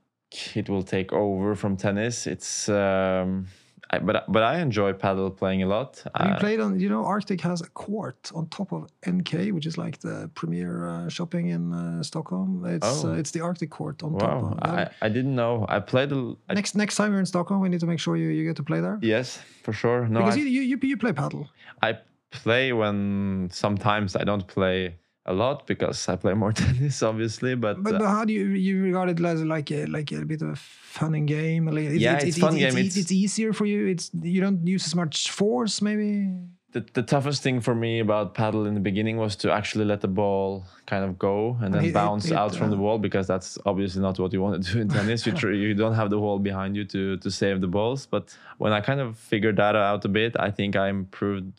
it 0.55 0.69
will 0.69 0.83
take 0.83 1.13
over 1.13 1.55
from 1.55 1.77
tennis. 1.77 2.27
It's 2.27 2.69
um, 2.69 3.47
I, 3.93 3.99
but 3.99 4.15
but 4.35 4.43
I 4.43 4.53
enjoy 4.67 4.93
paddle 4.93 5.29
playing 5.41 5.61
a 5.63 5.67
lot. 5.75 5.89
Have 6.15 6.27
you 6.27 6.33
Uh, 6.35 6.39
played 6.45 6.59
on? 6.65 6.79
You 6.79 6.89
know, 6.93 7.03
Arctic 7.15 7.41
has 7.41 7.61
a 7.61 7.69
court 7.85 8.31
on 8.37 8.47
top 8.47 8.69
of 8.77 8.81
NK, 9.15 9.31
which 9.55 9.65
is 9.65 9.75
like 9.77 9.95
the 10.07 10.29
premier 10.39 10.71
uh, 10.93 11.09
shopping 11.09 11.45
in 11.55 11.63
uh, 11.73 12.03
Stockholm. 12.03 12.49
It's 12.75 12.91
Oh. 13.03 13.09
uh, 13.11 13.19
it's 13.21 13.31
the 13.31 13.41
Arctic 13.41 13.69
court 13.69 13.97
on 14.03 14.11
top. 14.17 14.41
wow, 14.41 14.57
Of. 14.61 14.69
I, 14.79 14.89
I 15.05 15.09
didn't 15.15 15.35
know. 15.41 15.65
I 15.75 15.79
played. 15.91 16.11
A, 16.11 16.19
I, 16.49 16.53
next 16.59 16.75
next 16.75 16.95
time 16.97 17.09
you're 17.11 17.19
in 17.25 17.25
Stockholm, 17.35 17.59
we 17.61 17.69
need 17.69 17.79
to 17.85 17.87
make 17.87 17.99
sure 18.05 18.13
you, 18.17 18.29
you 18.37 18.43
get 18.49 18.55
to 18.57 18.63
play 18.63 18.81
there. 18.81 18.97
yes, 19.01 19.27
for 19.65 19.73
sure. 19.73 20.07
No, 20.07 20.19
because 20.19 20.35
I, 20.37 20.39
you 20.39 20.61
you 20.71 20.77
you 20.91 20.97
play 20.97 21.13
paddle. 21.13 21.43
I 21.87 21.89
play 22.43 22.73
when 22.73 23.49
sometimes 23.51 24.15
I 24.15 24.23
don't 24.23 24.45
play 24.47 24.95
a 25.25 25.33
lot 25.33 25.65
because 25.67 26.07
I 26.09 26.15
play 26.15 26.33
more 26.33 26.51
tennis, 26.63 27.01
obviously. 27.01 27.55
But, 27.55 27.81
But, 27.81 27.95
uh, 27.95 27.99
but 27.99 28.07
how 28.07 28.25
do 28.25 28.33
you 28.33 28.45
you 28.49 28.81
regard 28.83 29.09
it 29.09 29.19
as 29.23 29.43
like 29.43 29.71
a, 29.71 29.85
like 29.85 30.11
a 30.11 30.25
bit 30.25 30.41
of 30.41 30.49
a 30.49 30.55
fun 30.55 31.15
and 31.15 31.27
game? 31.27 31.65
Like, 31.67 31.85
It's, 31.85 32.01
Yeah, 32.01 32.17
it's 32.21 32.37
fun 32.37 32.55
it's, 32.57 32.59
game. 32.75 32.85
It's, 32.85 32.97
It's- 32.97 33.11
easier 33.11 33.53
for 33.53 33.65
you. 33.65 33.87
It's 33.87 34.11
you 34.21 34.41
don't 34.41 34.65
use 34.67 34.85
as 34.85 34.95
much 34.95 35.31
force, 35.31 35.81
maybe. 35.81 36.29
the, 36.73 36.83
the 36.93 37.03
toughest 37.03 37.43
thing 37.43 37.61
for 37.61 37.75
me 37.75 37.99
about 37.99 38.33
paddle 38.33 38.65
in 38.65 38.73
the 38.73 38.79
beginning 38.79 39.17
was 39.17 39.35
to 39.37 39.51
actually 39.51 39.85
let 39.85 40.01
the 40.01 40.07
ball 40.07 40.65
kind 40.87 41.05
of 41.05 41.17
go 41.19 41.55
and 41.61 41.73
then 41.73 41.91
bounce 41.93 42.31
out 42.31 42.55
from 42.55 42.69
the 42.71 42.75
uh, 42.75 42.79
wall 42.79 42.97
because 42.97 43.27
that's 43.27 43.57
obviously 43.65 44.01
not 44.01 44.17
what 44.19 44.33
you 44.33 44.41
want 44.41 44.61
to 44.63 44.73
do 44.73 44.79
in 44.81 44.89
tennis. 44.89 45.25
You 45.27 45.31
tr- 45.41 45.51
you 45.51 45.73
don't 45.75 45.93
have 45.93 46.09
the 46.09 46.19
wall 46.19 46.39
behind 46.39 46.75
you 46.75 46.83
to 46.85 47.17
to 47.17 47.29
save 47.31 47.61
the 47.61 47.67
balls. 47.67 48.07
But 48.07 48.35
when 48.57 48.73
I 48.73 48.81
kind 48.81 48.99
of 48.99 49.17
figured 49.17 49.55
that 49.57 49.75
out 49.75 50.03
a 50.03 50.09
bit, 50.09 50.35
I 50.39 50.49
think 50.51 50.75
I 50.75 50.89
improved 50.89 51.53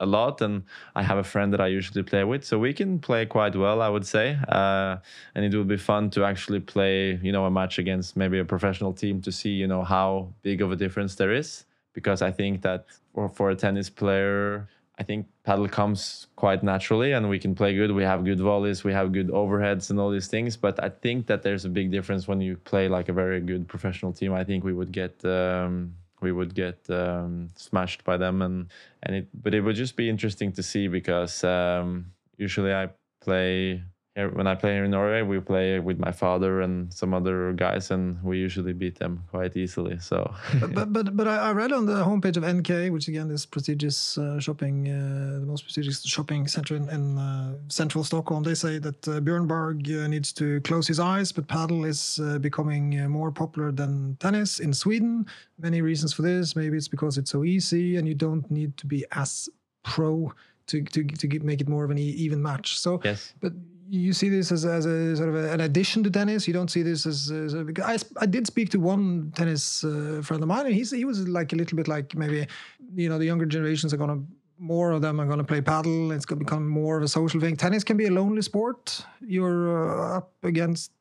a 0.00 0.06
lot, 0.06 0.40
and 0.40 0.64
I 0.94 1.02
have 1.02 1.18
a 1.18 1.24
friend 1.24 1.52
that 1.52 1.60
I 1.60 1.68
usually 1.68 2.02
play 2.02 2.24
with, 2.24 2.44
so 2.44 2.58
we 2.58 2.72
can 2.72 2.98
play 2.98 3.26
quite 3.26 3.54
well, 3.54 3.80
I 3.82 3.88
would 3.88 4.06
say. 4.06 4.38
Uh, 4.48 4.96
and 5.34 5.44
it 5.44 5.54
will 5.54 5.64
be 5.64 5.76
fun 5.76 6.10
to 6.10 6.24
actually 6.24 6.60
play, 6.60 7.20
you 7.22 7.32
know, 7.32 7.44
a 7.44 7.50
match 7.50 7.78
against 7.78 8.16
maybe 8.16 8.38
a 8.38 8.44
professional 8.44 8.92
team 8.92 9.20
to 9.22 9.30
see, 9.30 9.50
you 9.50 9.66
know, 9.66 9.84
how 9.84 10.32
big 10.42 10.62
of 10.62 10.72
a 10.72 10.76
difference 10.76 11.14
there 11.14 11.32
is 11.32 11.64
because 11.92 12.22
I 12.22 12.30
think 12.30 12.62
that 12.62 12.86
for, 13.14 13.28
for 13.28 13.50
a 13.50 13.56
tennis 13.56 13.90
player, 13.90 14.68
I 14.98 15.02
think 15.02 15.26
paddle 15.44 15.68
comes 15.68 16.26
quite 16.36 16.62
naturally 16.62 17.12
and 17.12 17.28
we 17.28 17.38
can 17.38 17.54
play 17.54 17.74
good. 17.74 17.90
We 17.92 18.02
have 18.02 18.24
good 18.24 18.40
volleys, 18.40 18.84
we 18.84 18.92
have 18.92 19.12
good 19.12 19.28
overheads 19.28 19.90
and 19.90 19.98
all 19.98 20.10
these 20.10 20.28
things. 20.28 20.56
But 20.56 20.82
I 20.82 20.90
think 20.90 21.26
that 21.26 21.42
there's 21.42 21.64
a 21.64 21.68
big 21.68 21.90
difference 21.90 22.28
when 22.28 22.40
you 22.40 22.56
play 22.56 22.88
like 22.88 23.08
a 23.08 23.12
very 23.12 23.40
good 23.40 23.66
professional 23.66 24.12
team. 24.12 24.32
I 24.32 24.44
think 24.44 24.62
we 24.64 24.72
would 24.72 24.92
get 24.92 25.24
um, 25.24 25.94
we 26.20 26.32
would 26.32 26.54
get 26.54 26.78
um, 26.90 27.48
smashed 27.56 28.04
by 28.04 28.16
them 28.16 28.42
and 28.42 28.68
and 29.02 29.16
it 29.16 29.28
but 29.34 29.54
it 29.54 29.60
would 29.60 29.76
just 29.76 29.96
be 29.96 30.08
interesting 30.08 30.52
to 30.52 30.62
see 30.62 30.88
because 30.88 31.44
um, 31.44 32.12
usually 32.36 32.74
I 32.74 32.90
play 33.20 33.82
when 34.28 34.46
I 34.46 34.54
play 34.54 34.74
here 34.74 34.84
in 34.84 34.90
Norway, 34.90 35.22
we 35.22 35.40
play 35.40 35.78
with 35.78 35.98
my 35.98 36.12
father 36.12 36.60
and 36.60 36.92
some 36.92 37.14
other 37.14 37.52
guys, 37.52 37.90
and 37.90 38.22
we 38.22 38.38
usually 38.38 38.72
beat 38.72 38.98
them 38.98 39.24
quite 39.30 39.56
easily. 39.56 39.98
So 39.98 40.34
but 40.60 40.92
but 40.92 41.16
but, 41.16 41.28
I, 41.28 41.36
I 41.48 41.52
read 41.52 41.72
on 41.72 41.86
the 41.86 42.04
homepage 42.04 42.36
of 42.36 42.44
NK, 42.44 42.92
which 42.92 43.08
again 43.08 43.30
is 43.30 43.46
prestigious 43.46 44.18
uh, 44.18 44.40
shopping, 44.40 44.88
uh, 44.88 45.40
the 45.40 45.46
most 45.46 45.62
prestigious 45.62 46.02
shopping 46.02 46.46
center 46.48 46.76
in, 46.76 46.88
in 46.88 47.18
uh, 47.18 47.54
central 47.68 48.04
Stockholm. 48.04 48.42
They 48.42 48.54
say 48.54 48.78
that 48.78 49.08
uh, 49.08 49.20
Björn 49.20 49.46
Borg 49.46 49.90
uh, 49.90 50.06
needs 50.06 50.32
to 50.34 50.60
close 50.62 50.86
his 50.86 51.00
eyes, 51.00 51.32
but 51.32 51.48
paddle 51.48 51.84
is 51.84 52.20
uh, 52.22 52.38
becoming 52.38 53.00
uh, 53.00 53.08
more 53.08 53.30
popular 53.30 53.72
than 53.72 54.16
tennis 54.20 54.60
in 54.60 54.72
Sweden. 54.72 55.26
Many 55.58 55.82
reasons 55.82 56.12
for 56.12 56.22
this. 56.22 56.56
Maybe 56.56 56.76
it's 56.76 56.88
because 56.88 57.18
it's 57.18 57.30
so 57.30 57.44
easy, 57.44 57.96
and 57.96 58.08
you 58.08 58.14
don't 58.14 58.50
need 58.50 58.76
to 58.78 58.86
be 58.86 59.04
as 59.12 59.48
pro 59.82 60.32
to 60.70 60.82
to 60.82 61.04
to 61.04 61.40
make 61.40 61.60
it 61.60 61.68
more 61.68 61.84
of 61.84 61.90
an 61.90 61.98
e- 61.98 62.16
even 62.24 62.42
match. 62.42 62.78
So 62.78 63.00
yes, 63.04 63.34
but 63.40 63.52
you 63.90 64.12
see 64.12 64.28
this 64.28 64.52
as, 64.52 64.64
as 64.64 64.86
a 64.86 65.16
sort 65.16 65.28
of 65.30 65.34
a, 65.34 65.52
an 65.52 65.60
addition 65.60 66.04
to 66.04 66.10
tennis. 66.10 66.46
You 66.46 66.54
don't 66.54 66.70
see 66.70 66.82
this 66.82 67.06
as, 67.06 67.30
as 67.30 67.54
I, 67.54 67.98
I 68.20 68.26
did 68.26 68.46
speak 68.46 68.70
to 68.70 68.78
one 68.78 69.32
tennis 69.34 69.82
uh, 69.82 70.20
friend 70.24 70.42
of 70.42 70.48
mine, 70.48 70.66
and 70.66 70.74
he's, 70.74 70.92
he 70.92 71.04
was 71.04 71.26
like 71.28 71.52
a 71.52 71.56
little 71.56 71.76
bit 71.76 71.88
like 71.88 72.14
maybe 72.14 72.46
you 72.94 73.08
know 73.08 73.18
the 73.18 73.24
younger 73.24 73.46
generations 73.46 73.92
are 73.92 73.96
gonna 73.96 74.22
more 74.58 74.92
of 74.92 75.02
them 75.02 75.20
are 75.20 75.26
gonna 75.26 75.44
play 75.44 75.60
paddle. 75.60 76.12
It's 76.12 76.24
gonna 76.24 76.38
become 76.38 76.68
more 76.68 76.98
of 76.98 77.02
a 77.02 77.08
social 77.08 77.40
thing. 77.40 77.56
Tennis 77.56 77.82
can 77.82 77.96
be 77.96 78.06
a 78.06 78.10
lonely 78.10 78.42
sport. 78.42 79.04
You're 79.20 80.14
uh, 80.14 80.18
up 80.18 80.32
against 80.44 80.92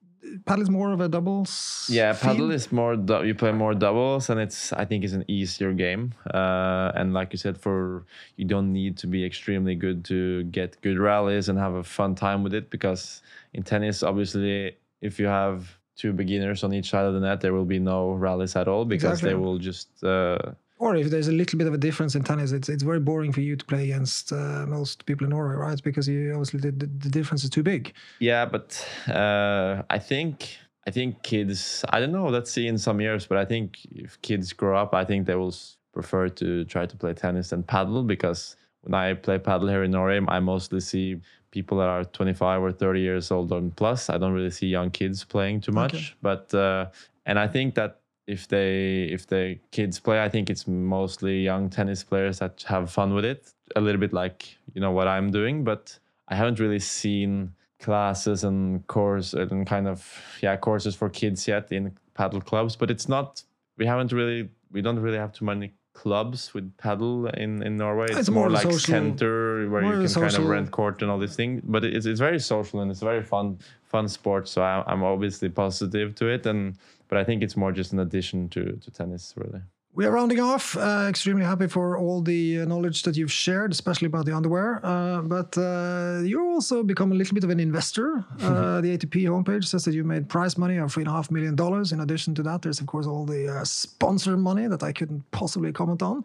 paddle 0.46 0.62
is 0.64 0.70
more 0.70 0.92
of 0.92 1.02
a 1.02 1.08
doubles. 1.08 1.88
yeah. 1.92 2.14
Paddle 2.14 2.52
is 2.52 2.72
more 2.72 2.96
dou- 2.96 3.24
you 3.24 3.36
play 3.36 3.52
more 3.52 3.74
doubles, 3.74 4.30
and 4.30 4.40
it's 4.40 4.72
I 4.74 4.86
think 4.86 5.04
it's 5.04 5.14
an 5.14 5.26
easier 5.28 5.74
game. 5.74 6.14
Uh, 6.34 6.92
and 6.96 7.14
like 7.14 7.34
you 7.34 7.38
said, 7.38 7.58
for 7.58 8.06
you 8.36 8.46
don't 8.46 8.72
need 8.74 8.98
to 8.98 9.08
be 9.08 9.26
extremely 9.26 9.76
good 9.76 10.04
to 10.06 10.44
get 10.46 10.80
good 10.82 10.98
rallies 11.00 11.50
and 11.50 11.58
have 11.60 11.74
a 11.74 11.84
fun 11.84 12.16
time 12.16 12.44
with 12.44 12.54
it 12.54 12.70
because 12.70 13.22
in 13.54 13.64
tennis, 13.64 14.04
obviously, 14.04 14.76
if 15.02 15.20
you 15.20 15.28
have 15.28 15.78
two 15.96 16.14
beginners 16.14 16.64
on 16.64 16.74
each 16.74 16.90
side 16.90 17.06
of 17.06 17.14
the 17.14 17.20
net, 17.20 17.42
there 17.42 17.54
will 17.54 17.66
be 17.66 17.80
no 17.80 18.12
rallies 18.12 18.56
at 18.56 18.68
all 18.68 18.86
because 18.86 19.20
Exactly. 19.20 19.30
they 19.30 19.36
will 19.36 19.58
just. 19.58 20.04
Uh, 20.04 20.38
Or 20.80 20.96
if 20.96 21.10
there's 21.10 21.28
a 21.28 21.34
little 21.34 21.58
bit 21.58 21.68
of 21.68 21.74
a 21.74 21.78
difference 21.78 22.16
in 22.16 22.24
tennis, 22.24 22.54
it's 22.54 22.70
it's 22.70 22.84
very 22.84 23.02
boring 23.02 23.34
for 23.34 23.42
you 23.42 23.56
to 23.58 23.66
play 23.66 23.84
against 23.92 24.32
uh, 24.32 24.66
most 24.66 25.06
people 25.06 25.26
in 25.26 25.32
Norway, 25.32 25.56
right? 25.56 25.82
Because 25.84 26.08
you 26.08 26.32
obviously 26.32 26.62
the, 26.62 26.72
the, 26.72 26.86
the 26.88 27.10
difference 27.10 27.44
is 27.44 27.50
too 27.50 27.64
big. 27.64 27.94
Yeah, 28.20 28.46
but 28.46 28.88
uh, 29.10 29.84
I 29.90 30.00
think 30.00 30.58
I 30.88 30.92
think 30.92 31.22
kids. 31.22 31.84
I 31.90 32.00
don't 32.00 32.14
know. 32.14 32.28
Let's 32.28 32.50
see 32.50 32.66
in 32.68 32.78
some 32.78 33.02
years, 33.02 33.28
but 33.28 33.38
I 33.38 33.46
think 33.46 33.80
if 33.92 34.20
kids 34.22 34.54
grow 34.54 34.78
up, 34.78 34.94
I 34.94 35.04
think 35.04 35.28
they 35.28 35.36
will 35.36 35.54
prefer 35.92 36.30
to 36.30 36.64
try 36.66 36.86
to 36.86 36.96
play 36.96 37.14
tennis 37.14 37.50
than 37.50 37.62
paddle 37.64 38.04
because 38.04 38.56
when 38.82 38.94
I 38.94 39.16
play 39.16 39.38
paddle 39.38 39.68
here 39.68 39.84
in 39.84 39.92
Norway, 39.92 40.22
I 40.30 40.40
mostly 40.40 40.80
see 40.80 41.20
people 41.52 41.80
that 41.80 41.90
are 41.90 42.06
25 42.06 42.62
or 42.62 42.72
30 42.72 43.02
years 43.02 43.32
old 43.32 43.52
and 43.52 43.76
plus. 43.76 44.10
I 44.10 44.18
don't 44.18 44.32
really 44.34 44.52
see 44.52 44.68
young 44.68 44.92
kids 44.92 45.26
playing 45.26 45.62
too 45.62 45.74
much, 45.74 45.94
Okay. 45.94 46.06
but 46.22 46.54
uh, 46.54 46.86
and 47.26 47.38
I 47.38 47.48
think 47.48 47.76
that 47.76 47.99
if 48.30 48.48
they 48.48 49.10
if 49.12 49.26
the 49.28 49.58
kids 49.72 50.00
play, 50.00 50.24
I 50.24 50.30
think 50.30 50.50
it's 50.50 50.68
mostly 50.68 51.42
young 51.42 51.70
tennis 51.70 52.04
players 52.04 52.40
that 52.40 52.64
have 52.68 52.92
fun 52.92 53.14
with 53.16 53.26
it. 53.26 53.52
A 53.76 53.82
little 53.82 54.00
bit 54.00 54.14
like 54.14 54.58
you 54.74 54.82
know 54.82 54.92
what 54.92 55.08
I'm 55.08 55.32
doing, 55.32 55.64
but 55.64 55.98
I 56.28 56.36
haven't 56.36 56.60
really 56.60 56.80
seen 56.80 57.54
classes 57.80 58.44
and 58.44 58.86
course 58.88 59.34
and 59.34 59.66
kind 59.66 59.88
of 59.88 59.98
yeah 60.42 60.56
courses 60.58 60.96
for 60.96 61.10
kids 61.10 61.48
yet 61.48 61.72
in 61.72 61.98
paddle 62.14 62.42
clubs. 62.42 62.76
But 62.76 62.92
it's 62.92 63.10
not. 63.10 63.44
We 63.78 63.86
haven't 63.86 64.12
really. 64.12 64.50
We 64.72 64.82
don't 64.82 65.00
really 65.00 65.18
have 65.18 65.34
too 65.34 65.46
many 65.46 65.74
clubs 65.94 66.54
with 66.54 66.78
paddle 66.78 67.28
in 67.28 67.64
in 67.64 67.78
Norway. 67.78 68.06
It's, 68.10 68.20
It's 68.20 68.30
more 68.30 68.44
more, 68.44 68.52
like 68.52 68.64
social- 68.64 68.80
center 68.80 69.68
where 69.70 69.84
you 69.84 70.08
can 70.08 70.22
kind 70.22 70.36
of 70.36 70.46
rent 70.46 70.70
court 70.72 71.02
and 71.02 71.10
all 71.12 71.18
these 71.18 71.36
things. 71.36 71.62
But 71.64 71.84
it's 71.84 72.06
it's 72.06 72.20
very 72.20 72.40
social 72.40 72.82
and 72.82 72.92
it's 72.92 73.02
a 73.02 73.06
very 73.06 73.24
fun 73.24 73.58
fun 73.84 74.08
sport. 74.08 74.48
So 74.48 74.62
I, 74.62 74.84
I'm 74.86 75.04
obviously 75.04 75.50
positive 75.50 76.14
to 76.16 76.28
it 76.28 76.46
and. 76.46 76.78
But 77.10 77.18
I 77.18 77.24
think 77.26 77.44
it's 77.44 77.58
more 77.58 77.72
just 77.72 77.92
an 77.92 78.00
addition 78.00 78.48
to, 78.50 78.78
to 78.78 78.92
tennis, 78.92 79.34
really. 79.36 79.62
We 79.96 80.06
are 80.06 80.12
rounding 80.12 80.40
off. 80.40 80.78
Uh, 80.78 81.08
extremely 81.10 81.44
happy 81.44 81.68
for 81.68 81.98
all 81.98 82.22
the 82.22 82.62
uh, 82.62 82.66
knowledge 82.66 83.02
that 83.04 83.18
you've 83.18 83.32
shared, 83.32 83.72
especially 83.72 84.06
about 84.06 84.26
the 84.26 84.36
underwear. 84.36 84.80
Uh, 84.86 85.22
but 85.24 85.58
uh, 85.58 86.22
you 86.24 86.40
also 86.48 86.84
become 86.84 87.12
a 87.12 87.16
little 87.16 87.34
bit 87.34 87.44
of 87.44 87.50
an 87.50 87.60
investor. 87.60 88.24
Uh, 88.40 88.80
the 88.86 88.96
ATP 88.96 89.24
homepage 89.24 89.66
says 89.66 89.84
that 89.86 89.96
you 89.96 90.04
made 90.04 90.30
prize 90.30 90.58
money 90.60 90.78
of 90.78 90.94
three 90.94 91.02
and 91.02 91.10
a 91.10 91.12
half 91.12 91.32
million 91.32 91.56
dollars. 91.56 91.92
In 91.92 92.02
addition 92.02 92.36
to 92.36 92.44
that, 92.44 92.62
there's 92.62 92.80
of 92.80 92.86
course 92.86 93.08
all 93.08 93.26
the 93.26 93.48
uh, 93.48 93.64
sponsor 93.66 94.38
money 94.38 94.68
that 94.68 94.84
I 94.84 94.92
couldn't 94.92 95.30
possibly 95.32 95.72
comment 95.72 96.04
on. 96.04 96.24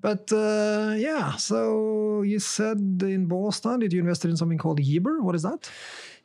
But 0.00 0.32
uh, 0.32 0.94
yeah, 0.96 1.36
so 1.36 2.22
you 2.22 2.38
said 2.38 2.78
in 3.02 3.26
Boston, 3.26 3.80
did 3.80 3.92
you 3.92 4.00
invested 4.00 4.30
in 4.30 4.36
something 4.36 4.58
called 4.58 4.80
Yibber? 4.80 5.20
What 5.22 5.34
is 5.34 5.42
that? 5.42 5.70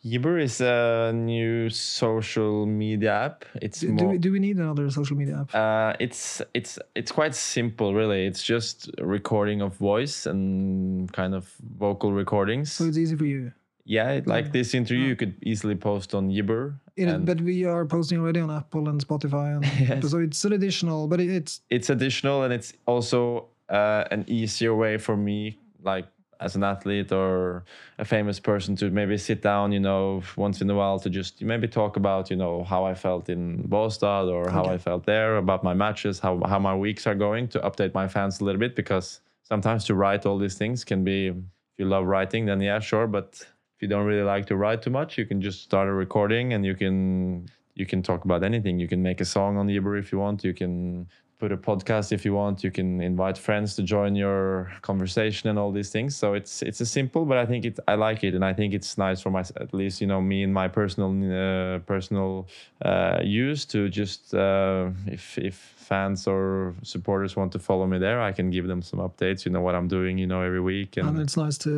Yibber 0.06 0.42
is 0.42 0.62
a 0.62 1.12
new 1.14 1.70
social 1.70 2.66
media 2.66 3.12
app. 3.14 3.46
It's 3.62 3.82
Do, 3.82 3.96
do, 3.96 4.06
we, 4.08 4.18
do 4.18 4.32
we 4.32 4.40
need 4.40 4.58
another 4.58 4.90
social 4.90 5.18
media 5.18 5.42
app? 5.42 5.54
Uh, 5.54 5.94
it's 6.00 6.42
it's 6.54 6.80
it's 6.96 7.12
quite 7.12 7.36
simple, 7.36 7.94
really. 7.94 8.26
It's 8.26 8.42
just 8.42 8.90
recording 9.00 9.62
of 9.62 9.76
voice 9.76 10.26
and 10.26 11.12
kind 11.12 11.36
of 11.36 11.52
vocal 11.78 12.14
recordings. 12.14 12.72
so 12.72 12.86
it's 12.86 12.98
easy 12.98 13.16
for 13.18 13.26
you. 13.26 13.52
yeah, 13.86 14.12
it- 14.12 14.28
like 14.28 14.52
this 14.54 14.74
interview, 14.74 15.06
you 15.08 15.16
could 15.18 15.34
easily 15.44 15.76
post 15.76 16.14
on 16.16 16.30
Yibber. 16.30 16.76
It, 16.96 17.26
but 17.26 17.42
we 17.42 17.66
are 17.66 17.86
posting 17.86 18.20
already 18.20 18.40
on 18.42 18.52
Apple 18.52 18.88
and 18.90 19.06
Spotify, 19.06 19.56
and 19.56 19.66
Yes. 20.04 20.12
so 20.12 20.20
it's 20.20 20.44
an 20.46 20.54
additional. 20.54 21.08
But 21.08 21.20
it, 21.20 21.30
it's 21.30 21.62
it's 21.70 21.90
additional, 21.90 22.44
and 22.44 22.54
it's 22.54 22.72
also 22.86 23.48
uh, 23.70 24.04
an 24.12 24.24
easier 24.28 24.74
way 24.76 24.98
for 24.98 25.18
me, 25.18 25.60
like 25.84 26.06
as 26.40 26.56
an 26.56 26.64
athlete 26.64 27.12
or 27.12 27.64
a 27.98 28.06
famous 28.06 28.40
person, 28.40 28.76
to 28.78 28.90
maybe 28.90 29.18
sit 29.18 29.42
down, 29.42 29.72
you 29.72 29.80
know, 29.80 30.24
once 30.36 30.62
in 30.62 30.70
a 30.70 30.76
while 30.76 31.00
to 31.00 31.10
just 31.10 31.42
maybe 31.42 31.68
talk 31.68 31.98
about, 31.98 32.30
you 32.30 32.36
know, 32.36 32.64
how 32.64 32.86
I 32.86 32.94
felt 32.94 33.30
in 33.30 33.64
Båstad 33.64 34.30
or 34.32 34.50
how 34.50 34.66
I 34.66 34.78
felt 34.78 35.06
there, 35.06 35.38
about 35.38 35.64
my 35.64 35.74
matches, 35.74 36.20
how 36.20 36.42
how 36.46 36.60
my 36.60 36.76
weeks 36.76 37.06
are 37.08 37.16
going, 37.16 37.48
to 37.50 37.60
update 37.60 37.94
my 37.94 38.08
fans 38.08 38.40
a 38.40 38.46
little 38.46 38.60
bit 38.60 38.76
because 38.76 39.22
sometimes 39.44 39.86
to 39.86 39.96
write 39.96 40.26
all 40.26 40.38
these 40.38 40.56
things 40.56 40.84
can 40.84 41.04
be 41.04 41.28
if 41.28 41.36
you 41.78 41.86
love 41.86 42.06
writing 42.06 42.46
then 42.46 42.62
yeah 42.62 42.80
sure 42.80 43.08
but 43.08 43.42
if 43.76 43.82
you 43.82 43.88
don't 43.88 44.06
really 44.06 44.22
like 44.22 44.46
to 44.46 44.56
write 44.56 44.82
too 44.82 44.92
much 44.92 45.18
you 45.18 45.26
can 45.26 45.42
just 45.42 45.64
start 45.64 45.88
a 45.88 45.92
recording 45.92 46.54
and 46.54 46.64
you 46.66 46.76
can 46.76 47.50
you 47.80 47.86
can 47.86 48.04
talk 48.04 48.26
about 48.26 48.44
anything. 48.44 48.78
You 48.78 48.90
can 48.90 49.02
make 49.02 49.22
a 49.22 49.26
song 49.26 49.58
on 49.58 49.68
Yibber 49.68 49.98
if 49.98 50.12
you 50.12 50.20
want. 50.20 50.44
You 50.44 50.54
can 50.54 51.08
put 51.40 51.52
a 51.52 51.58
podcast 51.58 52.12
if 52.12 52.26
you 52.26 52.34
want. 52.34 52.64
You 52.64 52.72
can 52.72 53.02
invite 53.02 53.38
friends 53.38 53.76
to 53.78 53.84
join 53.84 54.16
your 54.16 54.72
conversation 54.82 55.50
and 55.50 55.58
all 55.58 55.72
these 55.72 55.90
things. 55.90 56.16
So 56.16 56.34
it's 56.34 56.62
it's 56.62 56.82
a 56.82 56.86
simple 56.86 57.26
but 57.26 57.38
i 57.38 57.46
think 57.46 57.66
it 57.66 57.80
i 57.88 57.96
like 57.96 58.24
it. 58.24 58.36
And 58.36 58.44
i 58.46 58.54
think 58.54 58.74
it's 58.74 58.98
nice 58.98 59.22
for 59.22 59.32
my 59.32 59.44
at 59.66 59.74
least 59.74 60.02
you 60.02 60.08
know 60.08 60.22
me 60.22 60.44
and 60.44 60.54
my 60.54 60.68
personal 60.68 61.12
uh, 61.12 61.80
personal 61.80 62.48
uh, 62.82 63.20
use 63.24 63.66
to 63.66 63.90
just 63.90 64.34
uh, 64.34 64.90
if 65.08 65.38
if 65.38 65.56
fans 65.90 66.28
or 66.28 66.76
supporters 66.84 67.36
want 67.36 67.52
to 67.52 67.58
follow 67.58 67.88
me 67.88 67.98
there 67.98 68.22
i 68.22 68.32
can 68.32 68.52
give 68.52 68.68
them 68.68 68.82
some 68.90 69.00
updates 69.00 69.44
you 69.44 69.52
know 69.52 69.64
what 69.68 69.74
i'm 69.74 69.88
doing 69.88 70.20
you 70.20 70.28
know 70.28 70.42
every 70.42 70.62
week. 70.62 70.98
And, 70.98 71.10
and 71.10 71.20
it's 71.20 71.36
nice 71.36 71.58
to 71.66 71.72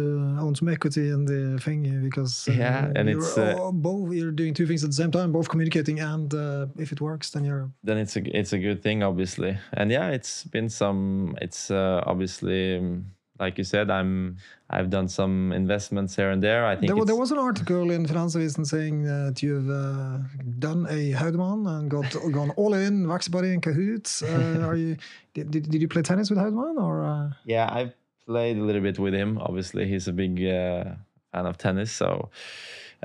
own 0.45 0.53
some 0.55 0.67
equity 0.67 1.09
in 1.15 1.23
the 1.31 1.59
thing 1.65 1.79
because 2.07 2.33
uh, 2.49 2.51
Yeah, 2.51 2.91
and 2.97 3.07
it's, 3.09 3.37
uh, 3.37 3.71
both 3.71 4.11
you're 4.11 4.35
doing 4.41 4.53
two 4.53 4.67
things 4.67 4.83
at 4.83 4.89
the 4.89 4.99
same 5.03 5.11
time, 5.11 5.31
both 5.31 5.47
communicating 5.47 5.97
and 5.99 6.33
uh, 6.33 6.65
if 6.77 6.91
it 6.91 6.99
works, 6.99 7.29
then 7.33 7.43
you're 7.45 7.69
then 7.83 7.97
it's 7.97 8.15
a 8.19 8.21
it's 8.39 8.53
a 8.53 8.59
good 8.59 8.79
thing 8.83 9.01
obviously 9.03 9.50
and 9.73 9.91
yeah 9.91 10.09
it's 10.09 10.43
been 10.45 10.69
some 10.69 11.35
it's 11.41 11.71
uh, 11.71 12.01
obviously 12.05 12.77
um, 12.77 13.05
like 13.39 13.57
you 13.57 13.63
said 13.63 13.89
i'm 13.89 14.37
i've 14.69 14.89
done 14.89 15.07
some 15.07 15.51
investments 15.51 16.15
here 16.15 16.29
and 16.29 16.41
there 16.43 16.65
i 16.65 16.75
think 16.75 16.93
There, 16.93 17.05
there 17.05 17.15
was 17.15 17.31
an 17.31 17.39
article 17.39 17.91
in 17.91 18.05
Finansavisen 18.05 18.65
saying 18.65 19.03
that 19.03 19.41
you've 19.41 19.69
uh, 19.69 20.19
done 20.59 20.85
a 20.89 21.11
Houdman 21.13 21.67
and 21.67 21.89
got 21.89 22.11
gone 22.31 22.51
all 22.51 22.73
in, 22.73 23.07
Vaccibody 23.07 23.53
and 23.53 23.61
Cahoots. 23.61 24.21
Uh, 24.21 24.59
are 24.67 24.75
you? 24.75 24.97
Did, 25.33 25.51
did, 25.51 25.81
you 25.81 25.87
play 25.87 26.01
tennis 26.01 26.29
with 26.29 26.39
Houdman 26.39 26.77
or? 26.77 27.03
Uh, 27.03 27.29
yeah 27.45 27.67
i've 27.71 27.93
played 28.25 28.57
a 28.57 28.61
little 28.61 28.81
bit 28.81 28.99
with 28.99 29.13
him 29.13 29.37
obviously 29.39 29.87
he's 29.87 30.07
a 30.07 30.13
big 30.13 30.43
uh, 30.45 30.83
fan 31.31 31.45
of 31.45 31.57
tennis 31.57 31.91
so 31.91 32.29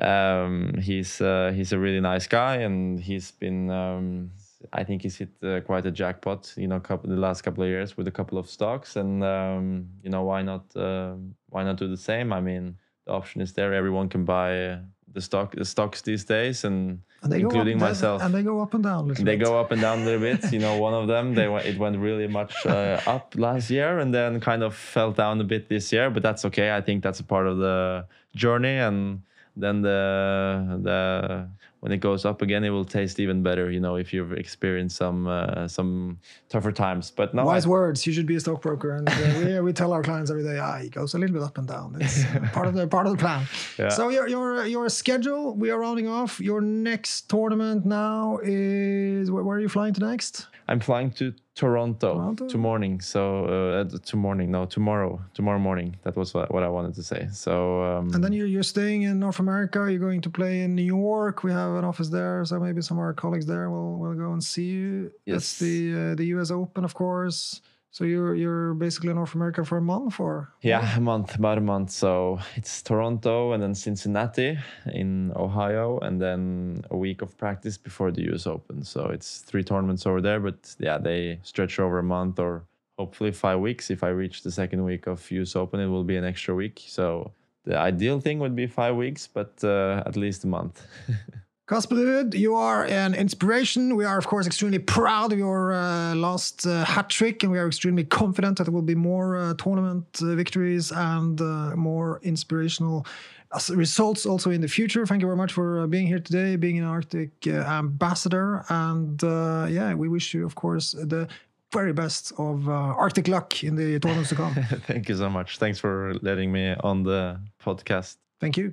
um, 0.00 0.74
he's 0.80 1.20
uh, 1.20 1.52
he's 1.54 1.72
a 1.72 1.78
really 1.78 2.00
nice 2.00 2.26
guy 2.26 2.56
and 2.56 3.00
he's 3.00 3.30
been 3.30 3.70
um, 3.70 4.30
I 4.72 4.84
think 4.84 5.02
he's 5.02 5.16
hit 5.16 5.30
uh, 5.42 5.60
quite 5.60 5.86
a 5.86 5.90
jackpot, 5.90 6.52
you 6.56 6.66
know, 6.66 6.80
couple, 6.80 7.10
the 7.10 7.16
last 7.16 7.42
couple 7.42 7.62
of 7.62 7.68
years 7.68 7.96
with 7.96 8.08
a 8.08 8.10
couple 8.10 8.38
of 8.38 8.48
stocks, 8.48 8.96
and 8.96 9.22
um, 9.22 9.88
you 10.02 10.10
know 10.10 10.22
why 10.22 10.42
not? 10.42 10.64
Uh, 10.74 11.14
why 11.50 11.62
not 11.64 11.76
do 11.76 11.88
the 11.88 11.96
same? 11.96 12.32
I 12.32 12.40
mean, 12.40 12.76
the 13.04 13.12
option 13.12 13.40
is 13.40 13.52
there. 13.52 13.74
Everyone 13.74 14.08
can 14.08 14.24
buy 14.24 14.66
uh, 14.66 14.78
the 15.12 15.20
stock, 15.20 15.54
the 15.54 15.64
stocks 15.64 16.02
these 16.02 16.24
days, 16.24 16.64
and, 16.64 17.00
and 17.22 17.32
including 17.32 17.76
up, 17.76 17.88
myself. 17.88 18.22
and 18.22 18.34
they 18.34 18.42
go 18.42 18.60
up 18.60 18.74
and 18.74 18.84
down. 18.84 19.04
A 19.04 19.08
little 19.08 19.24
they 19.24 19.36
bit. 19.36 19.44
go 19.44 19.58
up 19.58 19.72
and 19.72 19.80
down 19.80 20.00
a 20.00 20.04
little 20.04 20.20
bit. 20.20 20.52
You 20.52 20.58
know, 20.58 20.78
one 20.78 20.94
of 20.94 21.06
them, 21.06 21.34
they 21.34 21.48
went, 21.48 21.66
it 21.66 21.78
went 21.78 21.98
really 21.98 22.26
much 22.26 22.54
uh, 22.66 23.00
up 23.06 23.34
last 23.36 23.70
year, 23.70 23.98
and 23.98 24.14
then 24.14 24.40
kind 24.40 24.62
of 24.62 24.74
fell 24.74 25.12
down 25.12 25.40
a 25.40 25.44
bit 25.44 25.68
this 25.68 25.92
year. 25.92 26.10
But 26.10 26.22
that's 26.22 26.44
okay. 26.46 26.74
I 26.74 26.80
think 26.80 27.02
that's 27.02 27.20
a 27.20 27.24
part 27.24 27.46
of 27.46 27.58
the 27.58 28.06
journey, 28.34 28.76
and 28.76 29.22
then 29.56 29.82
the 29.82 30.78
the 30.82 31.48
when 31.80 31.92
it 31.92 31.98
goes 31.98 32.24
up 32.24 32.42
again, 32.42 32.64
it 32.64 32.70
will 32.70 32.84
taste 32.84 33.20
even 33.20 33.42
better. 33.42 33.70
You 33.70 33.80
know, 33.80 33.96
if 33.96 34.12
you've 34.12 34.32
experienced 34.32 34.96
some 34.96 35.26
uh, 35.26 35.66
some 35.68 36.18
tougher 36.48 36.72
times. 36.72 37.10
But 37.10 37.34
no, 37.34 37.44
Wise 37.44 37.66
I- 37.66 37.68
words. 37.68 38.06
You 38.06 38.12
should 38.12 38.26
be 38.26 38.36
a 38.36 38.40
stockbroker, 38.40 38.96
and 38.96 39.08
uh, 39.08 39.12
we, 39.38 39.60
we 39.60 39.72
tell 39.72 39.92
our 39.92 40.02
clients 40.02 40.30
every 40.30 40.42
day. 40.42 40.58
Ah, 40.58 40.78
it 40.78 40.90
goes 40.92 41.14
a 41.14 41.18
little 41.18 41.34
bit 41.34 41.42
up 41.42 41.58
and 41.58 41.68
down. 41.68 41.96
It's 42.00 42.24
part 42.52 42.66
of 42.68 42.74
the 42.74 42.86
part 42.86 43.06
of 43.06 43.12
the 43.12 43.18
plan. 43.18 43.46
Yeah. 43.78 43.88
So 43.90 44.08
your 44.10 44.28
your 44.28 44.66
your 44.66 44.88
schedule. 44.88 45.54
We 45.54 45.70
are 45.70 45.78
rounding 45.78 46.08
off. 46.08 46.40
Your 46.40 46.60
next 46.60 47.28
tournament 47.30 47.84
now 47.86 48.38
is 48.42 49.30
where, 49.30 49.42
where 49.44 49.56
are 49.58 49.60
you 49.60 49.68
flying 49.68 49.94
to 49.94 50.00
next? 50.00 50.46
I'm 50.68 50.80
flying 50.80 51.10
to 51.12 51.32
Toronto, 51.56 52.14
Toronto? 52.14 52.46
to 52.48 52.58
morning. 52.58 53.00
So 53.00 53.46
uh, 53.46 53.98
to 53.98 54.16
morning, 54.16 54.50
no, 54.50 54.66
tomorrow, 54.66 55.18
tomorrow 55.32 55.58
morning. 55.58 55.96
That 56.04 56.14
was 56.14 56.34
what, 56.34 56.52
what 56.52 56.62
I 56.62 56.68
wanted 56.68 56.94
to 56.94 57.02
say. 57.02 57.28
So 57.32 57.82
um, 57.82 58.10
And 58.14 58.22
then 58.22 58.32
you're 58.34 58.46
you're 58.46 58.62
staying 58.62 59.02
in 59.02 59.18
North 59.18 59.38
America. 59.40 59.78
You're 59.90 59.98
going 60.08 60.20
to 60.20 60.30
play 60.30 60.60
in 60.60 60.74
New 60.74 60.84
York. 60.84 61.42
We 61.42 61.52
have 61.52 61.74
an 61.74 61.84
office 61.84 62.10
there, 62.10 62.44
so 62.44 62.60
maybe 62.60 62.82
some 62.82 62.98
of 62.98 63.02
our 63.02 63.14
colleagues 63.14 63.46
there 63.46 63.70
will 63.70 63.98
will 63.98 64.14
go 64.14 64.32
and 64.32 64.44
see 64.44 64.66
you. 64.66 65.10
That's 65.26 65.50
Yes. 65.50 65.58
the 65.58 65.76
uh, 66.12 66.14
the 66.14 66.26
U.S. 66.36 66.50
Open, 66.50 66.84
of 66.84 66.92
course. 66.94 67.62
So 67.90 68.04
you're 68.04 68.34
you're 68.34 68.74
basically 68.74 69.10
in 69.10 69.16
North 69.16 69.34
America 69.34 69.64
for 69.64 69.78
a 69.78 69.82
month, 69.82 70.20
or 70.20 70.52
Yeah, 70.60 70.96
a 70.96 71.00
month, 71.00 71.34
about 71.34 71.58
a 71.58 71.62
month. 71.62 71.90
So 71.90 72.38
it's 72.54 72.82
Toronto 72.82 73.52
and 73.52 73.62
then 73.62 73.74
Cincinnati 73.74 74.58
in 74.92 75.32
Ohio, 75.34 75.98
and 76.00 76.20
then 76.20 76.84
a 76.90 76.96
week 76.96 77.22
of 77.22 77.36
practice 77.38 77.78
before 77.78 78.10
the 78.12 78.22
US 78.32 78.46
Open. 78.46 78.82
So 78.84 79.06
it's 79.06 79.38
three 79.38 79.64
tournaments 79.64 80.06
over 80.06 80.20
there, 80.20 80.40
but 80.40 80.76
yeah, 80.78 80.98
they 80.98 81.38
stretch 81.42 81.78
over 81.78 81.98
a 81.98 82.02
month 82.02 82.38
or 82.38 82.64
hopefully 82.98 83.32
five 83.32 83.60
weeks. 83.60 83.90
If 83.90 84.02
I 84.02 84.08
reach 84.08 84.42
the 84.42 84.50
second 84.50 84.84
week 84.84 85.06
of 85.06 85.30
US 85.30 85.56
Open, 85.56 85.80
it 85.80 85.86
will 85.86 86.04
be 86.04 86.16
an 86.16 86.24
extra 86.24 86.54
week. 86.54 86.84
So 86.86 87.32
the 87.64 87.78
ideal 87.78 88.20
thing 88.20 88.38
would 88.40 88.54
be 88.54 88.66
five 88.66 88.94
weeks, 88.96 89.26
but 89.26 89.52
uh, 89.64 90.02
at 90.06 90.16
least 90.16 90.44
a 90.44 90.48
month. 90.48 90.86
Casper 91.68 91.96
Ruud, 91.96 92.34
you 92.34 92.54
are 92.54 92.84
an 92.84 93.12
inspiration. 93.16 93.96
We 93.96 94.04
are, 94.04 94.18
of 94.18 94.28
course, 94.28 94.46
extremely 94.46 94.78
proud 94.78 95.32
of 95.32 95.38
your 95.38 95.72
uh, 95.72 96.14
last 96.14 96.64
uh, 96.64 96.84
hat 96.84 97.10
trick, 97.10 97.42
and 97.42 97.50
we 97.50 97.58
are 97.58 97.66
extremely 97.66 98.04
confident 98.04 98.58
that 98.58 98.64
there 98.64 98.72
will 98.72 98.82
be 98.82 98.94
more 98.94 99.36
uh, 99.36 99.54
tournament 99.54 100.06
uh, 100.22 100.36
victories 100.36 100.92
and 100.92 101.40
uh, 101.40 101.74
more 101.74 102.20
inspirational 102.22 103.04
uh, 103.50 103.58
results 103.74 104.26
also 104.26 104.50
in 104.50 104.60
the 104.60 104.68
future. 104.68 105.04
Thank 105.06 105.22
you 105.22 105.26
very 105.26 105.36
much 105.36 105.52
for 105.52 105.80
uh, 105.80 105.86
being 105.88 106.06
here 106.06 106.20
today, 106.20 106.54
being 106.54 106.78
an 106.78 106.84
Arctic 106.84 107.30
uh, 107.48 107.64
ambassador, 107.66 108.64
and 108.68 109.22
uh, 109.24 109.66
yeah, 109.68 109.92
we 109.92 110.08
wish 110.08 110.34
you, 110.34 110.46
of 110.46 110.54
course, 110.54 110.92
the 110.92 111.26
very 111.72 111.92
best 111.92 112.32
of 112.38 112.68
uh, 112.68 112.72
Arctic 112.72 113.26
luck 113.26 113.64
in 113.64 113.74
the 113.74 113.98
tournaments 113.98 114.28
to 114.28 114.36
come. 114.36 114.54
Thank 114.86 115.08
you 115.08 115.16
so 115.16 115.28
much. 115.28 115.58
Thanks 115.58 115.80
for 115.80 116.14
letting 116.22 116.52
me 116.52 116.76
on 116.84 117.02
the 117.02 117.40
podcast. 117.60 118.18
Thank 118.40 118.56
you. 118.56 118.72